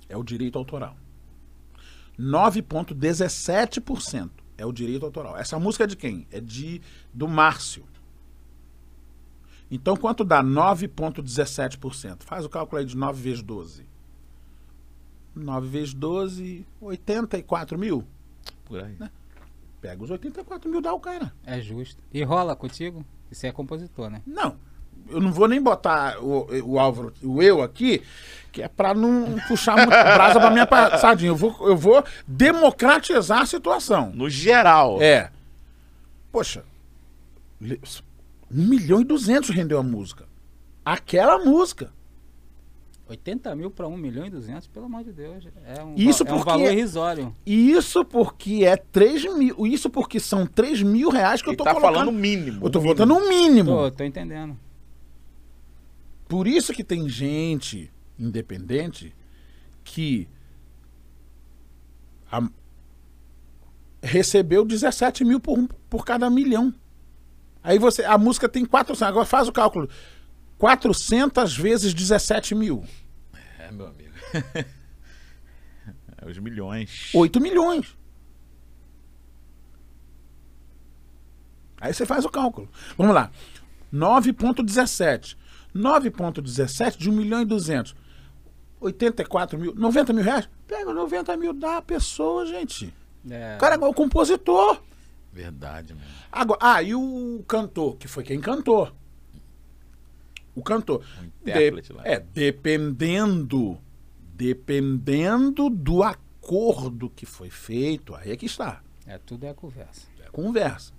[0.09, 0.96] É o direito autoral.
[2.18, 5.36] 9,17% é o direito autoral.
[5.36, 6.26] Essa música é de quem?
[6.30, 6.80] É de
[7.12, 7.84] do Márcio.
[9.70, 12.22] Então, quanto dá 9,17%?
[12.22, 13.84] Faz o cálculo aí de 9 vezes 12.
[15.35, 18.05] 9 vezes 12, 84 mil.
[18.65, 18.97] Por aí.
[19.81, 21.32] Pega os 84 mil, dá o cara.
[21.44, 22.02] É justo.
[22.12, 23.05] E rola contigo?
[23.31, 24.23] Você é compositor, né?
[24.27, 24.56] Não,
[25.11, 28.02] eu não vou nem botar o, o Álvaro, o eu aqui,
[28.52, 31.31] que é pra não puxar muito brasa pra minha passadinha.
[31.31, 34.11] Eu vou, eu vou democratizar a situação.
[34.15, 35.02] No geral.
[35.02, 35.31] É.
[36.32, 36.65] Poxa,
[37.61, 37.81] le-
[38.51, 40.27] 1 milhão e 200 rendeu a música.
[40.85, 41.93] Aquela música.
[43.06, 45.47] 80 mil pra 1 milhão e 200, pelo amor de Deus.
[45.66, 47.36] É um, Isso va- é um porque- valor irrisório.
[47.44, 49.66] Isso porque é 3 mil.
[49.66, 51.93] Isso porque são 3 mil reais que eu Ele tô tá colocando.
[51.94, 52.64] falando o mínimo.
[52.66, 52.94] eu tô mínimo.
[52.94, 53.70] botando o mínimo.
[53.70, 54.59] Tô, tô entendendo.
[56.26, 59.14] Por isso que tem gente independente
[59.85, 60.26] que
[62.32, 62.48] a-
[64.02, 66.72] recebeu 17 mil por, por cada milhão.
[67.62, 69.89] Aí você, a música tem 400, agora faz o cálculo.
[70.59, 72.85] 400 vezes 17 mil.
[73.59, 74.14] É, meu amigo.
[76.26, 77.10] os milhões.
[77.14, 77.97] 8 milhões.
[81.81, 82.68] Aí você faz o cálculo.
[82.97, 83.31] Vamos lá.
[83.93, 85.36] 9,17.
[85.74, 87.94] 9,17 de 1 milhão e 200.
[88.81, 90.48] 84 mil, 90 mil reais?
[90.66, 92.93] Pega 90 mil da pessoa, gente.
[93.28, 94.81] É, O cara é o compositor.
[95.32, 96.06] Verdade, mano.
[96.31, 98.93] Agora, ah, e o cantor, que foi quem cantou?
[100.55, 101.05] O cantor.
[101.43, 102.02] Intérprete lá.
[102.06, 103.78] É, dependendo,
[104.35, 108.82] dependendo do acordo que foi feito, aí é que está.
[109.06, 110.06] é, tudo é conversa.
[110.24, 110.93] É conversa.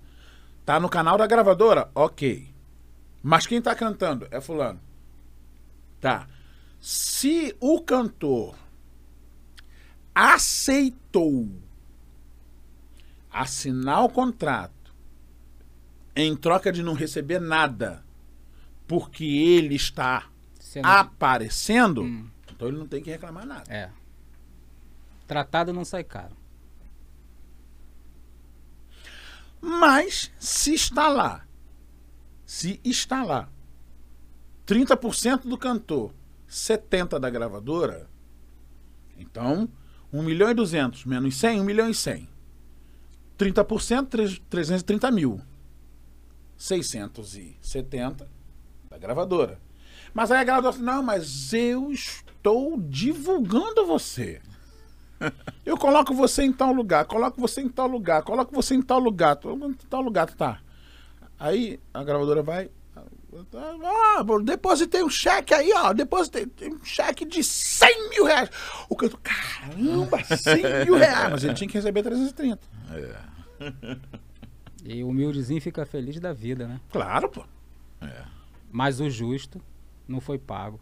[0.64, 1.90] Tá no canal da gravadora?
[1.94, 2.48] Ok.
[3.22, 4.80] Mas quem tá cantando é fulano.
[6.00, 6.28] Tá.
[6.80, 8.56] Se o cantor
[10.14, 11.48] aceitou
[13.30, 14.94] assinar o contrato
[16.14, 18.05] em troca de não receber nada
[18.86, 22.04] porque ele está Sendo- aparecendo,
[22.52, 23.64] então ele não tem que reclamar nada.
[23.72, 23.90] É.
[25.26, 26.36] Tratado não sai caro.
[29.60, 31.46] Mas se está lá,
[32.44, 33.48] se está lá,
[34.66, 36.12] 30% do cantor,
[36.48, 38.08] 70% da gravadora,
[39.18, 39.68] então
[40.12, 42.28] 1 milhão e 200 menos 100, 1 milhão e 100.
[43.36, 45.40] 30%, tre- 330 mil.
[46.56, 48.30] 670
[48.96, 49.58] da gravadora.
[50.12, 54.40] Mas aí a gravadora fala, não, mas eu estou divulgando você.
[55.64, 58.98] Eu coloco você em tal lugar, coloco você em tal lugar, coloco você em tal
[58.98, 60.60] lugar, em tal lugar, tá.
[61.40, 62.70] Aí a gravadora vai.
[63.82, 65.92] Ah, depositei um cheque aí, ó.
[65.94, 68.50] Depositei um cheque de 100 mil reais.
[68.88, 71.30] O cantor, caramba, 100 mil reais.
[71.32, 72.60] Mas ele tinha que receber 330.
[74.88, 76.80] E o humildezinho fica feliz da vida, né?
[76.92, 77.44] Claro, pô.
[78.76, 79.58] Mas o justo
[80.06, 80.78] não foi pago.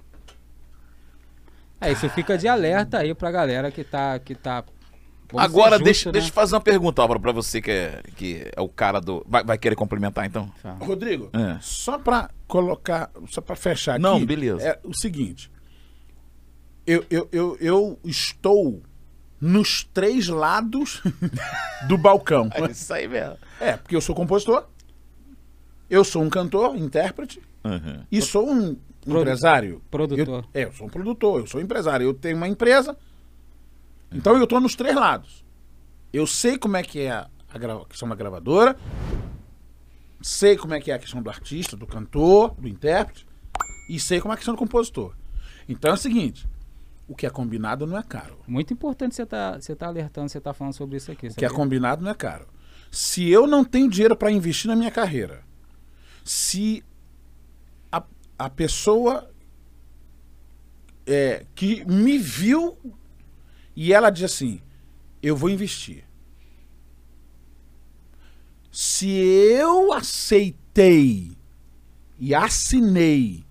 [1.80, 4.18] É, isso fica de alerta aí pra galera que tá.
[4.18, 4.64] Que tá
[5.36, 6.12] Agora, justo, deixa, né?
[6.14, 9.24] deixa eu fazer uma pergunta, Álvaro, pra você que é, que é o cara do.
[9.28, 10.50] Vai, vai querer complementar então?
[10.60, 10.72] Tá.
[10.72, 11.56] Rodrigo, É.
[11.60, 14.02] só pra colocar, só pra fechar aqui.
[14.02, 14.66] Não, beleza.
[14.66, 15.48] É o seguinte.
[16.84, 18.82] Eu, eu, eu, eu estou
[19.40, 21.00] nos três lados
[21.86, 22.50] do balcão.
[22.52, 23.38] É isso aí mesmo.
[23.60, 24.66] É, porque eu sou compositor,
[25.88, 28.04] eu sou um cantor, intérprete Uhum.
[28.12, 29.82] e sou um Produ- empresário.
[29.90, 30.44] produtor.
[30.54, 32.04] Eu, é, eu sou um produtor, eu sou empresário.
[32.06, 32.96] Eu tenho uma empresa,
[34.12, 35.44] então eu estou nos três lados.
[36.12, 38.76] Eu sei como é que é a, a questão da gravadora,
[40.22, 43.26] sei como é que é a questão do artista, do cantor, do intérprete,
[43.88, 45.14] e sei como é a questão do compositor.
[45.68, 46.46] Então é o seguinte,
[47.08, 48.38] o que é combinado não é caro.
[48.46, 51.28] Muito importante você tá, você tá alertando, você tá falando sobre isso aqui.
[51.28, 52.46] O que é combinado não é caro.
[52.90, 55.42] Se eu não tenho dinheiro para investir na minha carreira,
[56.24, 56.82] se
[58.38, 59.30] a, pessoa
[61.06, 62.76] é, que me viu
[63.76, 64.60] e ela diz assim:
[65.22, 66.04] eu vou investir.
[68.70, 71.36] Se eu aceitei
[72.18, 73.44] e assinei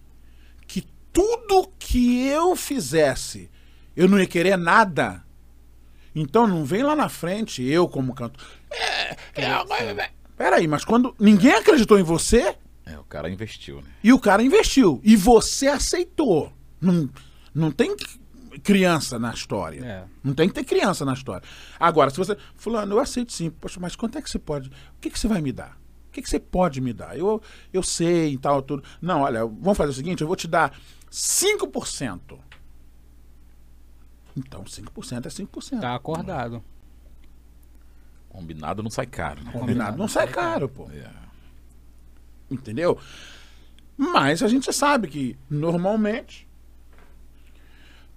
[0.67, 3.49] que tudo que eu fizesse
[3.95, 5.23] eu não ia querer nada,
[6.15, 8.43] então não vem lá na frente, eu como canto.
[8.71, 12.55] É, é, peraí, mas quando ninguém acreditou em você
[12.85, 13.89] É, o cara investiu, né?
[14.03, 16.51] e o cara investiu e você aceitou.
[16.81, 17.09] Não,
[17.53, 17.95] não tem
[18.61, 19.83] criança na história.
[19.83, 20.03] É.
[20.23, 21.47] Não tem que ter criança na história.
[21.79, 22.37] Agora, se você.
[22.55, 23.49] Fulano, eu aceito sim.
[23.49, 24.69] Poxa, mas quanto é que você pode.
[24.69, 25.77] O que, que você vai me dar?
[26.09, 27.17] O que, que você pode me dar?
[27.17, 27.41] Eu,
[27.71, 28.83] eu sei e tal, tudo.
[29.01, 30.77] Não, olha, vamos fazer o seguinte: eu vou te dar
[31.09, 32.37] 5%.
[34.35, 35.79] Então, 5% é 5%.
[35.79, 36.63] Tá acordado.
[38.29, 39.51] Combinado não sai caro, né?
[39.51, 40.89] Combinado não sai caro, pô.
[40.91, 41.22] É.
[42.53, 42.97] Entendeu?
[43.97, 46.47] Mas a gente sabe que, normalmente,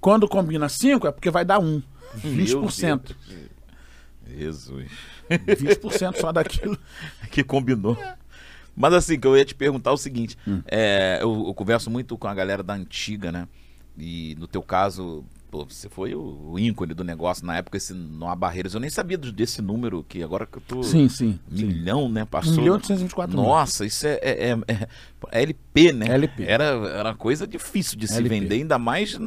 [0.01, 1.83] quando combina 5 é porque vai dar 1.
[2.19, 3.15] 20%.
[4.29, 4.91] Jesus.
[5.31, 6.79] 20% só daquilo.
[7.31, 7.97] que combinou.
[8.75, 10.37] Mas assim, que eu ia te perguntar o seguinte:
[10.67, 13.49] é, eu, eu converso muito com a galera da antiga, né?
[13.99, 18.29] E no teu caso, pô, você foi o, ícone do negócio na época, esse não
[18.29, 18.75] há barreiras.
[18.75, 20.83] Eu nem sabia desse número que agora que eu tô.
[20.83, 21.39] Sim, sim.
[21.51, 22.25] Milhão, né?
[22.25, 22.53] 1 Passou.
[22.55, 23.47] milhão e 824 mil.
[23.47, 24.89] Nossa, isso é, é, é- é-
[25.33, 26.07] é LP, né?
[26.09, 26.45] LP.
[26.45, 28.29] Era, era coisa difícil de se LP.
[28.41, 29.19] vender, ainda mais.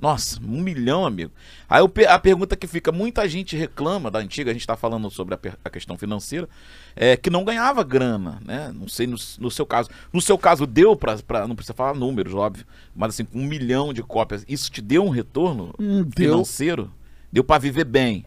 [0.00, 1.32] Nossa, um milhão, amigo.
[1.68, 5.34] Aí a pergunta que fica: muita gente reclama da antiga, a gente está falando sobre
[5.34, 6.48] a, a questão financeira,
[6.94, 8.72] é que não ganhava grana, né?
[8.72, 9.90] Não sei no, no seu caso.
[10.12, 11.48] No seu caso, deu para.
[11.48, 12.64] Não precisa falar números, óbvio,
[12.94, 16.30] mas assim, com um milhão de cópias, isso te deu um retorno Hum, deu.
[16.30, 16.92] financeiro?
[17.32, 18.24] Deu para viver bem.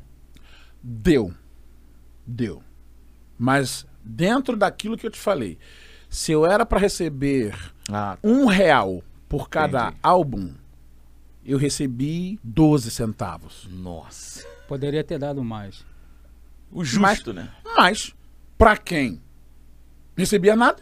[0.84, 1.34] Deu.
[2.28, 2.62] Deu.
[3.38, 5.58] Mas dentro daquilo que eu te falei,
[6.10, 7.56] se eu era para receber
[7.90, 9.98] Ah, um real por cada Entendi.
[10.04, 10.54] álbum,
[11.46, 13.68] eu recebi 12 centavos.
[13.72, 14.46] nossa.
[14.68, 15.86] Poderia ter dado mais.
[16.72, 17.50] O justo, né?
[17.76, 18.16] Mas,
[18.58, 19.22] pra quem
[20.16, 20.82] recebia nada,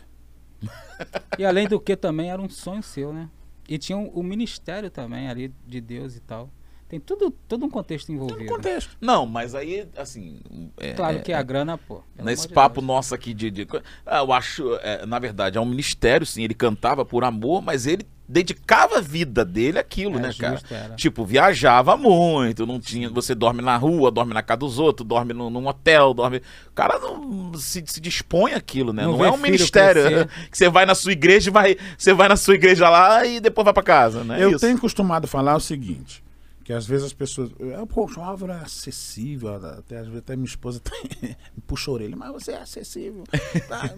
[1.37, 3.29] E além do que também era um sonho seu, né?
[3.67, 6.51] E tinha o, o ministério também ali de Deus e tal.
[6.87, 8.51] Tem tudo, todo um contexto envolvido.
[8.53, 8.97] contexto.
[8.99, 10.41] Não, mas aí, assim.
[10.77, 12.03] é- Claro é- que a grana, pô.
[12.17, 12.87] Nesse papo Deus.
[12.87, 13.49] nosso aqui de.
[13.49, 13.67] de-
[14.05, 16.43] Ah, eu acho, é, na verdade, é um ministério, sim.
[16.43, 20.61] Ele cantava por amor, mas ele dedicava a vida dele àquilo, É né, cara?
[20.69, 20.93] era.
[20.95, 23.09] Tipo, viajava muito, não tinha.
[23.09, 26.37] Você dorme na rua, dorme na casa dos outros, dorme num, num hotel, dorme.
[26.69, 29.03] O cara não se, se dispõe àquilo, né?
[29.03, 30.27] Não Não, é um ministério crescer.
[30.51, 31.75] que você vai na sua igreja e vai.
[31.97, 34.41] Você vai na sua igreja lá e depois vai pra casa, né?
[34.43, 34.59] eu Isso.
[34.59, 36.23] tenho costumado falar o seguinte,
[36.69, 37.49] que às vezes as pessoas...
[37.91, 40.79] Poxa, o Álvaro é acessível, até, às vezes até minha esposa
[41.19, 41.35] me
[41.65, 43.23] puxa a orelha, mas você é acessível.
[43.67, 43.89] tá,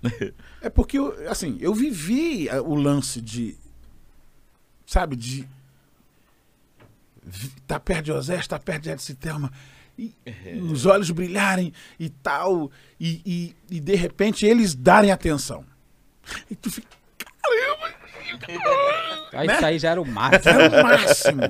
[0.62, 3.58] é porque, eu, assim, eu vivi eh, o lance de...
[4.86, 5.46] Sabe, de...
[7.66, 9.52] Tá perto de Osés, tá perto de Edson Thelma,
[9.98, 10.14] e
[10.72, 13.20] os olhos brilharem e tal, e,
[13.70, 15.62] e, e de repente eles darem atenção.
[16.50, 17.97] E tu fica, caramba,
[19.32, 19.54] Aí né?
[19.54, 20.60] isso aí já era o máximo.
[20.60, 21.42] era o máximo.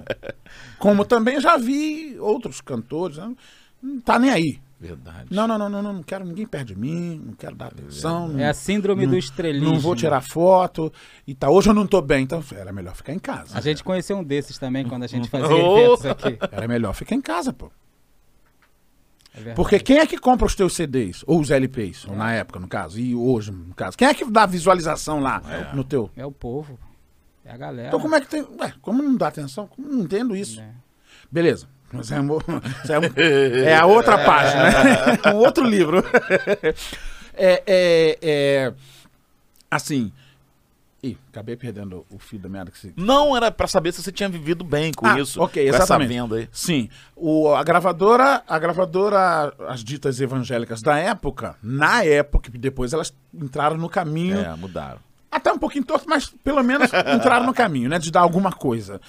[0.78, 3.34] Como também já vi outros cantores, né?
[3.82, 4.60] não tá nem aí.
[4.80, 5.26] Verdade.
[5.30, 8.38] Não, não, não, não, não, não quero ninguém perto de mim, não quero dar atenção.
[8.38, 9.72] É a síndrome não, do estrelismo.
[9.72, 10.92] Não vou tirar foto
[11.26, 11.50] e tá.
[11.50, 13.58] Hoje eu não tô bem, então era melhor ficar em casa.
[13.58, 15.94] A gente conheceu um desses também quando a gente fazia Oh!
[15.94, 16.38] eventos aqui.
[16.52, 17.72] Era melhor ficar em casa, pô.
[19.46, 19.54] É.
[19.54, 21.24] Porque quem é que compra os teus CDs?
[21.26, 23.96] Ou os LPs, ou na época, no caso, e hoje, no caso.
[23.96, 25.42] Quem é que dá visualização lá
[25.72, 26.10] no teu?
[26.16, 26.78] É o povo.
[27.44, 27.88] É a galera.
[27.88, 28.46] Então como é que tem.
[28.60, 29.66] Ué, como não dá atenção?
[29.66, 30.60] Como não entendo isso?
[30.60, 30.68] É.
[31.30, 31.66] Beleza.
[31.90, 32.16] Mas é,
[33.16, 35.18] é, é a outra página, né?
[35.32, 36.04] um outro livro.
[37.34, 38.72] é, é, é,
[39.70, 40.12] assim.
[41.00, 42.92] Ih, acabei perdendo o fio da merda que você.
[42.96, 45.40] Não era pra saber se você tinha vivido bem com Ah, isso.
[45.40, 46.12] ok, exatamente.
[46.12, 46.48] essa venda aí.
[46.50, 46.88] Sim.
[47.14, 53.14] O, a gravadora, a gravadora, as ditas evangélicas da época, na época, e depois elas
[53.32, 54.40] entraram no caminho.
[54.40, 54.98] É, mudaram.
[55.30, 57.98] Até um pouquinho torto, mas pelo menos entraram no caminho, né?
[58.00, 59.00] De dar alguma coisa.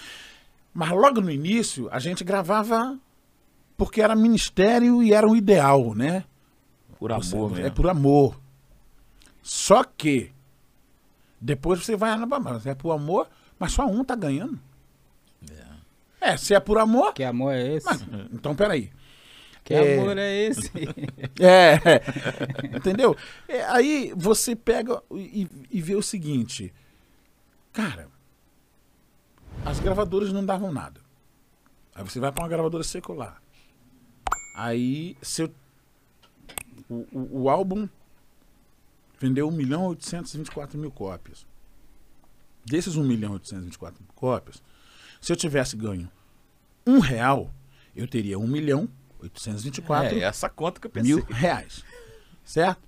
[0.72, 2.96] Mas logo no início, a gente gravava
[3.76, 6.24] porque era ministério e era o ideal, né?
[7.00, 8.40] Por Você- amor é por amor.
[9.42, 10.32] Só que
[11.42, 14.60] depois você vai, mas é por amor, mas só um tá ganhando.
[16.22, 17.86] É, se é por amor, Que amor é esse?
[17.86, 18.02] mas,
[18.34, 18.92] então peraí.
[19.64, 20.70] que é- amor é esse?
[21.40, 23.16] É, entendeu?
[23.48, 26.74] É, aí você pega e, e vê o seguinte,
[27.72, 28.10] cara,
[29.66, 31.00] as gravadoras não davam nada.
[31.96, 33.42] Aí você vai para uma gravadora secular.
[34.56, 35.50] Aí seu,
[36.90, 37.88] o, o, o álbum
[39.20, 41.46] vendeu 1 milhão e 824 mil cópias.
[42.66, 44.62] Desses 1 milhão e 824 mil cópias,
[45.22, 46.10] se eu tivesse ganho
[46.86, 47.54] um real,
[47.96, 48.88] eu teria 1 milhão
[49.20, 51.16] e 824 É essa conta que eu pensei.
[51.16, 51.84] mil reais.
[52.44, 52.82] Certo?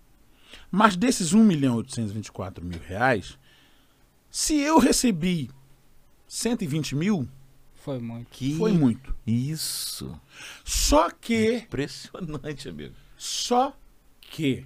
[0.70, 3.38] Mas desses 1 milhão e 824 mil reais,
[4.30, 5.50] se eu recebi
[6.28, 7.28] 120 mil,
[7.76, 8.28] Foi muito.
[8.30, 9.16] Que foi muito.
[9.26, 10.20] Isso.
[10.64, 12.96] Só que, Impressionante, amigo.
[13.18, 13.76] só
[14.22, 14.66] que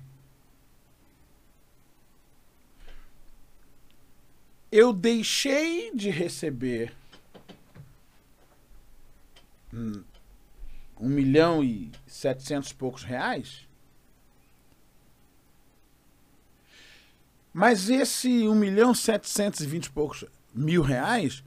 [4.76, 6.94] eu deixei de receber
[9.72, 13.70] um milhão e setecentos e poucos reais.
[17.54, 21.42] Mas esse um milhão setecentos e vinte e poucos mil reais,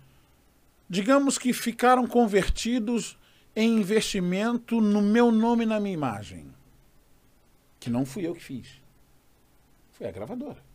[0.88, 3.18] digamos que ficaram convertidos
[3.54, 6.50] em investimento no meu nome e na minha imagem.
[7.78, 8.80] Que não fui eu que fiz.
[9.92, 10.67] Foi a gravadora.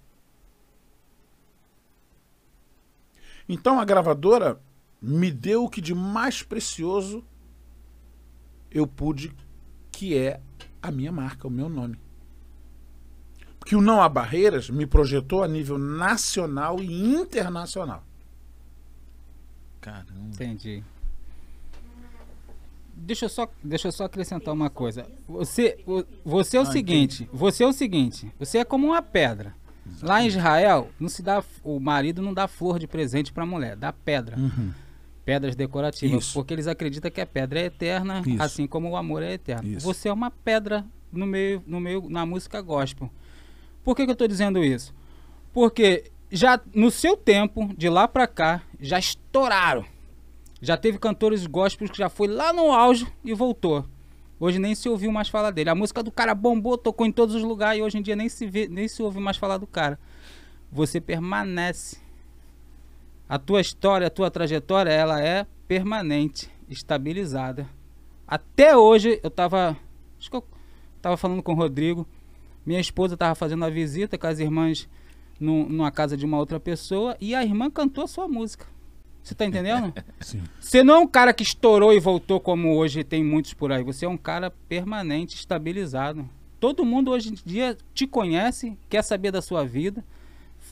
[3.47, 4.59] Então a gravadora
[5.01, 7.23] me deu o que de mais precioso
[8.71, 9.33] eu pude,
[9.91, 10.39] que é
[10.81, 11.97] a minha marca, o meu nome.
[13.59, 18.03] Porque o Não Há Barreiras me projetou a nível nacional e internacional.
[19.79, 20.13] Caramba.
[20.33, 20.83] Entendi.
[22.95, 25.05] Deixa eu só, deixa eu só acrescentar uma coisa.
[25.27, 25.83] Você,
[26.23, 29.55] você é o Ah, seguinte, você é o seguinte, você é como uma pedra.
[30.01, 33.45] Lá em Israel, não se dá, o marido não dá flor de presente para a
[33.45, 34.37] mulher, dá pedra.
[35.25, 36.33] Pedras decorativas, Isso.
[36.33, 38.41] porque eles acreditam que a pedra é eterna, Isso.
[38.41, 39.69] assim como o amor é eterno.
[39.69, 39.85] Isso.
[39.85, 43.09] Você é uma pedra no meio, no meio, na música gospel.
[43.83, 44.93] Por que, que eu estou dizendo isso?
[45.53, 49.85] Porque já no seu tempo, de lá para cá, já estouraram.
[50.61, 53.85] Já teve cantores gospels que já foi lá no auge e voltou.
[54.39, 55.69] Hoje nem se ouviu mais falar dele.
[55.69, 58.27] A música do cara bombou, tocou em todos os lugares e hoje em dia nem
[58.29, 59.99] se vê, nem se ouve mais falar do cara.
[60.71, 61.97] Você permanece.
[63.29, 67.67] A tua história, a tua trajetória, ela é permanente, estabilizada.
[68.27, 69.77] Até hoje eu tava,
[70.19, 70.43] acho que eu
[71.01, 72.07] tava falando com o Rodrigo.
[72.65, 74.89] Minha esposa tava fazendo uma visita com as irmãs
[75.39, 78.65] num- numa casa de uma outra pessoa e a irmã cantou a sua música.
[79.23, 79.93] Você tá entendendo?
[80.19, 80.43] Sim.
[80.59, 83.83] Você não é um cara que estourou e voltou como hoje tem muitos por aí.
[83.83, 86.27] Você é um cara permanente, estabilizado.
[86.59, 90.03] Todo mundo hoje em dia te conhece, quer saber da sua vida.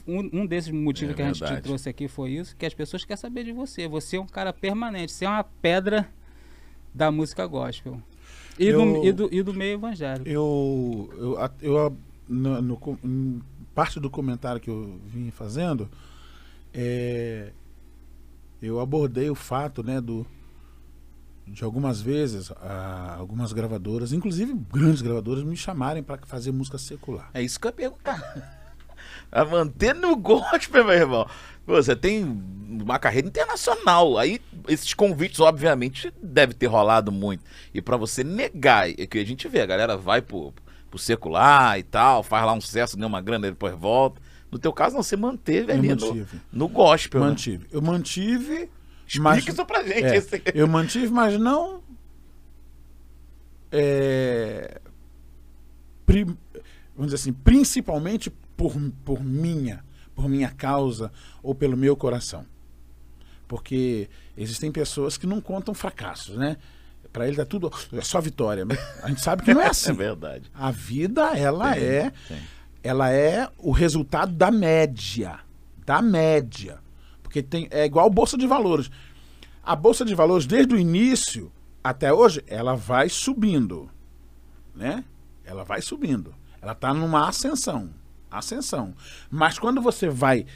[0.06, 1.62] Um, um desses motivos É que a gente te verdade.
[1.62, 3.86] trouxe aqui foi isso, que as pessoas querem saber de você.
[3.88, 6.08] Você é um cara permanente, você é uma pedra
[6.94, 8.00] da música gospel.
[8.58, 10.28] E, do, Eu- e, do, e do meio evangélico.
[10.28, 11.96] Eu, eu, eu
[12.28, 13.42] no, no
[13.74, 15.88] parte do comentário que eu vim fazendo,
[16.74, 17.50] é,
[18.62, 20.26] eu abordei o fato, né, do
[21.46, 27.30] de algumas vezes ah, algumas gravadoras, inclusive grandes gravadoras, me chamarem para fazer música secular.
[27.34, 28.62] É isso que eu ia perguntar.
[29.30, 31.26] A manter no gospel, meu irmão.
[31.66, 34.18] Você tem uma carreira internacional.
[34.18, 37.42] Aí esses convites, obviamente, deve ter rolado muito.
[37.72, 40.52] E pra você negar, é que a gente vê, a galera vai pro,
[40.90, 44.20] pro secular e tal, faz lá um sucesso, ganha uma grana depois volta.
[44.52, 46.40] No teu caso, não, você manteve Eu ali no, mantive.
[46.52, 47.20] no gospel.
[47.22, 47.26] né?
[47.28, 47.66] mantive.
[47.72, 48.68] Eu mantive,
[49.06, 50.04] Explica mas isso pra gente.
[50.04, 51.82] É, esse- eu mantive, mas não.
[53.70, 54.80] é,
[56.06, 56.24] pri-
[56.94, 58.74] vamos dizer assim, principalmente por,
[59.04, 59.82] por minha,
[60.14, 61.10] por minha causa
[61.42, 62.44] ou pelo meu coração.
[63.48, 66.56] Porque existem pessoas que não contam fracassos, né?
[67.12, 68.64] Para ele tá tudo é só vitória.
[69.02, 69.92] A gente sabe que não é É assim.
[69.92, 70.50] verdade.
[70.54, 72.38] A vida ela Tem, é tem.
[72.82, 75.38] Ela é o resultado da média.
[75.84, 76.78] Da média.
[77.22, 78.90] Porque tem, é igual bolsa de valores.
[79.62, 81.52] A bolsa de valores, desde o início
[81.82, 83.88] até hoje, ela vai subindo.
[84.74, 85.04] Né?
[85.44, 86.34] Ela vai subindo.
[86.60, 87.90] Ela está numa ascensão.
[88.30, 88.94] Ascensão.
[89.30, 90.46] Mas quando você vai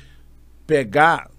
[0.66, 1.30] pegar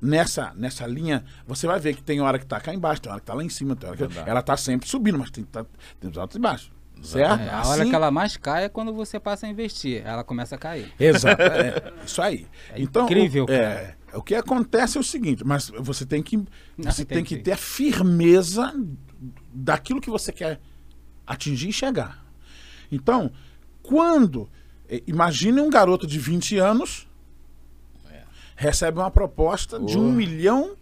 [0.00, 3.20] nessa, nessa linha, você vai ver que tem hora que está cá embaixo, tem hora
[3.20, 5.64] que está lá em cima, tem hora que ela está sempre subindo, mas tem, tá,
[6.00, 6.75] tem os altos e baixos.
[7.02, 7.40] Certo?
[7.40, 10.02] É, a hora Assim- que ela mais cai é quando você passa a investir.
[10.04, 10.92] Ela começa a cair.
[10.98, 12.46] Exato, é, isso aí.
[12.72, 16.42] É então, incrível, o, é, o que acontece é o seguinte, mas você tem que
[16.78, 18.72] você tem que ter a firmeza
[19.52, 20.58] daquilo que você quer
[21.26, 22.24] atingir e chegar.
[22.90, 23.30] Então,
[23.82, 24.48] quando
[25.06, 27.06] imagine um garoto de 20 anos
[28.56, 30.00] recebe uma proposta de Oh.
[30.00, 30.74] um milhão,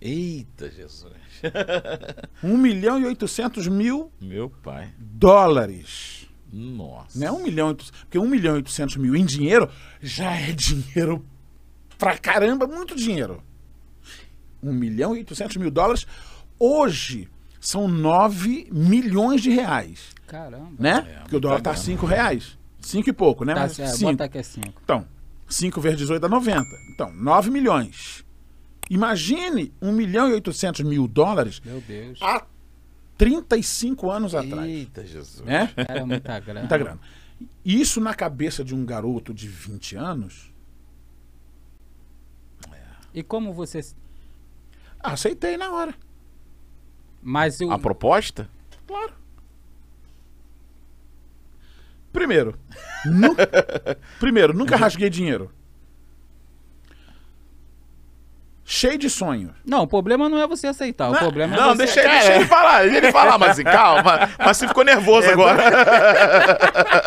[0.00, 1.12] Eita, Jesus.
[2.42, 4.92] um milhão e 800 mil Meu pai.
[4.98, 6.28] dólares.
[6.52, 7.18] Nossa.
[7.18, 9.68] Não é um milhão, e oitocentos- porque um milhão e 800 mil em dinheiro
[10.00, 11.24] já é dinheiro
[11.98, 13.42] pra caramba, muito dinheiro.
[14.62, 16.06] Um milhão e 800 mil dólares
[16.58, 17.28] hoje
[17.60, 20.70] são 9 milhões de reais, Caramba.
[20.78, 21.06] né?
[21.08, 21.84] É, porque o dólar tá grana.
[21.84, 22.58] 5 reais.
[22.80, 23.54] 5 e pouco, né?
[23.54, 24.12] Tá, Mas é, cinco.
[24.12, 24.80] bota aqui é 5.
[24.82, 25.06] Então,
[25.48, 26.64] 5 vezes 18 dá 90.
[26.92, 28.24] Então, 9 milhões.
[28.90, 32.18] Imagine 1 milhão e 800 mil dólares Meu Deus.
[32.22, 32.44] há
[33.16, 34.68] 35 anos atrás.
[34.68, 35.40] Eita, Jesus.
[35.44, 35.72] Né?
[35.76, 36.60] Era muita grana.
[36.60, 37.00] Muita grana.
[37.64, 40.52] Isso na cabeça de um garoto de 20 anos,
[43.14, 43.80] E como você.
[45.00, 45.94] aceitei na hora.
[47.22, 47.70] Mas o.
[47.70, 48.48] A proposta?
[48.86, 49.12] Claro.
[52.12, 52.58] Primeiro,
[53.04, 53.34] nu-
[54.18, 55.50] primeiro, nunca rasguei dinheiro.
[58.70, 59.52] Cheio de sonhos.
[59.64, 61.08] Não, o problema não é você aceitar.
[61.08, 61.86] O Não, problema é Não, você.
[61.86, 64.28] deixa, deixa ele falar, deixa ele falar, mas assim, calma.
[64.38, 65.62] Mas você ficou nervoso agora.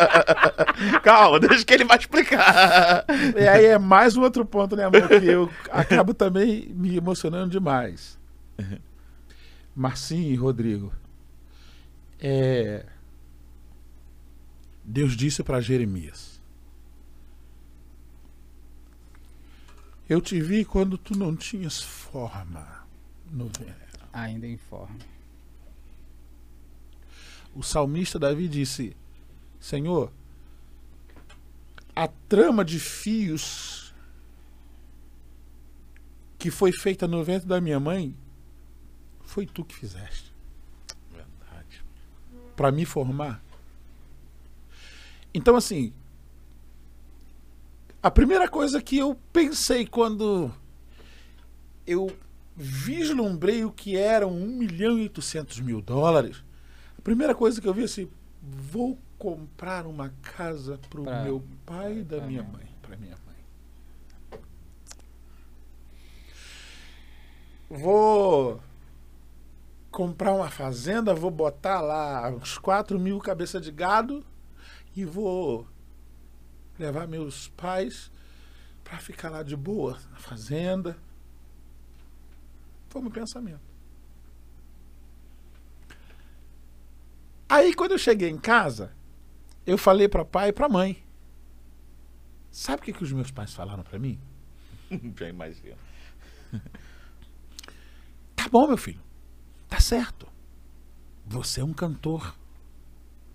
[1.04, 3.04] calma, deixa que ele vai explicar.
[3.38, 5.06] E aí é mais um outro ponto, né, amor?
[5.06, 8.18] Que eu acabo também me emocionando demais.
[9.72, 10.92] Marcinho e Rodrigo.
[12.20, 12.84] É...
[14.82, 16.31] Deus disse para Jeremias:
[20.08, 22.86] Eu te vi quando tu não tinhas forma
[23.30, 23.50] no.
[24.12, 24.98] Ainda informe.
[27.54, 28.96] O salmista Davi disse:
[29.60, 30.12] Senhor,
[31.94, 33.94] a trama de fios
[36.38, 38.16] que foi feita no ventre da minha mãe
[39.24, 40.32] foi tu que fizeste
[41.10, 41.84] Verdade.
[42.56, 43.42] para me formar.
[45.32, 45.92] Então, assim,
[48.02, 50.52] a primeira coisa que eu pensei quando
[51.86, 52.10] eu
[52.56, 56.42] vislumbrei o que eram 1 milhão e 800 mil dólares,
[56.98, 58.10] a primeira coisa que eu vi assim,
[58.42, 62.68] vou comprar uma casa para o meu pai e da minha mãe.
[62.82, 64.40] Para minha mãe.
[67.70, 68.60] Vou
[69.92, 74.24] comprar uma fazenda, vou botar lá uns 4 mil cabeça de gado
[74.96, 75.66] e vou
[76.78, 78.10] levar meus pais
[78.82, 80.96] para ficar lá de boa na fazenda.
[82.88, 83.60] Foi o meu pensamento.
[87.48, 88.94] Aí quando eu cheguei em casa,
[89.66, 91.04] eu falei para pai e para mãe.
[92.50, 94.20] Sabe o que, que os meus pais falaram para mim?
[95.18, 95.78] Já imagino.
[98.34, 99.00] Tá bom, meu filho.
[99.68, 100.26] Tá certo.
[101.24, 102.36] Você é um cantor.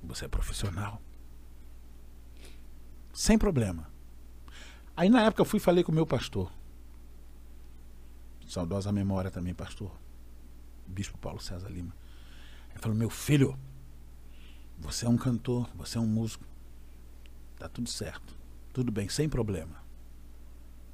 [0.03, 1.01] Você é profissional.
[3.17, 3.89] Sem problema.
[4.95, 6.51] Aí na época eu fui e falei com o meu pastor.
[8.47, 9.91] Saudosa memória também, pastor.
[10.85, 11.95] Bispo Paulo César Lima.
[12.69, 13.57] Ele falou: Meu filho,
[14.77, 16.45] você é um cantor, você é um músico.
[17.57, 18.37] Tá tudo certo.
[18.71, 19.81] Tudo bem, sem problema.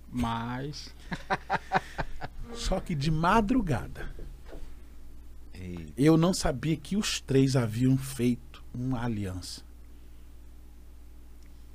[0.10, 0.96] Mas.
[2.56, 4.16] Só que de madrugada,
[5.54, 9.73] Ei, eu não sabia que os três haviam feito uma aliança.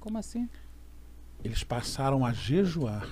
[0.00, 0.48] Como assim?
[1.44, 3.08] Eles passaram a jejuar,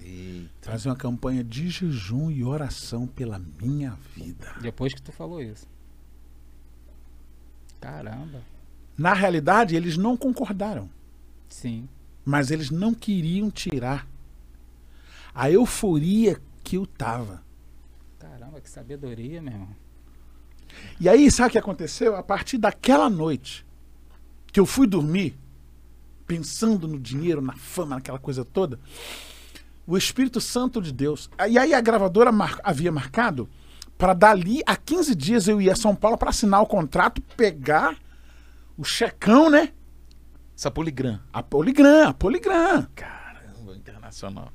[0.00, 0.70] eita.
[0.70, 4.54] fazer uma campanha de jejum e oração pela minha vida.
[4.60, 5.66] Depois que tu falou isso.
[7.80, 8.42] Caramba.
[8.96, 10.90] Na realidade, eles não concordaram,
[11.48, 11.88] Sim.
[12.24, 14.06] mas eles não queriam tirar
[15.34, 17.42] a euforia que eu tava.
[18.18, 19.76] Caramba, que sabedoria, meu irmão.
[21.00, 22.16] E aí, sabe o que aconteceu?
[22.16, 23.64] A partir daquela noite
[24.52, 25.38] que eu fui dormir,
[26.28, 28.78] pensando no dinheiro, na fama, naquela coisa toda,
[29.86, 31.28] o Espírito Santo de Deus.
[31.48, 33.48] E aí a gravadora mar- havia marcado
[33.96, 37.96] para dali a 15 dias eu ia a São Paulo para assinar o contrato, pegar
[38.76, 39.72] o checão, né?
[40.56, 41.18] Essa poligram.
[41.32, 42.86] A Poligram, a Poligram.
[42.94, 44.52] Caramba, internacional.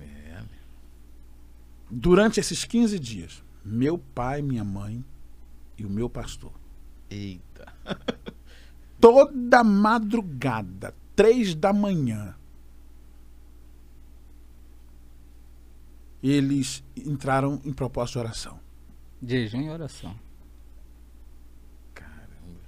[0.00, 0.40] É,
[1.90, 5.04] Durante esses 15 dias, meu pai, minha mãe
[5.76, 6.52] e o meu pastor,
[7.10, 7.72] eita.
[9.00, 12.36] toda madrugada, três da manhã,
[16.22, 18.60] eles entraram em propósito de oração.
[19.22, 20.14] Jejum e oração.
[21.94, 22.60] Caramba.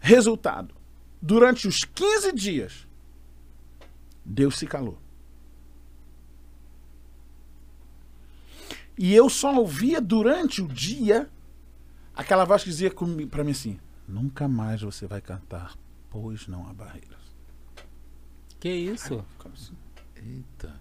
[0.00, 0.74] Resultado:
[1.22, 2.86] durante os 15 dias,
[4.24, 4.98] Deus se calou.
[8.96, 11.28] E eu só ouvia durante o dia
[12.14, 12.92] aquela voz que dizia
[13.28, 15.76] pra mim assim: Nunca mais você vai cantar,
[16.10, 17.24] pois não há barreiras.
[18.60, 19.24] Que isso?
[19.52, 19.76] Assim,
[20.16, 20.80] Eita.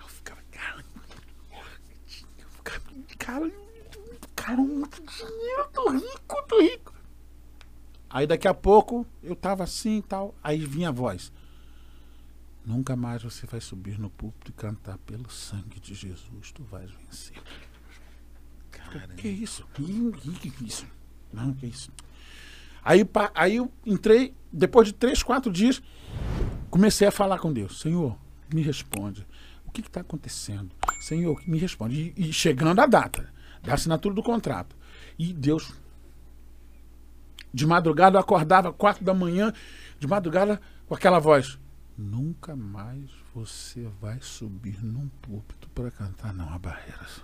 [0.00, 0.84] Eu ficava, cara,
[2.38, 2.80] eu ficava,
[3.18, 3.52] cara,
[4.34, 6.94] cara, muito dinheiro, tô rico, tô rico.
[8.10, 11.32] Aí daqui a pouco eu tava assim e tal, aí vinha a voz.
[12.64, 16.90] Nunca mais você vai subir no púlpito e cantar pelo sangue de Jesus, tu vais
[16.90, 17.36] vencer.
[19.16, 19.66] Que isso?
[19.78, 20.86] Ih, Que isso?
[21.32, 21.90] Não, que isso?
[22.84, 25.80] Aí, aí eu entrei, depois de três, quatro dias,
[26.70, 27.80] comecei a falar com Deus.
[27.80, 28.18] Senhor,
[28.52, 29.26] me responde.
[29.64, 30.70] O que está acontecendo?
[31.00, 32.12] Senhor, me responde.
[32.16, 33.32] E, e chegando a data
[33.62, 34.76] da assinatura do contrato.
[35.18, 35.72] E Deus.
[37.54, 39.52] De madrugada eu acordava, quatro da manhã,
[39.98, 41.58] de madrugada, com aquela voz.
[41.96, 47.22] Nunca mais você vai subir num púlpito para cantar, não há barreiras.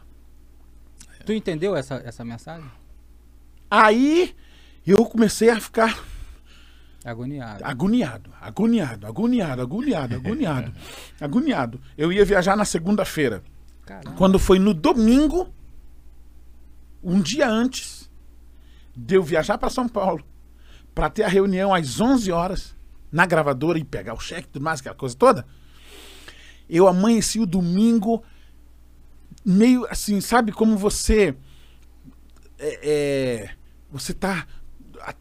[1.24, 2.70] Tu entendeu essa, essa mensagem?
[3.70, 4.34] Aí
[4.86, 6.02] eu comecei a ficar
[7.04, 7.64] Agoniado.
[7.64, 10.72] agoniado, agoniado, agoniado, agoniado, agoniado,
[11.20, 11.80] agoniado.
[11.96, 13.42] Eu ia viajar na segunda-feira.
[14.16, 15.48] Quando foi no domingo,
[17.02, 18.10] um dia antes
[18.94, 20.24] de eu viajar para São Paulo,
[20.94, 22.76] para ter a reunião às 11 horas
[23.10, 25.46] na gravadora e pegar o cheque e tudo mais, aquela coisa toda,
[26.68, 28.22] eu amanheci o domingo
[29.48, 31.34] meio assim, sabe como você
[32.58, 33.50] é, é,
[33.90, 34.46] você tá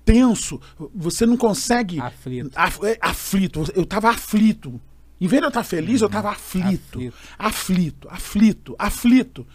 [0.04, 0.60] tenso,
[0.94, 2.52] você não consegue Aflito.
[2.56, 4.82] Af- é, aflito, eu tava aflito.
[5.20, 6.98] Em vez de eu estar feliz, eu tava aflito.
[7.00, 7.14] Aflito.
[7.40, 9.48] Aflito, aflito, aflito.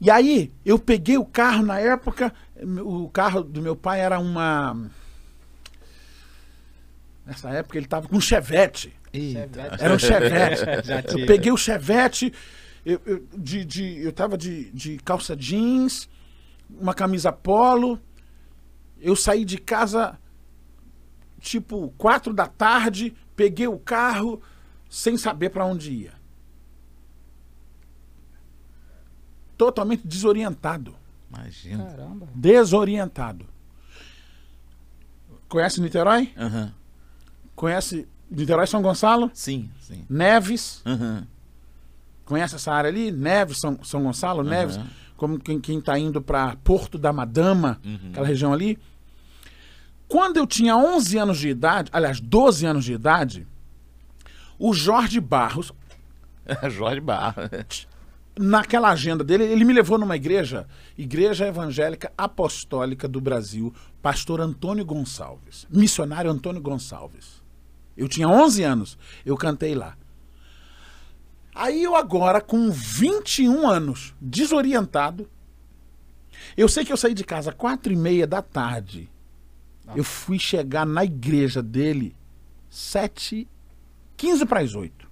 [0.00, 2.32] E aí, eu peguei o carro na época,
[2.84, 4.90] o carro do meu pai era uma.
[7.26, 8.92] Nessa época ele tava com um chevette.
[9.12, 9.48] Eita.
[9.80, 10.62] Era um chevette.
[11.18, 12.32] Eu peguei o chevette,
[12.84, 16.08] eu, eu, de, de, eu tava de, de calça jeans,
[16.68, 17.98] uma camisa polo.
[19.00, 20.18] Eu saí de casa
[21.40, 24.42] tipo quatro da tarde, peguei o carro
[24.88, 26.14] sem saber para onde ia.
[29.56, 30.94] Totalmente desorientado.
[31.30, 31.84] Imagina.
[31.84, 32.28] Caramba.
[32.34, 33.46] Desorientado.
[35.48, 36.32] Conhece Niterói?
[36.36, 36.72] Aham.
[37.54, 39.30] Conhece Niterói São Gonçalo?
[39.34, 40.04] Sim, sim.
[40.08, 40.82] Neves?
[40.84, 41.26] Aham.
[42.24, 43.10] Conhece essa área ali?
[43.10, 44.78] Neves, São, São Gonçalo, Neves,
[45.16, 47.80] como quem, quem tá indo para Porto da Madama,
[48.10, 48.78] aquela região ali.
[50.08, 53.46] Quando eu tinha 11 anos de idade, aliás, 12 anos de idade,
[54.58, 55.72] o Jorge Barros,
[56.70, 57.50] Jorge Barra.
[58.38, 64.84] naquela agenda dele, ele me levou numa igreja, Igreja Evangélica Apostólica do Brasil, pastor Antônio
[64.84, 67.42] Gonçalves, missionário Antônio Gonçalves.
[67.96, 69.96] Eu tinha 11 anos, eu cantei lá.
[71.54, 75.28] Aí eu agora, com 21 anos, desorientado,
[76.56, 79.08] eu sei que eu saí de casa às quatro e meia da tarde.
[79.94, 82.16] Eu fui chegar na igreja dele
[82.70, 83.46] sete,
[84.16, 85.08] 15 para as oito.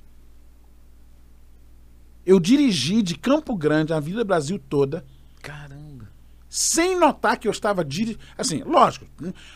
[2.25, 5.05] Eu dirigi de Campo Grande a Vila Brasil toda,
[5.41, 6.09] Caramba.
[6.49, 8.21] sem notar que eu estava dirigindo.
[8.39, 9.07] Assim, lógico.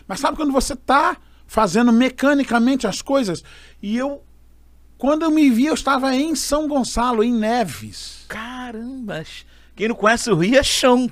[0.06, 3.44] Mas sabe quando você tá fazendo mecanicamente as coisas?
[3.80, 4.22] E eu,
[4.98, 8.24] quando eu me vi, eu estava em São Gonçalo, em Neves.
[8.28, 9.23] Caramba.
[9.74, 11.10] Quem não conhece o Rio é chão.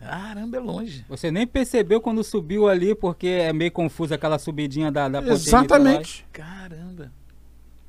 [0.00, 1.04] Caramba, é longe.
[1.08, 5.20] Você nem percebeu quando subiu ali, porque é meio confuso aquela subidinha da, da.
[5.22, 6.24] Exatamente.
[6.32, 7.12] Caramba.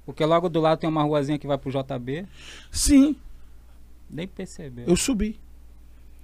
[0.05, 2.25] Porque logo do lado tem uma ruazinha que vai pro JB.
[2.71, 3.15] Sim,
[4.09, 4.85] Nem percebeu.
[4.87, 5.39] eu subi.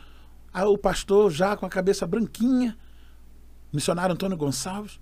[0.52, 2.76] o pastor já com a cabeça branquinha,
[3.72, 4.98] missionário Antônio Gonçalves.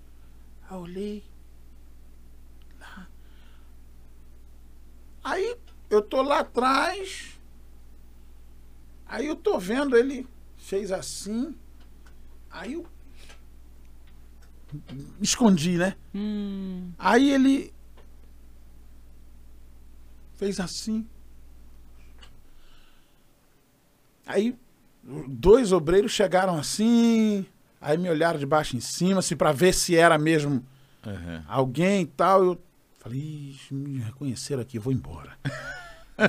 [0.69, 1.23] Aí eu olhei.
[2.79, 3.07] Lá.
[5.23, 5.57] Aí
[5.89, 7.39] eu tô lá atrás.
[9.07, 11.55] Aí eu tô vendo ele fez assim.
[12.51, 12.85] Aí eu
[15.21, 15.95] escondi, né?
[16.13, 17.73] Hum, Aí ele
[20.35, 21.05] fez assim.
[24.25, 24.55] Aí
[25.27, 27.45] dois obreiros chegaram assim,
[27.79, 30.65] aí me olharam de baixo em cima, assim, para ver se era mesmo
[31.05, 31.41] Uhum.
[31.47, 32.43] alguém e tal.
[32.43, 32.61] Eu
[32.99, 35.37] falei, "Ixi, me reconheceram aqui, vou embora.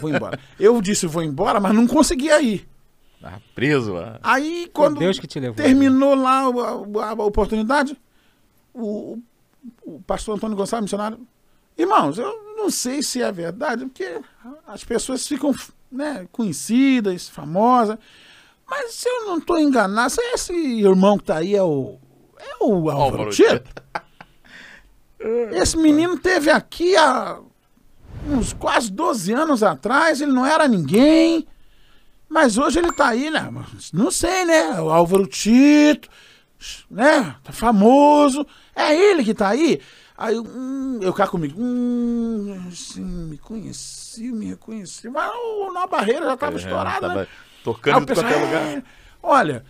[0.01, 0.39] vou embora.
[0.61, 2.69] Eu disse, vou embora, mas não conseguia ir.
[3.19, 4.19] Tá preso, ó.
[4.23, 5.57] Aí, quando Deus que te levou.
[5.57, 7.97] terminou lá a, a- a oportunidade,
[8.77, 9.19] o,
[9.85, 11.19] o pastor Antônio Gonçalves, missionário,
[11.77, 14.21] irmãos, eu não sei se é verdade, porque
[14.67, 15.55] as pessoas ficam
[15.91, 17.99] né, conhecidas, famosas,
[18.69, 21.99] mas se eu não estou enganado, se esse irmão que está aí é o,
[22.39, 23.83] é o Álvaro Tito.
[25.53, 27.39] Esse menino teve aqui há
[28.29, 31.47] uns quase 12 anos atrás, ele não era ninguém.
[32.29, 33.49] Mas hoje ele tá aí, né?
[33.93, 34.81] Não sei, né?
[34.81, 36.09] O Álvaro Tito,
[36.91, 37.37] né?
[37.43, 38.47] Tá famoso.
[38.75, 39.81] É ele que tá aí.
[40.19, 41.55] Aí eu, hum, eu cá comigo.
[41.61, 45.09] Hum, assim, me conheci, me reconheci.
[45.11, 47.29] Mas o- na barreira já tava É, estourada, tava né?
[47.63, 48.63] Tocando em qualquer pessoal, lugar.
[48.79, 48.83] "É,
[49.23, 49.65] Olha,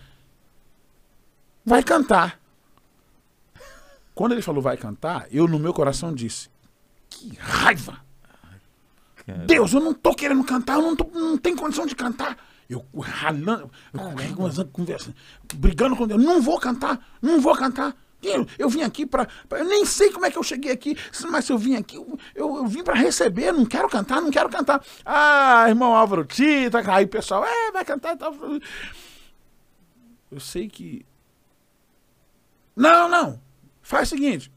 [1.65, 2.39] vai cantar.
[4.15, 6.49] Quando ele falou vai cantar, eu no meu coração disse:
[7.09, 7.99] Que raiva!
[9.45, 12.37] Deus, eu não tô querendo cantar, eu não, tô, não tenho condição de cantar.
[12.69, 13.99] Eu ralando, eu
[14.35, 15.15] conversando, conversando,
[15.55, 16.21] brigando com Deus.
[16.21, 17.95] Não vou cantar, não vou cantar.
[18.21, 20.97] Eu, eu vim aqui pra, pra- Eu nem sei como é que eu cheguei aqui,
[21.29, 24.31] mas se eu vim aqui, eu, eu, eu vim pra receber, não quero cantar, não
[24.31, 24.83] quero cantar.
[25.05, 28.33] Ah, irmão Álvaro Tita, aí o pessoal, é, vai cantar e tal.
[30.31, 31.05] Eu sei que.
[32.75, 33.39] Não, não.
[33.81, 34.51] Faz o seguinte.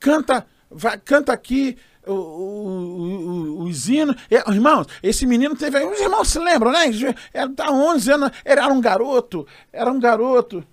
[0.00, 1.76] Canta, vai, canta aqui
[2.08, 4.16] o, o, o, os hinos.
[4.30, 5.78] É, irmãos, esse menino teve.
[5.84, 6.86] Os irmãos se lembram, né?
[7.32, 9.46] Era tá 11 anos, ele era um garoto.
[9.72, 10.64] Era um garoto.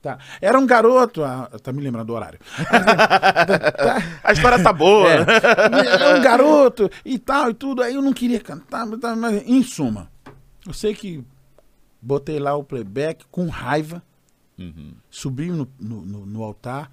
[0.00, 0.16] Tá.
[0.40, 1.24] Era um garoto.
[1.24, 2.38] Ah, tá me lembrando do horário.
[4.22, 5.08] A história tá boa.
[5.08, 5.20] É,
[5.92, 7.82] era um garoto e tal e tudo.
[7.82, 10.08] Aí eu não queria cantar, mas, tá, mas em suma,
[10.66, 11.24] eu sei que
[12.00, 14.02] botei lá o playback com raiva,
[14.58, 14.92] Uhum.
[15.08, 16.90] subi no, no, no- no altar,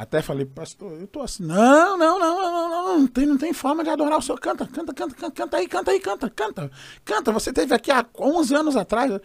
[0.00, 3.36] até falei, pastor, eu tô assim, não, não, não, não, não, não, não, tem, não
[3.36, 6.30] tem forma de adorar o senhor, canta, canta, canta, canta, canta aí, canta aí, canta,
[6.30, 6.70] canta,
[7.04, 9.20] canta, você teve aqui há 11 anos atrás.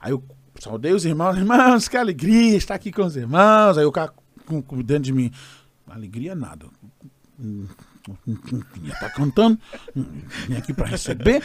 [0.00, 0.24] Aí eu
[0.58, 4.10] saudei os irmãos, irmãos, que alegria estar aqui com os irmãos, aí eu cá
[4.46, 5.30] com, dentro de mim.
[5.86, 6.68] Alegria nada.
[8.82, 9.58] Ia tá cantando,
[9.94, 11.42] vim aqui para receber.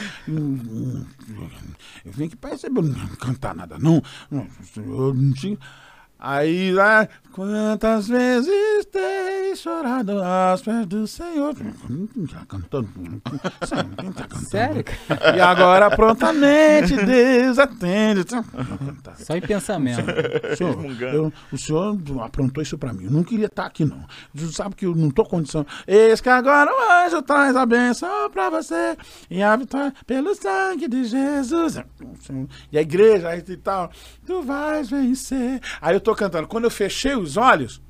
[2.06, 4.02] Eu vim aqui para receber, não cantar nada, não.
[4.32, 5.58] Eu não tinha.
[6.22, 11.56] Aí lá, quantas vezes tem chorado aos pés do Senhor?
[11.56, 11.64] Tá.
[11.64, 12.90] Senhor, tá cantando?
[14.50, 14.84] Sério?
[15.36, 18.26] E agora prontamente Deus atende.
[19.18, 20.04] Só em pensamento.
[20.58, 21.16] Senhor, Resmungando.
[21.16, 23.06] eu- o senhor aprontou isso pra mim.
[23.06, 24.04] Eu não queria estar aqui, não.
[24.34, 25.66] Você sabe que eu não tô condição.
[25.88, 28.98] Eis que agora o anjo traz a bênção pra você.
[29.30, 31.80] E a vitória pelo sangue de Jesus.
[32.72, 33.90] E a igreja e tal.
[34.26, 35.62] Tu vais vencer.
[35.82, 36.48] Aí eu tô cantando.
[36.48, 37.82] Quando eu fechei os olhos,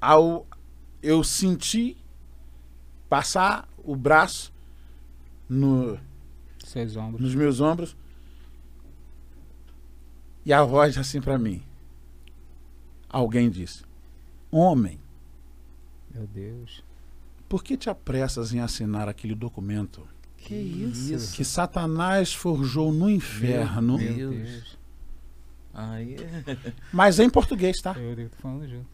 [0.00, 0.46] ao,
[1.02, 1.96] eu senti
[3.08, 4.52] passar o braço
[5.48, 5.98] no,
[6.64, 7.20] Seus ombros.
[7.22, 7.96] nos meus ombros
[10.44, 11.62] e a voz assim pra mim.
[13.08, 13.82] Alguém disse:
[14.50, 15.00] Homem,
[16.14, 16.84] Meu Deus.
[17.48, 20.06] por que te apressas em assinar aquele documento
[20.36, 21.34] Que isso?
[21.34, 24.77] que Satanás forjou no inferno, Meu Deus.
[25.74, 26.16] Aí,
[26.92, 27.94] mas é em português, tá?
[27.98, 28.86] Eu devo tô falando junto.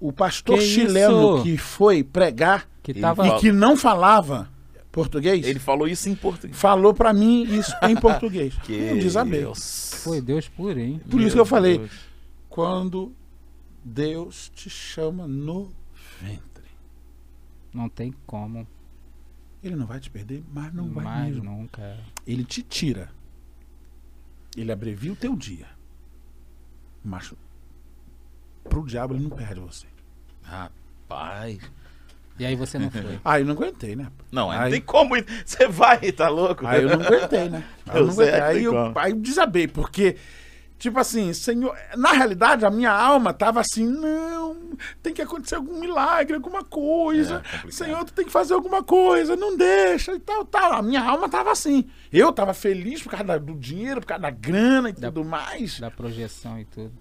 [0.00, 1.42] O pastor Que chileno isso?
[1.44, 3.26] que foi pregar Que tava.
[3.26, 4.50] e que não falava
[4.92, 6.58] português, ele falou isso em português.
[6.58, 8.54] falou pra mim isso em português.
[8.68, 9.40] eu desabei.
[9.40, 9.90] Deus.
[10.02, 11.00] Foi Deus puro, hein?
[11.10, 11.90] Por isso que eu falei, Deus.
[12.48, 13.12] quando
[13.84, 15.70] Deus te chama no
[16.20, 16.64] ventre,
[17.74, 18.66] Não tem como.
[19.62, 21.44] ele não vai te perder, mas não vai mais mesmo.
[21.44, 21.98] nunca.
[22.26, 23.10] Ele te tira.
[24.56, 25.66] Ele abrevia o teu dia.
[27.04, 27.32] Mas
[28.68, 29.86] pro diabo ele não perde você.
[30.42, 31.58] Rapaz.
[32.38, 33.18] E aí você não foi.
[33.24, 34.08] Ah, eu não aguentei, né?
[34.30, 35.16] Não, aí não tem como.
[35.16, 35.24] ir.
[35.44, 36.66] Você vai, tá louco?
[36.66, 37.64] Aí eu não aguentei, né?
[37.86, 38.40] Aí eu não aguentei.
[38.40, 40.16] Aí eu, aí eu desabei, porque,
[40.78, 44.56] tipo assim, Senhor, na realidade a minha alma tava assim, não,
[45.02, 47.42] tem que acontecer algum milagre, alguma coisa.
[47.66, 47.70] É.
[47.70, 50.72] Senhor, tu tem que fazer alguma coisa, não deixa e tal, tal.
[50.74, 51.88] A minha alma tava assim.
[52.12, 55.80] Eu tava feliz por causa do dinheiro, por causa da grana e Da- tudo mais.
[55.80, 56.92] Da projeção e tudo.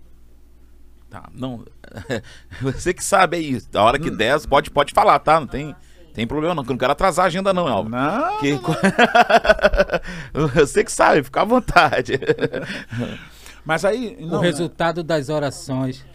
[1.10, 1.65] Tá, não.
[2.61, 3.61] Você que sabe aí.
[3.73, 5.39] A hora que der, você pode, pode falar, tá?
[5.39, 5.73] Não tem,
[6.14, 6.64] tem problema não.
[6.64, 7.89] Que eu não quero atrasar a agenda, não, Elva.
[7.89, 8.60] Não, Que...
[10.56, 12.14] Você que sabe, fica à vontade.
[13.65, 14.17] mas aí...
[14.19, 16.05] Não, o resultado das orações.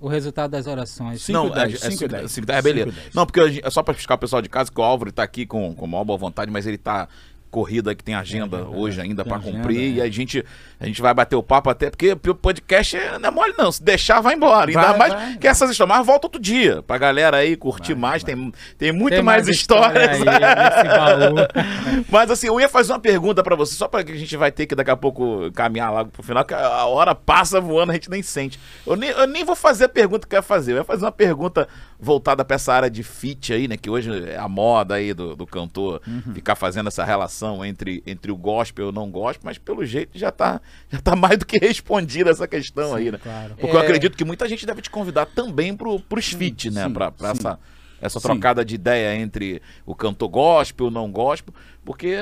[0.00, 1.20] O resultado das orações.
[1.20, 2.32] Cinco não, e dez, é, é cinco e cinco- dez.
[2.32, 2.94] cinco e dez, é beleza.
[3.12, 5.44] Não, porque é só pra explicar o pessoal de casa que o Álvaro tá aqui
[5.44, 7.06] com, com maior boa vontade, mas ele tá
[7.50, 9.78] corrido aí que tem agenda agenda, hoje ainda agenda, cumprir.
[9.78, 9.96] é.
[9.96, 10.44] E a gente,
[10.78, 13.70] a gente vai bater o papo até, porque o podcast não é mole não.
[13.72, 14.70] Se deixar, vai embora.
[14.70, 15.36] Ainda Vai, mais vai.
[15.36, 15.96] que essas histórias.
[15.98, 18.22] Mas volta outro dia, pra galera aí curtir mais.
[18.22, 20.18] Tem, tem muito Tem mais, histórias.
[20.18, 21.34] história aí baú.
[22.08, 24.50] Mas assim, eu ia fazer uma pergunta pra você, só pra que a gente vai
[24.52, 27.94] ter que daqui a pouco caminhar logo pro final, que a hora passa voando, a
[27.94, 28.58] gente nem sente.
[28.86, 31.04] Eu nem, eu nem vou fazer a pergunta que eu ia fazer, eu ia fazer
[31.04, 31.68] uma pergunta
[31.98, 33.76] voltada pra essa área de fit aí, né?
[33.76, 36.00] Que hoje é a moda aí do, do cantor
[36.32, 40.18] ficar fazendo essa relação entre, entre o gospel e o não gospel, mas pelo jeito
[40.18, 40.60] já tá,
[40.90, 43.18] já tá mais do que respondida essa questão aí, né?
[43.22, 43.54] Claro.
[43.58, 43.82] Porque eu É.
[43.82, 46.84] acredito que muita gente deve te convidar também pro, pros fit, né?
[46.84, 47.24] sim, sim.
[47.38, 47.58] essa,
[48.00, 48.28] essa Sim.
[48.28, 51.52] trocada de ideia entre o cantor gospel e o não gospel,
[51.84, 52.16] porque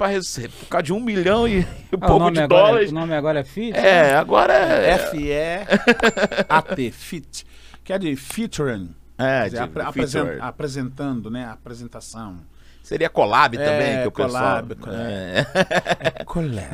[0.00, 1.66] rece- por causa de um milhão e,
[2.00, 2.90] Ah, pouco de agora, dólares.
[2.90, 3.76] o nome agora é Fit?
[3.76, 4.90] É, agora é.
[4.92, 7.44] F-E-A-T, fit.
[7.82, 8.94] Que é de featuring.
[9.18, 10.38] É, dizer, de- feature.
[10.40, 11.44] apresentando, né?
[11.44, 12.36] A apresentação.
[12.84, 14.62] Seria collab É, também, que o pessoal.
[14.62, 15.00] collab, collab.
[15.00, 16.24] É.
[16.26, 16.70] Colé.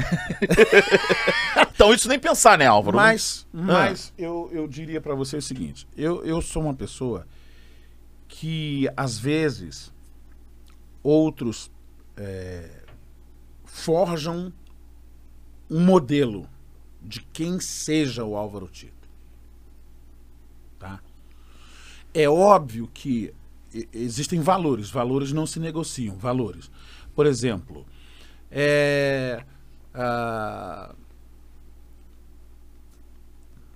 [1.73, 2.97] Então, isso nem pensar, né, Álvaro?
[2.97, 7.29] Mas, mas eu, eu diria pra você o seguinte: eu, eu sou uma pessoa
[8.27, 9.93] que, às vezes,
[11.01, 11.71] outros
[12.17, 12.69] é,
[13.65, 14.53] forjam
[15.71, 16.49] um modelo
[17.01, 19.09] de quem seja o Álvaro Tito.
[20.77, 20.99] Tá?
[22.13, 23.33] É óbvio que
[23.93, 26.71] existem valores, valores não se negociam, valores.
[27.15, 27.87] Por exemplo,
[28.51, 29.45] é,
[29.95, 30.95] ah,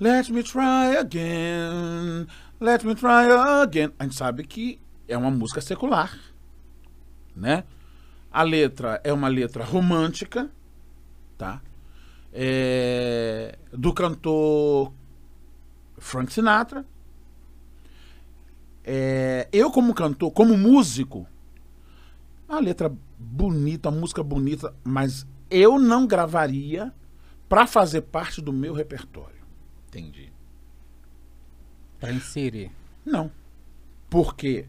[0.01, 2.27] Let me try again,
[2.59, 3.31] let me try
[3.63, 3.93] again.
[3.99, 6.19] A gente sabe que é uma música secular,
[7.35, 7.63] né?
[8.31, 10.51] A letra é uma letra romântica,
[11.39, 11.63] tá?
[12.33, 14.93] É, do cantor
[15.97, 16.85] Frank Sinatra.
[18.85, 21.27] É, eu como cantor, como músico,
[22.49, 26.93] uma letra bonita, uma música bonita, mas eu não gravaria
[27.49, 29.43] para fazer parte do meu repertório.
[29.89, 30.33] Entendi.
[31.99, 32.71] Pra inserir.
[33.05, 33.31] Não.
[34.11, 34.67] Porque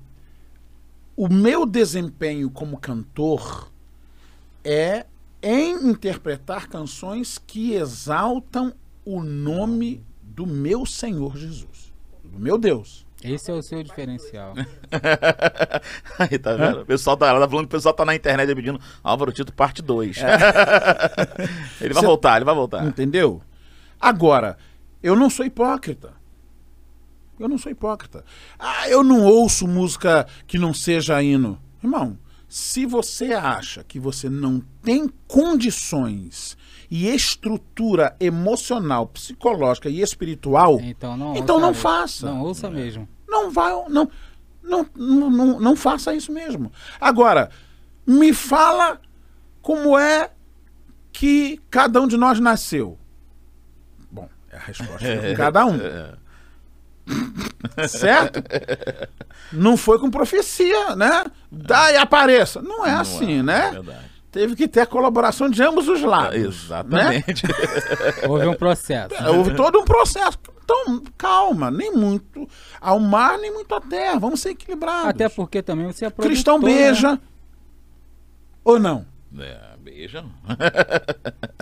[1.16, 3.72] o meu desempenho como cantor
[4.64, 5.06] é
[5.42, 8.74] em interpretar canções que exaltam
[9.06, 11.94] o nome do meu Senhor Jesus,
[12.24, 13.05] do meu Deus.
[13.34, 14.54] Esse é o seu diferencial.
[16.20, 16.82] Aí, tá vendo?
[16.82, 19.54] O pessoal tá, ela tá falando que o pessoal tá na internet pedindo Álvaro Tito
[19.54, 20.18] parte 2.
[21.82, 22.86] ele vai Cê- voltar, ele vai voltar.
[22.86, 23.42] Entendeu?
[24.00, 24.58] Agora,
[25.02, 26.14] eu não sou hipócrita.
[27.40, 28.24] Eu não sou hipócrita.
[28.58, 31.60] Ah, eu não ouço música que não seja hino.
[31.84, 36.58] Irmão, se você acha que você não tem condições
[36.90, 42.26] e estrutura emocional, psicológica e espiritual, Então não Então ouça não faça.
[42.28, 43.08] Não ouça mesmo.
[43.36, 44.10] Não vai, não,
[44.64, 46.72] não, não, não, não faça isso mesmo.
[47.00, 47.50] Agora,
[48.08, 49.00] me fala
[49.62, 50.30] como é
[51.12, 52.98] que cada um de nós nasceu.
[54.10, 55.78] Bom, é a resposta de cada um,
[57.88, 58.42] certo?
[59.52, 61.26] Não foi com profecia, né?
[61.52, 62.62] Dá e apareça.
[62.62, 63.68] Não é Não assim, é, né?
[63.68, 64.15] é verdade.
[64.36, 66.38] Teve que ter a colaboração de ambos os lados.
[66.38, 66.46] Né?
[66.46, 67.44] Exatamente.
[68.28, 69.16] Houve um processo.
[69.30, 70.38] Houve todo um processo.
[70.62, 72.46] Então, calma, nem muito
[72.82, 74.20] ao mar, nem muito à terra.
[74.20, 75.08] Vamos ser equilibrados.
[75.08, 76.66] Até porque também você é produtor, Cristão né?
[76.66, 77.22] beija.
[78.62, 79.06] Ou não?
[79.40, 80.26] É, beija.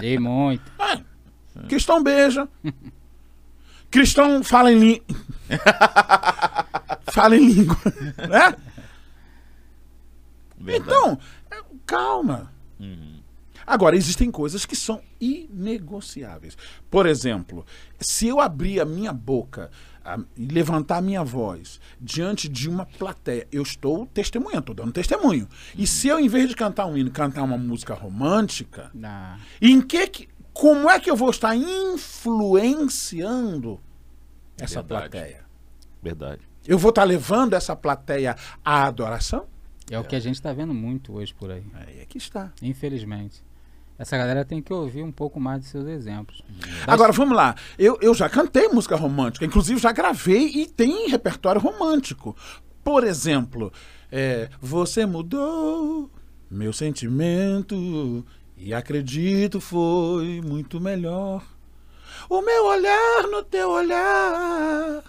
[0.02, 0.64] Dei muito.
[0.80, 1.00] Ah,
[1.70, 2.50] cristão beija.
[3.92, 5.06] Cristão fala em língua.
[7.14, 7.78] fala em língua.
[8.18, 8.56] Né?
[10.58, 10.90] Verdade.
[10.90, 11.20] Então,
[11.52, 12.52] é, calma.
[12.84, 13.20] Uhum.
[13.66, 16.58] Agora, existem coisas que são inegociáveis.
[16.92, 17.66] Por exemplo,
[18.00, 19.72] se eu abrir a minha boca
[20.04, 24.92] a- e levantar a minha voz diante de uma plateia, eu estou testemunhando, estou dando
[24.92, 25.48] testemunho.
[25.78, 28.92] E se eu, em vez de cantar um hino, cantar uma música romântica,
[29.62, 31.56] em que, que como é que eu vou estar
[32.54, 33.80] influenciando
[34.60, 35.10] essa Verdade.
[35.10, 35.46] plateia?
[36.02, 36.42] Verdade.
[36.68, 39.46] Eu vou estar levando essa plateia à adoração?
[39.94, 41.64] É o que a gente está vendo muito hoje por aí.
[41.74, 42.52] Aí é que está.
[42.62, 43.44] Infelizmente.
[43.98, 46.42] Essa galera tem que ouvir um pouco mais de seus exemplos.
[46.88, 47.56] Agora, vamos lá.
[47.78, 52.36] Eu, eu já cantei música romântica, inclusive já gravei e tem repertório romântico.
[52.84, 53.72] Por exemplo,
[54.12, 56.10] é, Você mudou
[56.50, 58.26] meu sentimento
[58.58, 61.44] e acredito foi muito melhor.
[62.30, 65.04] O meu olhar no teu olhar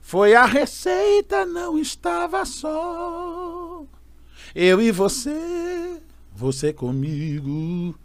[0.00, 3.57] foi a receita, não estava só.
[4.60, 6.02] Eu e você,
[6.34, 7.96] você comigo.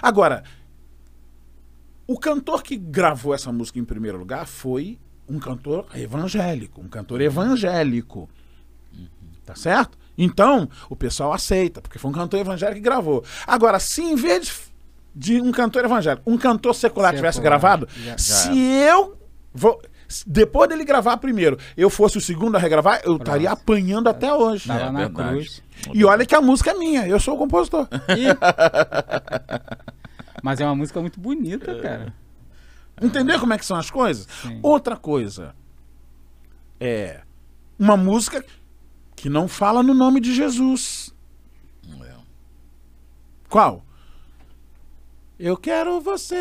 [0.00, 0.44] Agora,
[2.06, 7.20] o cantor que gravou essa música em primeiro lugar foi um cantor evangélico, um cantor
[7.20, 8.30] evangélico.
[9.44, 9.98] Tá certo?
[10.16, 13.24] Então, o pessoal aceita, porque foi um cantor evangélico que gravou.
[13.44, 14.70] Agora, se em vez
[15.12, 19.18] de, de um cantor evangélico, um cantor secular tivesse Secular, gravado, já- se eu
[19.52, 19.82] vou
[20.26, 24.68] depois dele gravar primeiro, eu fosse o segundo a regravar, eu estaria apanhando até hoje.
[24.68, 25.28] Tava É na verdade.
[25.30, 25.62] cruz.
[25.92, 27.88] E olha que a música é minha, eu sou o compositor.
[30.42, 32.14] Mas é uma música muito bonita, cara.
[33.00, 34.26] Entendeu como é que são as coisas?
[34.42, 34.58] Sim.
[34.62, 35.54] Outra coisa
[36.80, 37.20] é
[37.78, 38.44] uma música
[39.14, 41.12] que não fala no nome de Jesus.
[42.02, 42.14] É.
[43.48, 43.84] Qual?
[45.38, 46.36] Eu quero você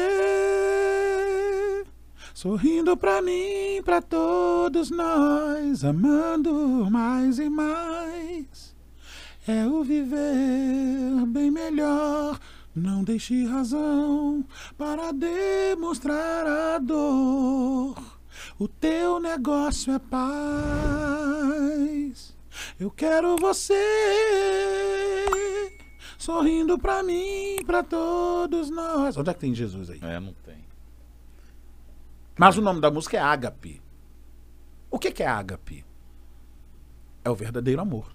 [2.36, 8.76] sorrindo pra mim, pra todos nós, amando mais e mais.
[9.48, 12.38] É o viver bem melhor.
[12.76, 14.44] Não deixe razão
[14.78, 17.96] para demonstrar a dor.
[18.60, 21.16] O teu negócio é paz.
[22.78, 23.82] Eu quero você
[26.18, 29.16] sorrindo pra mim, pra todos nós.
[29.16, 30.00] Onde é que tem Jesus aí?
[30.02, 30.36] É, não.
[32.38, 33.82] Mas o nome da música é Ágape.
[34.92, 35.86] O que que é Ágape?
[37.24, 38.14] É o verdadeiro amor.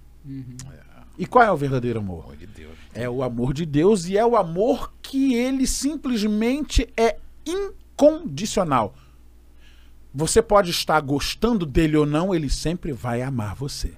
[1.19, 2.25] E qual é o verdadeiro amor?
[2.25, 2.79] Amor de Deus.
[2.95, 8.95] É o amor de Deus e é o amor que ele simplesmente é incondicional.
[10.15, 13.95] Você pode estar gostando dele ou não, ele sempre vai amar você.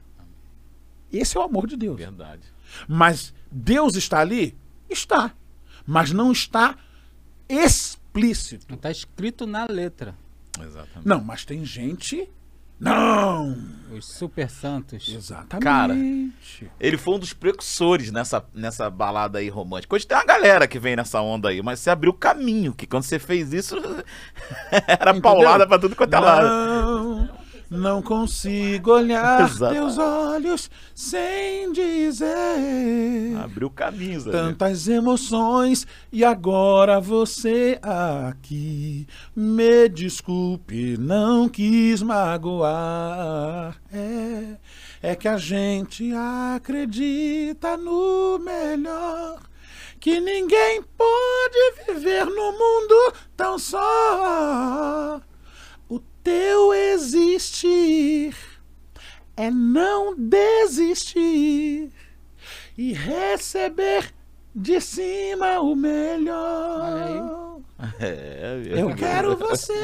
[1.13, 1.97] Esse é o amor de Deus.
[1.97, 2.43] Verdade.
[2.89, 4.57] Mas Deus está ali?
[4.89, 5.35] Está.
[5.87, 6.77] Mas não está
[8.13, 8.67] explícito.
[8.69, 10.15] Não tá escrito na letra.
[10.61, 11.07] Exatamente.
[11.09, 12.29] Não, mas tem gente.
[12.79, 13.57] Não!
[13.97, 15.09] Os super santos.
[15.09, 15.65] Exatamente.
[15.65, 15.95] Cara,
[16.81, 19.95] Ele foi um dos precursores nessa, nessa balada aí romântica.
[19.95, 23.05] Hoje tem uma galera que vem nessa onda aí, mas você abriu caminho, que quando
[23.05, 23.77] você fez isso,
[24.87, 25.23] era Entendeu?
[25.23, 26.49] paulada pra tudo quanto é lado.
[26.49, 27.31] Não,
[27.73, 29.73] não consigo olhar Exato.
[29.75, 34.33] teus olhos sem dizer Abriu caminhos ali.
[34.37, 39.07] tantas emoções e agora você aqui.
[39.35, 43.77] Me desculpe, não quis magoar.
[43.93, 44.57] É,
[45.03, 46.13] é que a gente
[46.55, 49.41] acredita no melhor.
[49.99, 55.21] Que ninguém pode viver no mundo tão só.
[56.23, 58.35] Teu existir
[59.37, 61.91] é não desistir
[62.79, 64.13] e receber
[64.55, 67.53] de cima o melhor.
[67.99, 69.75] É, Eu quero você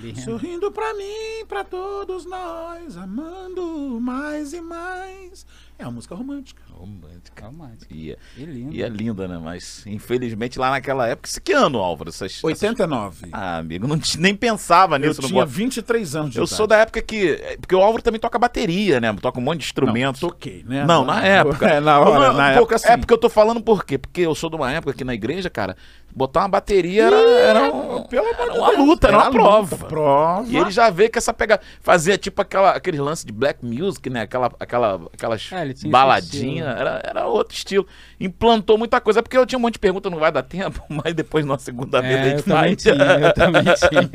[0.00, 0.20] Lindo.
[0.20, 5.44] sorrindo pra mim, pra todos nós, amando mais e mais.
[5.78, 6.62] É uma música romântica.
[6.72, 7.44] Romântica.
[7.46, 7.92] Romântico.
[7.92, 8.74] E é, E lindo.
[8.74, 9.38] e é linda, né?
[9.42, 11.28] Mas, infelizmente, lá naquela época...
[11.28, 12.08] Isso que ano, Álvaro?
[12.08, 13.28] Essas, essas- 89.
[13.30, 15.20] Ah, amigo, não, nem pensava Eu nisso.
[15.20, 15.54] não tinha gosto.
[15.54, 16.56] 23 anos de Eu idade.
[16.56, 17.32] sou da época que...
[17.32, 19.12] é, Porque o Álvaro também toca bateria, né?
[19.20, 20.20] Toca um monte de Não, instrumentos.
[20.20, 20.84] toquei, né?
[20.86, 21.66] Não, na época.
[21.76, 22.88] É, na hora, Não, na época, assim.
[22.88, 23.98] É porque eu tô falando por quê?
[23.98, 25.76] Porque eu sou de uma época que na igreja, cara,
[26.14, 29.76] botar uma bateria era, era, um- Pelo era uma Deus, luta, era uma luta, prova.
[29.86, 30.48] prova.
[30.48, 31.60] E ele já vê que essa pega.
[31.80, 34.22] Fazia tipo aquela, aquele lance de black music, né?
[34.22, 36.68] Aquela, aquela, aquelas É, baladinhas.
[36.68, 36.88] estilo.
[36.88, 37.86] Era, era outro estilo.
[38.20, 39.22] Implantou muita coisa.
[39.22, 42.00] Porque eu tinha um monte de perguntas, não vai dar tempo, mas depois na segunda
[42.00, 42.76] vez a É, eu gente faz.
[42.82, 44.10] tinha, eu também tinha.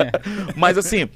[0.56, 1.10] Mas assim,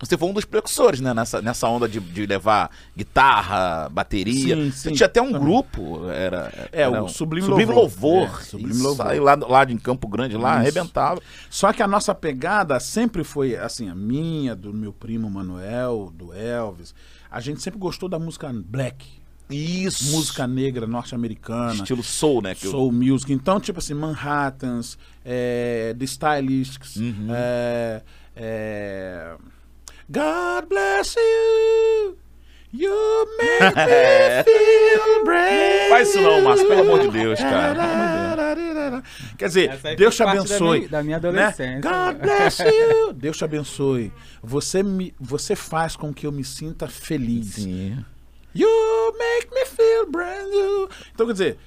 [0.00, 1.14] você foi um dos precursores, né?
[1.14, 4.56] Nessa, nessa onda de, de levar guitarra, bateria.
[4.56, 4.94] Sim, Você sim.
[4.94, 6.10] tinha até um grupo.
[6.10, 7.74] Era, É, era o um- Sublime Louvor.
[7.74, 8.40] Louvor.
[8.40, 9.06] É, Sublime Isso Louvor.
[9.06, 10.58] aí lá, lá de Campo Grande, lá, Isso.
[10.60, 11.22] arrebentava.
[11.48, 16.32] Só que a nossa pegada sempre foi assim, a minha, do meu primo Manuel, do
[16.34, 16.94] Elvis.
[17.30, 19.06] A gente sempre gostou da música black,
[19.50, 20.10] Isso.
[20.12, 21.74] música negra norte-americana.
[21.74, 22.54] Estilo soul, né?
[22.54, 23.32] Que eu- Soul music.
[23.32, 27.28] Então, tipo assim, Manhattans, é, The Stylistics, Uhum.
[27.30, 28.02] é,
[28.34, 29.34] é,
[30.08, 32.16] God bless you,
[32.72, 32.92] you
[33.38, 35.88] make me feel brave.
[35.90, 37.82] Faz isso não, Márcio, pelo amor de Deus, cara.
[37.82, 38.64] Amor de
[39.36, 40.78] Quer dizer, aí Deus te parte da abençoe.
[40.78, 41.28] minha- da minha né?
[41.28, 41.80] adolescência.
[41.80, 43.12] God bless you.
[43.12, 44.12] Deus te abençoe.
[44.42, 47.54] Você, me, você faz com que eu me sinta feliz.
[47.54, 47.98] Sim.
[48.54, 50.88] You make me feel brand new.
[51.12, 51.58] Então, quer dizer,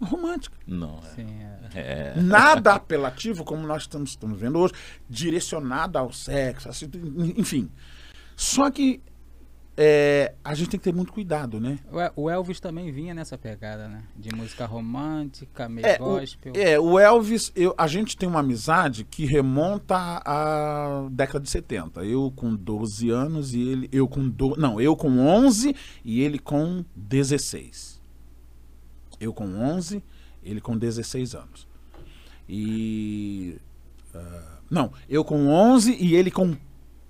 [0.00, 0.56] romântico.
[0.66, 1.14] Não, é.
[1.14, 1.26] Sim,
[1.74, 1.80] é.
[1.80, 2.14] é.
[2.20, 4.74] Nada apelativo, como nós estamos, estamos vendo hoje,
[5.08, 6.90] direcionado ao sexo, assim,
[7.36, 7.70] enfim.
[8.36, 9.00] Só que
[9.76, 11.78] é, a gente tem que ter muito cuidado, né?
[11.92, 14.04] O El- O Elvis também vinha nessa pegada, né?
[14.16, 16.52] De música romântica, meio É, o, gospel.
[16.56, 19.94] é, o Elvis, eu, a gente tem uma amizade que remonta
[20.24, 22.04] à década de 70.
[22.04, 23.88] Eu com 12 anos e ele.
[23.92, 24.26] Eu com.
[24.28, 25.74] Do, não, eu com 11
[26.04, 28.00] e ele com 16.
[29.20, 30.02] Eu com 11,
[30.42, 31.66] ele com 16 anos.
[32.48, 33.56] E.
[34.14, 36.56] ah, não, eu com 11 e ele com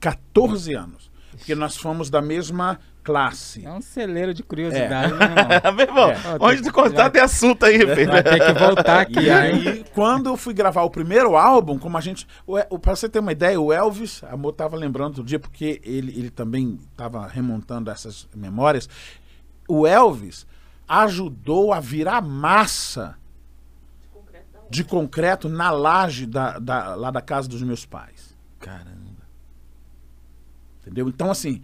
[0.01, 1.11] 14 anos.
[1.37, 3.65] Porque nós fomos da mesma classe.
[3.65, 5.73] É um celeiro de curiosidade, né, irmão?
[5.75, 6.17] Meu irmão, É.
[6.41, 8.11] onde tu contar tem assunto aí, filho.
[8.11, 9.21] Vai ter que voltar aqui.
[9.27, 12.27] E aí, quando eu fui gravar o primeiro álbum, como a gente.
[12.47, 15.81] O, pra você ter uma ideia, o Elvis, a Mo tava lembrando do dia, porque
[15.85, 18.89] ele, ele também estava remontando essas memórias.
[19.69, 20.47] O Elvis
[20.89, 23.17] ajudou a virar massa
[24.69, 28.35] de concreto na laje da, da- lá da casa dos meus pais.
[28.59, 29.06] Caramba.
[30.87, 31.09] Entendeu?
[31.09, 31.63] Então, assim.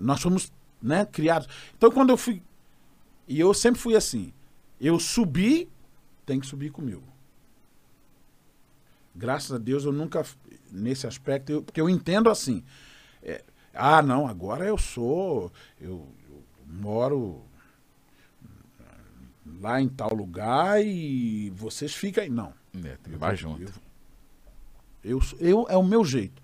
[0.00, 0.50] Nós fomos
[0.80, 1.48] né, criados.
[1.76, 2.42] Então, quando eu fui.
[3.28, 4.32] E eu sempre fui assim.
[4.80, 5.68] Eu subi,
[6.24, 7.02] tem que subir comigo.
[9.14, 10.24] Graças a Deus eu nunca.
[10.70, 12.62] Nesse aspecto, eu- porque eu entendo assim.
[13.22, 15.52] é, ah, não, agora eu sou.
[15.80, 17.42] Eu, eu moro
[19.60, 22.30] lá em tal lugar e vocês ficam aí.
[22.30, 22.52] Não.
[22.84, 23.62] É, vai junto.
[25.02, 26.42] Eu, eu, eu- é o meu jeito.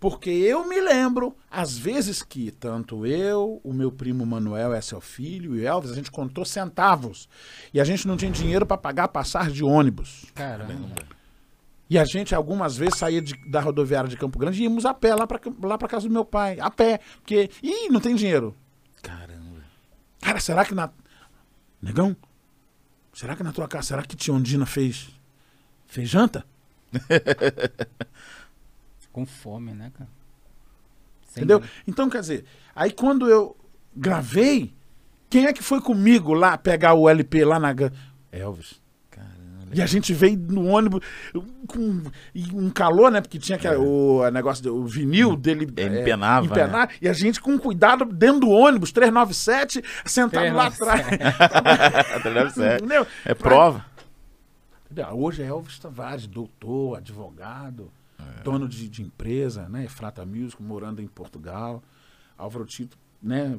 [0.00, 5.00] Porque eu me lembro, às vezes que tanto eu, o meu primo Manuel, é seu
[5.00, 7.28] filho, e o Elvis, a gente contou centavos.
[7.74, 10.26] E a gente não tinha dinheiro para pagar a passagem de ônibus.
[10.34, 10.72] Caramba.
[11.90, 14.92] E a gente algumas vezes saía de- da rodoviária de Campo Grande e íamos a
[14.94, 16.58] pé lá para lá pra casa do meu pai.
[16.60, 17.00] A pé.
[17.16, 17.50] Porque.
[17.62, 18.54] Ih, não tem dinheiro.
[19.02, 19.62] Caramba.
[20.20, 20.90] Cara, será que na.
[21.82, 22.14] Negão?
[23.14, 23.88] Será que na tua casa.
[23.88, 25.08] Será que tia Ondina fez.
[25.86, 26.44] Fez janta?
[29.18, 30.08] Com fome, né, cara?
[31.26, 31.58] Sem Entendeu?
[31.58, 31.76] dúvida.
[31.88, 33.56] Então, quer dizer, aí quando eu
[33.96, 34.72] gravei,
[35.28, 37.74] quem é que foi comigo lá pegar o LP lá na.
[38.30, 38.80] Elvis.
[39.10, 39.72] Caramba.
[39.74, 41.00] E a gente veio no ônibus
[41.66, 42.00] com
[42.54, 43.20] um calor, né?
[43.20, 45.66] Porque tinha aquele, o a negócio do o vinil dele.
[45.76, 51.42] É, empenava, empenar, E a gente com cuidado dentro do ônibus, 397, sentado lá 397.
[51.42, 52.22] atrás.
[52.22, 52.76] Deve ser.
[52.76, 53.04] Entendeu?
[53.24, 53.84] É prova.
[55.12, 57.90] Hoje é Elvis Tavares, doutor, advogado,
[58.44, 59.86] dono de, de empresa, né?
[59.88, 61.82] Frata Music, morando em Portugal.
[62.36, 63.58] Álvaro Tito, né?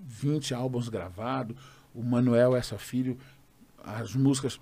[0.00, 1.56] 20 álbuns gravados.
[1.94, 3.16] O Manuel, essa filho,
[3.84, 4.60] as músicas.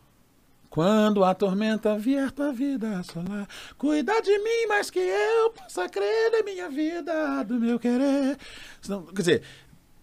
[0.71, 3.49] Quando a tormenta vier tua vida assolar,
[3.79, 8.37] cuida de mim mais que eu possa crer na minha vida, do meu querer.
[8.83, 9.43] Senão, quer dizer,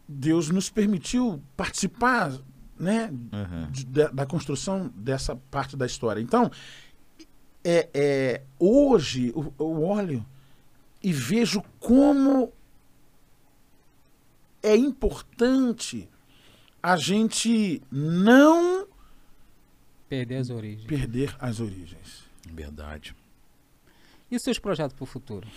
[0.07, 2.31] Deus nos permitiu participar,
[2.80, 3.72] né, Uhum.
[3.72, 6.19] de- da, da construção dessa parte da história.
[6.22, 6.49] Então,
[7.64, 10.26] é, é, hoje, o, o óleo,
[11.02, 12.52] e vejo como
[14.61, 16.10] é importante
[16.81, 18.88] a gente não
[20.10, 20.85] Perder as origens.
[20.85, 22.23] perder as origens.
[22.49, 23.15] Verdade.
[24.30, 25.48] E seus projetos para o futuro?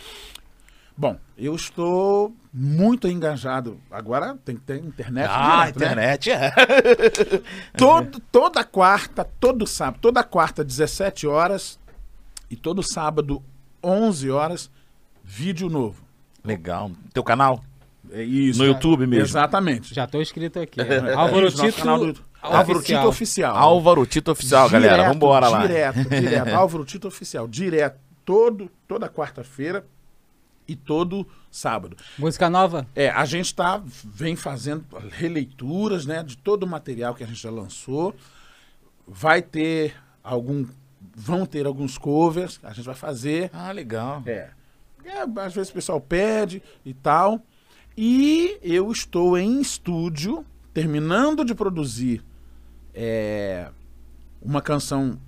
[0.96, 3.78] Bom, eu estou muito engajado.
[3.90, 5.28] Agora tem que ter internet.
[5.30, 6.14] Ah, direto, né?
[6.14, 6.52] internet, é.
[7.76, 11.78] Todo, toda quarta, todo sábado, toda quarta, 17 horas
[12.50, 13.42] e todo sábado,
[13.82, 14.70] 11 horas,
[15.24, 16.02] vídeo novo.
[16.44, 16.90] Legal.
[17.12, 17.62] Teu canal?
[18.10, 18.58] É isso.
[18.60, 19.24] No YouTube mesmo.
[19.24, 19.92] Exatamente.
[19.94, 20.80] Já estou inscrito aqui.
[21.16, 21.82] Álvaro Tito.
[22.12, 23.56] do- Álvaro Tito Oficial.
[23.56, 24.94] Álvaro Tito Oficial, galera.
[24.96, 25.66] Direto, Vambora lá.
[25.66, 26.48] Direto, direto.
[26.54, 27.48] Álvaro Tito Oficial.
[27.48, 27.98] Direto.
[28.24, 29.84] Todo, toda quarta-feira
[30.68, 31.96] e todo sábado.
[32.18, 32.86] Música nova?
[32.94, 37.40] É, a gente tá, vem fazendo releituras, né, de todo o material que a gente
[37.40, 38.14] já lançou.
[39.06, 40.66] Vai ter algum,
[41.18, 43.50] vão ter alguns covers, a gente vai fazer.
[43.54, 44.22] Ah, legal.
[44.26, 44.50] É.
[45.02, 47.40] É, às vezes o pessoal pede e tal.
[47.96, 50.44] E eu estou em estúdio,
[50.74, 52.22] terminando de produzir
[52.92, 53.70] é,
[54.42, 55.18] uma canção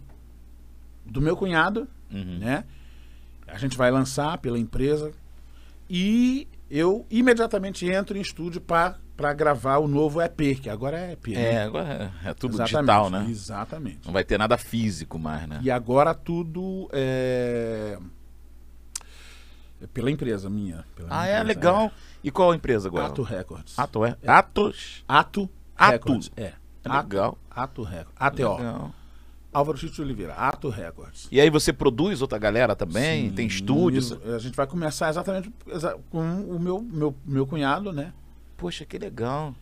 [1.07, 2.39] do meu cunhado, Uhum.
[2.39, 2.65] né?
[3.47, 5.13] A gente vai lançar pela empresa.
[5.89, 8.99] E eu imediatamente entro em estúdio para
[9.35, 11.29] gravar o novo EP, que agora é EP.
[11.29, 11.63] É, né?
[11.65, 13.27] agora é tudo Exatamente, digital, né?
[13.29, 14.01] Exatamente.
[14.07, 15.61] Não vai ter nada físico mais, né?
[15.63, 17.99] E agora tudo é,
[19.83, 20.85] é pela empresa minha.
[20.95, 21.93] pela Ah, minha é empresa, legal.
[22.23, 22.91] E qual a empresa é.
[22.91, 23.07] agora?
[23.07, 23.79] Ato Records.
[23.79, 24.17] Ato é?
[24.27, 25.05] Atos?
[25.07, 25.93] Ato Ato.
[25.93, 26.31] Records.
[26.37, 26.43] É.
[26.43, 26.55] É
[26.91, 27.39] Ato, legal.
[27.51, 28.15] Ato Records.
[28.19, 28.57] ATO.
[28.57, 28.95] Legal.
[29.53, 30.35] Álvaro de Oliveira.
[30.35, 31.27] Ato Records.
[31.33, 33.29] E aí você produz outra galera também?
[33.31, 33.99] Sim, Tem estúdio?
[33.99, 34.21] isso.
[34.35, 38.13] A gente vai começar exatamente exa- com o meu, meu, meu cunhado, né?
[38.59, 39.55] Poxa, que legal.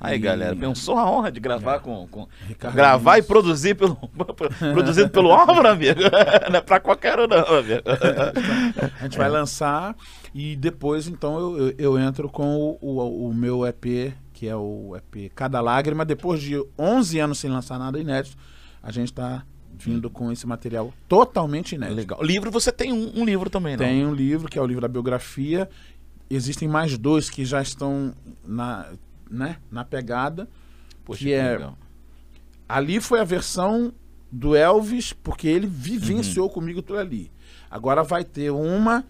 [0.00, 3.96] Aí, E- galera, pensou a honra de gravar com, com- Ricardo gravar e produzir pelo
[4.72, 6.00] produzido pelo Álvaro, amigo.
[6.50, 7.82] Não é pra qualquer um, não, amigo.
[8.98, 9.94] A gente vai lançar
[10.34, 14.96] e depois, então, eu, eu, entro com o, o, o meu EP, que é o
[14.96, 16.04] EP Cada Lágrima.
[16.04, 18.36] Depois de 11 anos sem lançar nada inédito,
[18.82, 19.44] a gente tá
[19.74, 21.96] vindo com esse material totalmente inédito.
[21.96, 22.22] Legal.
[22.22, 23.84] Livro, você tem um, um livro também, não?
[23.84, 25.68] Tem um livro, que é o livro da biografia.
[26.30, 28.14] Existem mais dois que já estão
[28.46, 28.86] na,
[29.30, 30.48] né, na pegada.
[31.04, 31.78] Poxa, que que é- legal.
[32.68, 33.92] Ali foi a versão
[34.30, 35.72] do Elvis, porque ele Uhum.
[35.72, 37.30] vivenciou comigo tudo ali.
[37.70, 39.04] Agora vai ter uma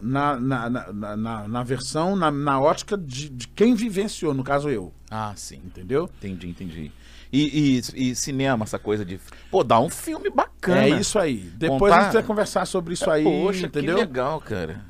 [0.00, 4.44] na, na, na, na- na, na versão, na, na ótica de, de quem vivenciou, no
[4.44, 4.92] caso eu.
[5.10, 5.56] Ah, sim.
[5.64, 6.08] Entendeu?
[6.18, 6.92] Entendi, entendi.
[7.30, 9.20] E, e, e cinema, essa coisa de.
[9.50, 10.82] Pô, dá um filme bacana.
[10.84, 11.36] É isso aí.
[11.56, 13.96] Depois Contar- a gente vai conversar sobre isso aí, Poxa, entendeu?
[13.96, 14.80] que legal, cara.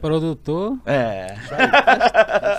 [0.00, 0.78] Produtor.
[0.86, 1.34] É.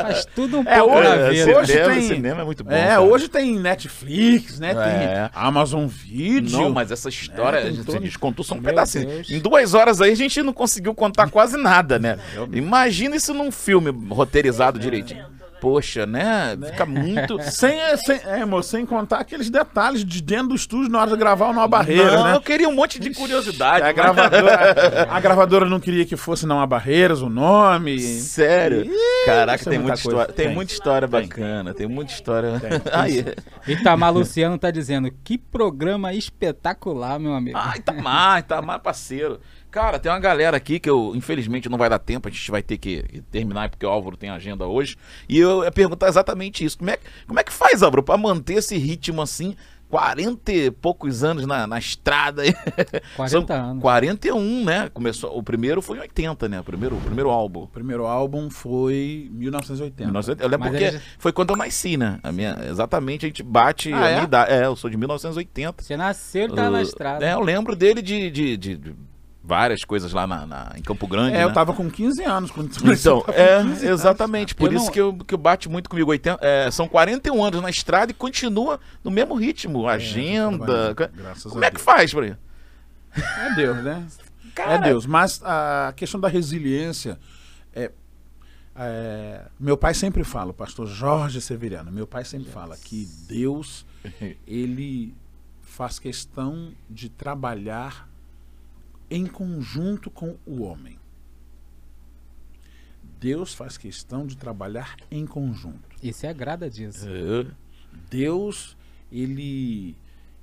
[0.01, 1.57] Faz tudo um É, pouco hoje- na É, vida.
[1.59, 2.71] hoje cinema, tem- cinema é muito bom.
[2.71, 3.01] É, cara.
[3.01, 4.71] hoje tem Netflix, né?
[4.71, 4.73] É.
[4.73, 6.51] Tem Amazon Video.
[6.59, 9.07] Não, mas essa história, É, a gente, todo- a gente contou só um Meu pedacinho.
[9.07, 9.29] Deus.
[9.31, 12.17] Em duas horas aí a gente não conseguiu contar quase nada, né?
[12.51, 15.25] Imagina isso num filme roteirizado direitinho.
[15.63, 16.57] Poxa, né?
[16.61, 17.41] Fica muito.
[17.41, 21.15] Sem, sem, é, moço, sem contar aqueles detalhes de dentro do estúdio na hora de
[21.15, 22.35] gravar o Nova Barreira, não, né?
[22.35, 23.81] eu queria um monte de curiosidade.
[23.81, 27.97] A mas- gravadora, a gravadora não queria que fosse não a Barreiras, o nome.
[27.97, 28.91] Sério?
[29.25, 30.33] Caraca, isso é tem muita história.
[30.33, 30.53] Tem, Tem.
[30.53, 31.21] muita história Tem.
[31.21, 31.73] bacana.
[31.73, 32.61] Tem muita história.
[32.91, 33.23] Aí.
[33.65, 37.57] Itamar Luciano tá dizendo, que programa espetacular, meu amigo.
[37.57, 39.39] Ah, Itamar, Itamar, parceiro.
[39.73, 42.61] Cara, tem uma galera aqui que eu, infelizmente, não vai dar tempo, a gente vai
[42.61, 44.95] ter que terminar porque o Álvaro tem agenda hoje.
[45.27, 46.77] E eu ia perguntar exatamente isso.
[46.77, 49.55] Como é, que- como é que faz, Álvaro, pra manter esse ritmo assim,
[49.89, 52.43] 40 e poucos anos na, na estrada?
[53.15, 53.81] 40 São anos.
[53.81, 54.89] 41, né?
[54.93, 56.59] Começou, o primeiro foi em 80, né?
[56.59, 57.63] O primeiro, o primeiro álbum.
[57.63, 60.03] O primeiro álbum foi 1980.
[60.05, 60.43] 1980.
[60.43, 62.19] Eu lembro Mas porque foi quando eu nasci, né?
[62.21, 64.13] A minha, exatamente, a gente bate Ah, a é?
[64.13, 64.51] minha idade.
[64.51, 65.83] É, eu sou de 1980.
[65.83, 67.25] Você nasceu, ele tá na estrada.
[67.25, 68.95] É, eu lembro dele de, de, de- de
[69.43, 71.35] várias coisas lá na, na- em Campo Grande.
[71.35, 71.43] É, né?
[71.43, 73.83] eu tava com 15 anos quando Então, é, 15 anos.
[73.83, 74.55] exatamente.
[74.55, 76.09] Por Eu isso não- que, eu, que eu bate muito comigo.
[76.11, 79.87] 80, é, são 41 anos na estrada e continua no mesmo ritmo.
[79.87, 80.57] Agenda.
[80.65, 82.37] trabalhando, ca- graças Como é que faz, Bruno?
[83.15, 84.07] É Deus, né?
[84.55, 85.05] Cara, É Deus.
[85.05, 87.19] Mas a questão da resiliência
[87.75, 87.91] é,
[88.75, 93.85] é, meu pai sempre fala, o pastor Jorge Severiano, meu pai sempre fala que Deus
[94.47, 95.13] ele
[95.61, 98.07] faz questão de trabalhar
[99.13, 100.97] em conjunto com o homem.
[103.19, 105.87] Deus faz questão de trabalhar em conjunto.
[106.01, 107.07] E se agrada disso.
[107.07, 107.45] É,
[108.09, 108.75] Deus,
[109.11, 109.95] ele,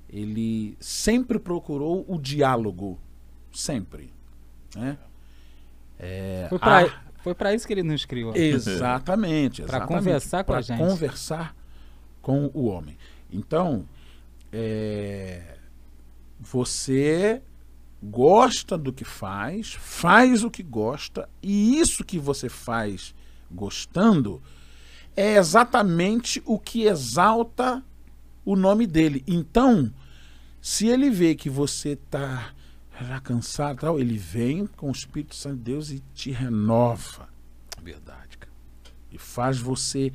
[0.09, 2.97] ele sempre procurou o diálogo.
[3.51, 4.13] Sempre.
[4.73, 4.97] Né?
[5.99, 6.57] É, Foi
[7.17, 8.33] foi pra isso que ele nos criou.
[8.33, 9.63] Exatamente.
[9.63, 9.87] Exatamente.
[9.87, 10.77] conversar com a gente.
[10.79, 11.55] conversar
[12.21, 12.97] com o homem.
[13.29, 13.85] Então,
[14.51, 15.57] é,
[16.39, 17.43] você
[18.01, 23.13] gosta do que faz, faz o que gosta, e isso que você faz
[23.51, 24.41] gostando
[25.15, 27.83] é exatamente o que exalta
[28.45, 29.23] o nome dele.
[29.27, 29.93] Então,
[30.61, 32.53] se ele vê que você está
[32.99, 37.29] já cansado, tal, ele vem com o Espírito Santo de Deus e te renova
[37.81, 38.53] Verdade, cara.
[39.11, 40.13] e faz você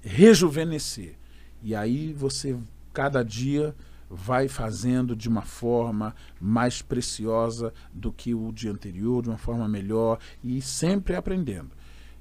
[0.00, 1.16] rejuvenescer.
[1.62, 2.56] E aí você
[2.92, 3.74] cada dia
[4.08, 9.68] vai fazendo de uma forma mais preciosa do que o dia anterior, de uma forma
[9.68, 11.70] melhor e sempre aprendendo.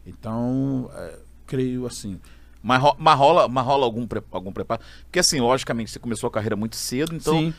[0.05, 2.19] Então, é, creio assim.
[2.67, 4.81] Mas, ro- mas rola, mas rola algum, pre- algum preparo?
[5.03, 7.53] Porque assim, logicamente, você começou a carreira muito cedo, então Sim.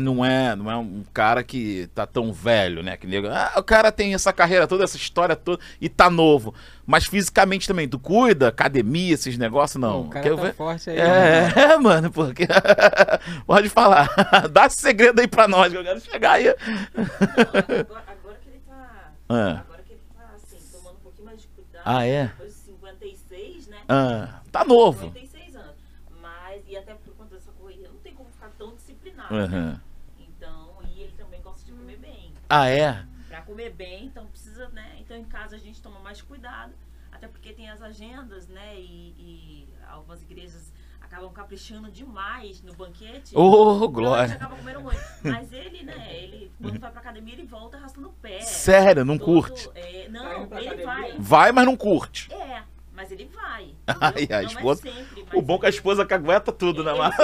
[0.00, 2.96] não é, não é um cara que tá tão velho, né?
[2.96, 6.54] Que nego, ah, o cara tem essa carreira toda, essa história toda e tá novo.
[6.86, 10.02] Mas fisicamente também, tu cuida, academia, esses negócios, não.
[10.02, 10.96] o cara Quero tá ver- forte aí.
[10.96, 11.52] né?
[11.56, 12.46] É, mano, porque.
[13.44, 14.08] Pode falar.
[14.52, 16.44] Dá esse segredo aí pra nós, que eu quero chegar aí.
[16.44, 19.12] Não, agora, agora que ele tá.
[19.28, 19.62] Ah.
[19.66, 21.82] Agora que ele tá assim, tomando um pouquinho mais de cuidado.
[21.84, 22.26] Ah, é?
[22.26, 23.78] Depois de 56, né?
[23.88, 25.06] Ah, tá novo.
[25.06, 25.74] 56 anos.
[26.20, 29.34] Mas, e até por conta dessa correria, não tem como ficar tão disciplinado.
[29.34, 29.80] Aham.
[30.18, 32.32] Então, e ele também gosta de comer bem.
[32.48, 33.04] Ah, é?
[33.28, 34.96] Pra comer bem, então precisa, né?
[35.00, 36.72] Então em casa a gente toma mais cuidado,
[37.10, 38.76] até porque tem as agendas, né?
[38.78, 40.70] E, e algumas igrejas
[41.00, 43.30] acabam caprichando demais no banquete.
[43.30, 44.34] Gente glória.
[44.34, 45.00] acaba comendo muito.
[45.24, 46.14] Mas ele, né?
[46.14, 48.40] Ele, quando vai pra academia, ele volta arrastando o pé.
[48.40, 49.70] Sério, não Todo- curte.
[49.74, 50.86] é, não, pra ele academia?
[50.86, 51.16] vai.
[51.18, 52.32] Vai, mas não curte.
[52.34, 52.62] É,
[52.92, 53.71] mas ele vai.
[53.86, 56.90] Ai, a Não esposa- É sempre, O bom é que a esposa cagueta tudo, né,
[56.90, 57.14] ele, mano?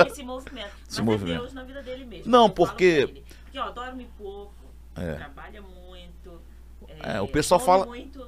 [0.00, 0.70] ele se movimenta.
[0.88, 1.38] Se mas movimenta.
[1.38, 2.30] é Deus na vida dele mesmo.
[2.30, 3.22] Não, porque-.
[3.44, 4.54] Porque, ó, dorme pouco,
[4.96, 5.14] É.
[5.14, 6.40] trabalha muito.
[7.02, 8.26] É, o pessoal come fala- Muito.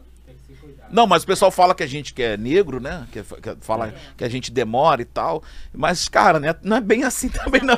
[0.90, 3.06] Não, mas o pessoal fala que a gente que é negro, né?
[3.12, 3.94] Que, que fala É.
[4.16, 5.42] que a gente demora e tal.
[5.72, 7.76] Mas, cara, né, não é bem assim também, não.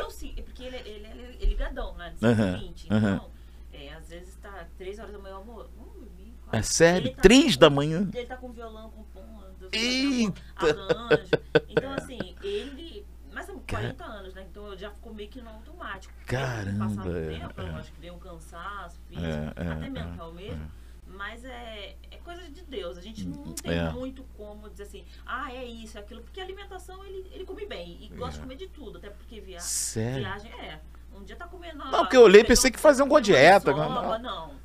[0.00, 2.12] Eu sim, é porque ele, ele, ele, é ligadão, né?
[2.18, 2.86] 120.
[2.92, 3.14] aham.
[3.16, 3.30] Então,
[3.72, 5.68] é, às vezes tá 3 horas da manhã, amor.
[5.76, 6.32] Vamos dormir.
[6.52, 7.14] É sério?
[7.14, 8.08] Tá Três com- da manhã?
[8.14, 9.68] Ele tá com violão compondo.
[9.72, 10.32] Eita!
[10.56, 11.30] Arranjo.
[11.68, 13.06] Então, assim, ele.
[13.32, 14.46] Mas são 40 anos, né?
[14.50, 16.12] Então já ficou meio que no automático.
[16.26, 17.68] Caramba, Com o passar do é, tempo, é.
[17.68, 20.70] eu acho que veio um cansaço físico, É, é, até é, mental mesmo.
[21.06, 22.98] Mas é, é coisa de Deus.
[22.98, 23.90] A gente não tem É.
[23.90, 26.22] muito como dizer assim, ah, é isso, é aquilo.
[26.22, 27.98] Porque a alimentação ele, ele come bem.
[28.02, 28.98] E gosta de comer de tudo.
[28.98, 30.18] Até porque via, Sério?
[30.24, 30.80] viagem é.
[31.14, 31.78] Um dia tá comendo.
[31.78, 34.48] Não, porque eu olhei e pensei que fazia alguma dieta, Não, agora não.
[34.48, 34.48] não.
[34.48, 34.58] não.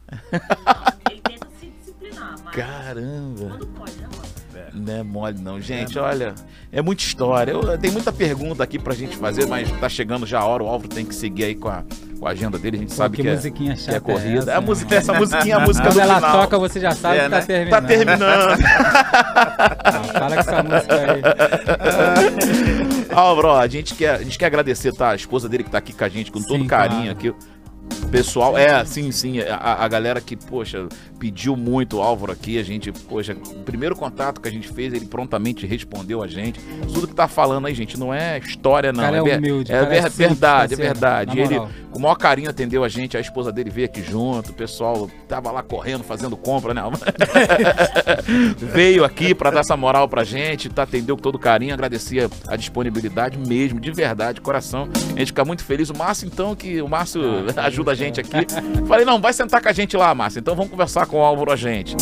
[1.09, 1.47] Ele tenta
[2.19, 3.45] mas Caramba.
[3.49, 4.33] quando pode, né, mano?
[4.75, 6.33] Não é mole não, gente, olha,
[6.71, 7.51] é muita história.
[7.51, 10.67] Eu, tem muita pergunta aqui pra gente fazer, mas tá chegando já a hora, o
[10.67, 11.83] Álvaro tem que seguir aí com a,
[12.19, 14.39] com a agenda dele, a gente sabe que que, é, que é é corrida.
[14.39, 14.97] essa, a né, música, mano?
[15.01, 16.31] essa musiquinha é a música Quando do ela final.
[16.31, 17.45] toca, você já sabe É, que tá né?
[17.45, 17.69] terminando.
[17.81, 18.47] Tá terminando.
[19.93, 21.21] Não, para com essa música aí.
[23.13, 25.09] Álvaro, ó, a gente quer, a gente quer agradecer, tá?
[25.11, 27.17] A esposa dele que tá aqui com a gente, com todo Sim, carinho claro.
[27.17, 27.33] aqui.
[28.11, 29.39] Pessoal, é, sim, sim.
[29.39, 30.87] A, a galera que, poxa,
[31.17, 34.93] pediu muito o Álvaro aqui, a gente, poxa, o primeiro contato que a gente fez,
[34.93, 36.59] ele prontamente respondeu a gente.
[36.93, 39.03] Tudo que tá falando aí, gente, não é história, não.
[39.03, 41.39] Cara é ver- humilde, é é ver- simples, verdade, é parceiro, verdade.
[41.39, 41.59] Ele,
[41.91, 45.09] com o maior carinho, atendeu a gente, a esposa dele veio aqui junto, o pessoal
[45.27, 46.83] tava lá correndo, fazendo compra, né?
[48.57, 52.55] veio aqui pra dar essa moral pra gente, tá, atendeu com todo carinho, agradecia a
[52.55, 54.89] disponibilidade mesmo, de verdade, coração.
[55.15, 55.89] A gente fica muito feliz.
[55.89, 57.21] O Márcio, então, que o Márcio
[57.55, 58.31] Ah, ajuda a gente aqui.
[58.87, 60.39] Falei, não, vai sentar com a gente lá, Márcio.
[60.39, 61.95] Então vamos conversar com o Álvaro a gente.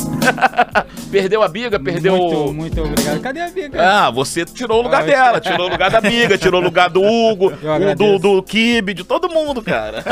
[1.12, 3.20] perdeu a biga, perdeu Muito, muito obrigado.
[3.20, 3.82] Cadê a biga?
[3.82, 6.90] Ah, você tirou o lugar Ah, dela, tirou o lugar da Biga, tirou o lugar
[6.90, 7.52] do Hugo,
[7.98, 10.04] do, do Kibe, de todo mundo, cara.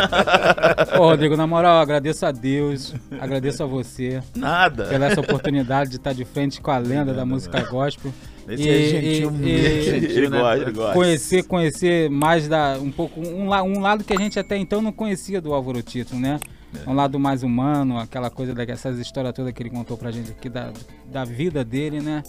[0.97, 4.85] Ô, Rodrigo, na moral, agradeço a Deus, agradeço a você Nada.
[4.85, 8.11] pela essa oportunidade de estar de frente com a lenda da música gospel.
[8.49, 10.39] Esse E- é gentil, e- e- gentil, Ele né?
[10.39, 10.93] gosta, ele gosta.
[10.93, 14.91] Conhecer, conhecer mais da um pouco um, um lado que a gente até então não
[14.91, 16.39] conhecia do Álvaro Tito, né?
[16.85, 20.49] Um lado mais humano, aquela coisa dessas histórias todas que ele contou pra gente aqui
[20.49, 20.71] da,
[21.11, 22.21] da vida dele, né?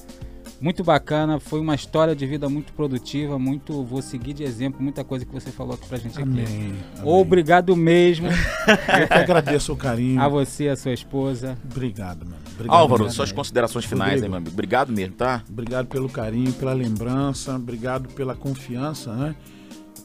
[0.60, 5.02] Muito bacana, foi uma história de vida muito produtiva, muito vou seguir de exemplo, muita
[5.02, 6.22] coisa que você falou aqui pra gente aqui.
[6.22, 6.44] Amém.
[6.44, 6.74] amém.
[7.02, 8.28] Obrigado mesmo
[9.00, 10.20] Eu que agradeço o carinho.
[10.20, 11.56] a você e a sua esposa.
[11.64, 12.36] Obrigado, mano.
[12.52, 13.16] Obrigado Álvaro, mesmo.
[13.16, 14.30] suas considerações finais aí, Rodrigo.
[14.30, 14.52] meu amigo.
[14.52, 15.42] Obrigado mesmo, tá?
[15.48, 19.34] Obrigado pelo carinho, pela lembrança, obrigado pela confiança, né?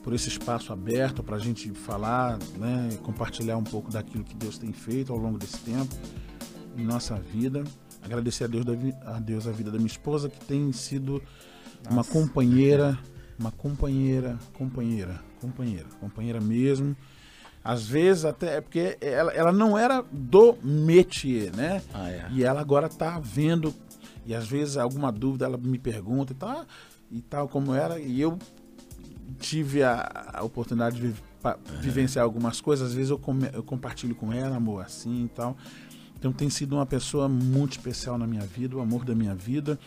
[0.02, 2.90] Por esse espaço aberto para a gente falar, né?
[3.04, 5.94] Compartilhar um pouco daquilo que Deus tem feito ao longo desse tempo
[6.78, 7.64] em nossa vida.
[8.06, 8.74] Agradecer a Deus, da
[9.06, 11.22] a Deus a vida da minha esposa, que tem sido
[11.90, 12.98] uma companheira,
[13.38, 16.96] uma companheira, companheira, companheira, companheira mesmo.
[17.64, 21.82] Às vezes até é porque ela, ela não era do métier, né?
[21.94, 22.28] Ah, é.
[22.32, 23.74] E ela agora tá vendo,
[24.26, 26.66] e às vezes alguma dúvida ela me pergunta e tal,
[27.12, 28.38] e tal como era, e eu
[29.40, 34.14] tive a, a oportunidade de pa- vivenciar algumas coisas, às vezes eu, come- eu compartilho
[34.16, 35.58] com ela, amor, assim e tal.
[36.26, 39.78] Então tem sido uma pessoa muito especial na minha vida, o amor da minha vida.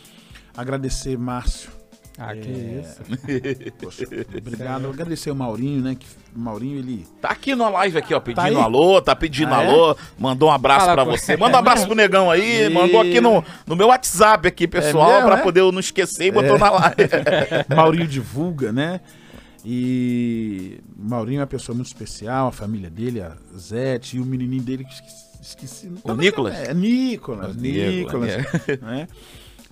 [0.55, 1.69] Agradecer Márcio.
[2.17, 2.81] Ah, que É.
[2.81, 3.71] isso.
[3.77, 4.05] Poxa,
[4.37, 4.87] obrigado.
[4.87, 5.97] Agradecer o Maurinho, né?
[5.99, 7.05] Que o Maurinho, ele.
[7.21, 8.55] Tá aqui na live aqui, ó, pedindo aí?
[8.55, 9.67] alô, tá pedindo Ah, é?
[9.67, 11.35] alô, mandou um abraço Fala pra com- você.
[11.35, 15.11] Manda um abraço pro negão aí, E- mandou aqui no, no meu WhatsApp aqui, pessoal,
[15.15, 15.41] mesmo, pra é?
[15.41, 16.95] poder eu não esquecer e botou na live.
[17.75, 19.01] Maurinho divulga, né?
[19.65, 24.63] E Maurinho é uma pessoa muito especial, a família dele, a Zete, e o menininho
[24.63, 25.87] dele que esqueci.
[25.87, 26.55] esqueci O Nicolas?
[26.55, 28.37] É, Nicolas, O Nicolas.
[28.37, 29.07] Nicolas, né?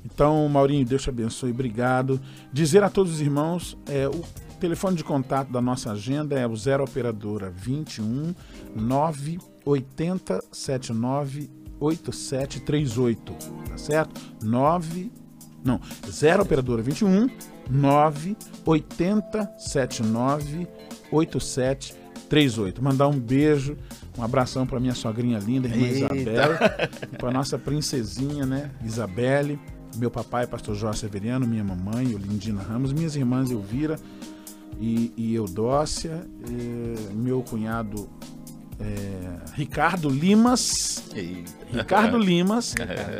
[0.05, 2.19] Então, Maurinho, Deus te abençoe, obrigado.
[2.51, 4.23] Dizer a todos os irmãos, é, o
[4.59, 8.33] telefone de contato da nossa agenda é o 0 Operadora 21
[8.75, 11.49] 980 79
[11.79, 13.33] 8738,
[13.69, 14.19] tá certo?
[14.41, 15.11] 9
[15.63, 17.27] não, 0 operadora 21
[17.69, 20.67] 980 79
[21.11, 22.81] 8738.
[22.81, 23.77] Mandar um beijo,
[24.17, 26.15] um abração para minha sogrinha linda, irmã Eita.
[26.15, 26.57] Isabel,
[27.19, 29.59] para nossa princesinha, né, Isabelle,
[29.95, 33.99] meu papai, pastor Jorge Severiano, minha mamãe, Olindina Ramos, minhas irmãs Elvira
[34.79, 38.09] e, e Eudócia, eh, meu cunhado
[38.79, 41.03] eh, Ricardo Limas,
[41.71, 42.75] Ricardo Limas,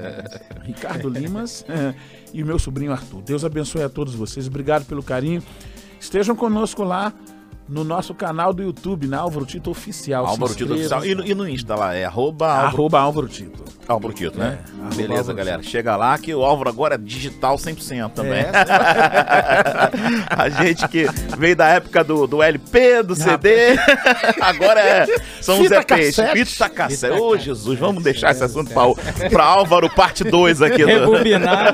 [0.64, 1.66] Ricardo Limas
[2.34, 3.22] e o meu sobrinho Arthur.
[3.22, 4.48] Deus abençoe a todos vocês.
[4.48, 5.42] Obrigado pelo carinho.
[6.00, 7.12] Estejam conosco lá
[7.68, 10.26] no nosso canal do YouTube, na Álvaro Tito Oficial.
[10.26, 10.74] Álvaro Tito.
[10.74, 11.06] Oficial.
[11.06, 13.64] E, no- e no Insta lá, é arroba Álvaro, Arroba Álvaro Tito.
[13.88, 14.60] Álvaro Tito, né?
[14.92, 15.58] É, Beleza, Álvaro galera.
[15.60, 15.70] Tito.
[15.72, 18.40] Chega lá que o Álvaro agora é digital 100% também.
[18.40, 18.52] É,
[20.30, 21.06] a gente que
[21.38, 23.78] veio da época do, do LP, do CD,
[24.42, 25.06] agora é,
[25.42, 25.86] são os EPs.
[26.16, 26.46] cassete.
[26.46, 27.20] Fita cassete.
[27.20, 30.80] Ô, cassete, Jesus, vamos meu deixar esse assunto do pra, pra Álvaro, parte 2 aqui.
[30.84, 30.88] Do...
[30.88, 31.74] Rebobinar.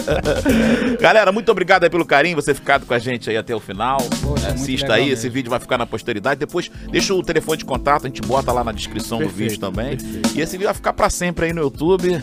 [1.00, 3.98] Galera, muito obrigado aí pelo carinho, você ficado com a gente aí até o final.
[4.22, 5.14] Poxa, muito Assista legal aí, mesmo.
[5.14, 6.38] esse vídeo vai ficar na posteridade.
[6.40, 9.60] Depois deixa o telefone de contato, a gente bota lá na descrição do Perfeito, vídeo
[9.60, 9.96] também.
[9.96, 10.36] perfeito.
[10.36, 12.18] E esse vídeo vai ficar pra sempre aí no YouTube.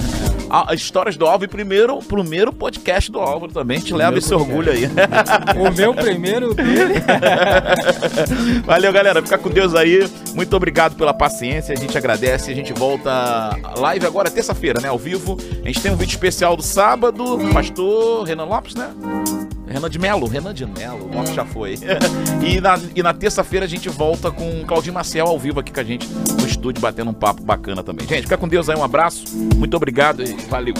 [0.50, 3.78] A- As histórias do Álvaro, e primeiro, primeiro podcast do Álvaro também.
[3.78, 4.86] A gente leva esse orgulho aí.
[5.60, 6.94] o meu primeiro dele.
[8.66, 9.22] Valeu, galera.
[9.22, 10.10] Fica com Deus aí.
[10.34, 11.74] Muito obrigado pela paciência.
[11.74, 12.52] A gente agradece.
[12.52, 14.88] A gente volta live agora, terça-feira, né?
[14.88, 15.38] Ao vivo.
[15.64, 17.38] A gente tem um vídeo especial do sábado.
[17.54, 18.90] Pastor Renan Lopes, né?
[19.68, 21.76] Renan de Melo, Renan de Melo, o nome já foi.
[22.58, 25.72] e na, e na terça-feira a gente volta com o Claudinho Marcel ao vivo aqui
[25.72, 28.08] com a gente no estúdio, batendo um papo bacana também.
[28.08, 29.26] Gente, fica com Deus aí, um abraço,
[29.56, 30.74] muito obrigado e valeu.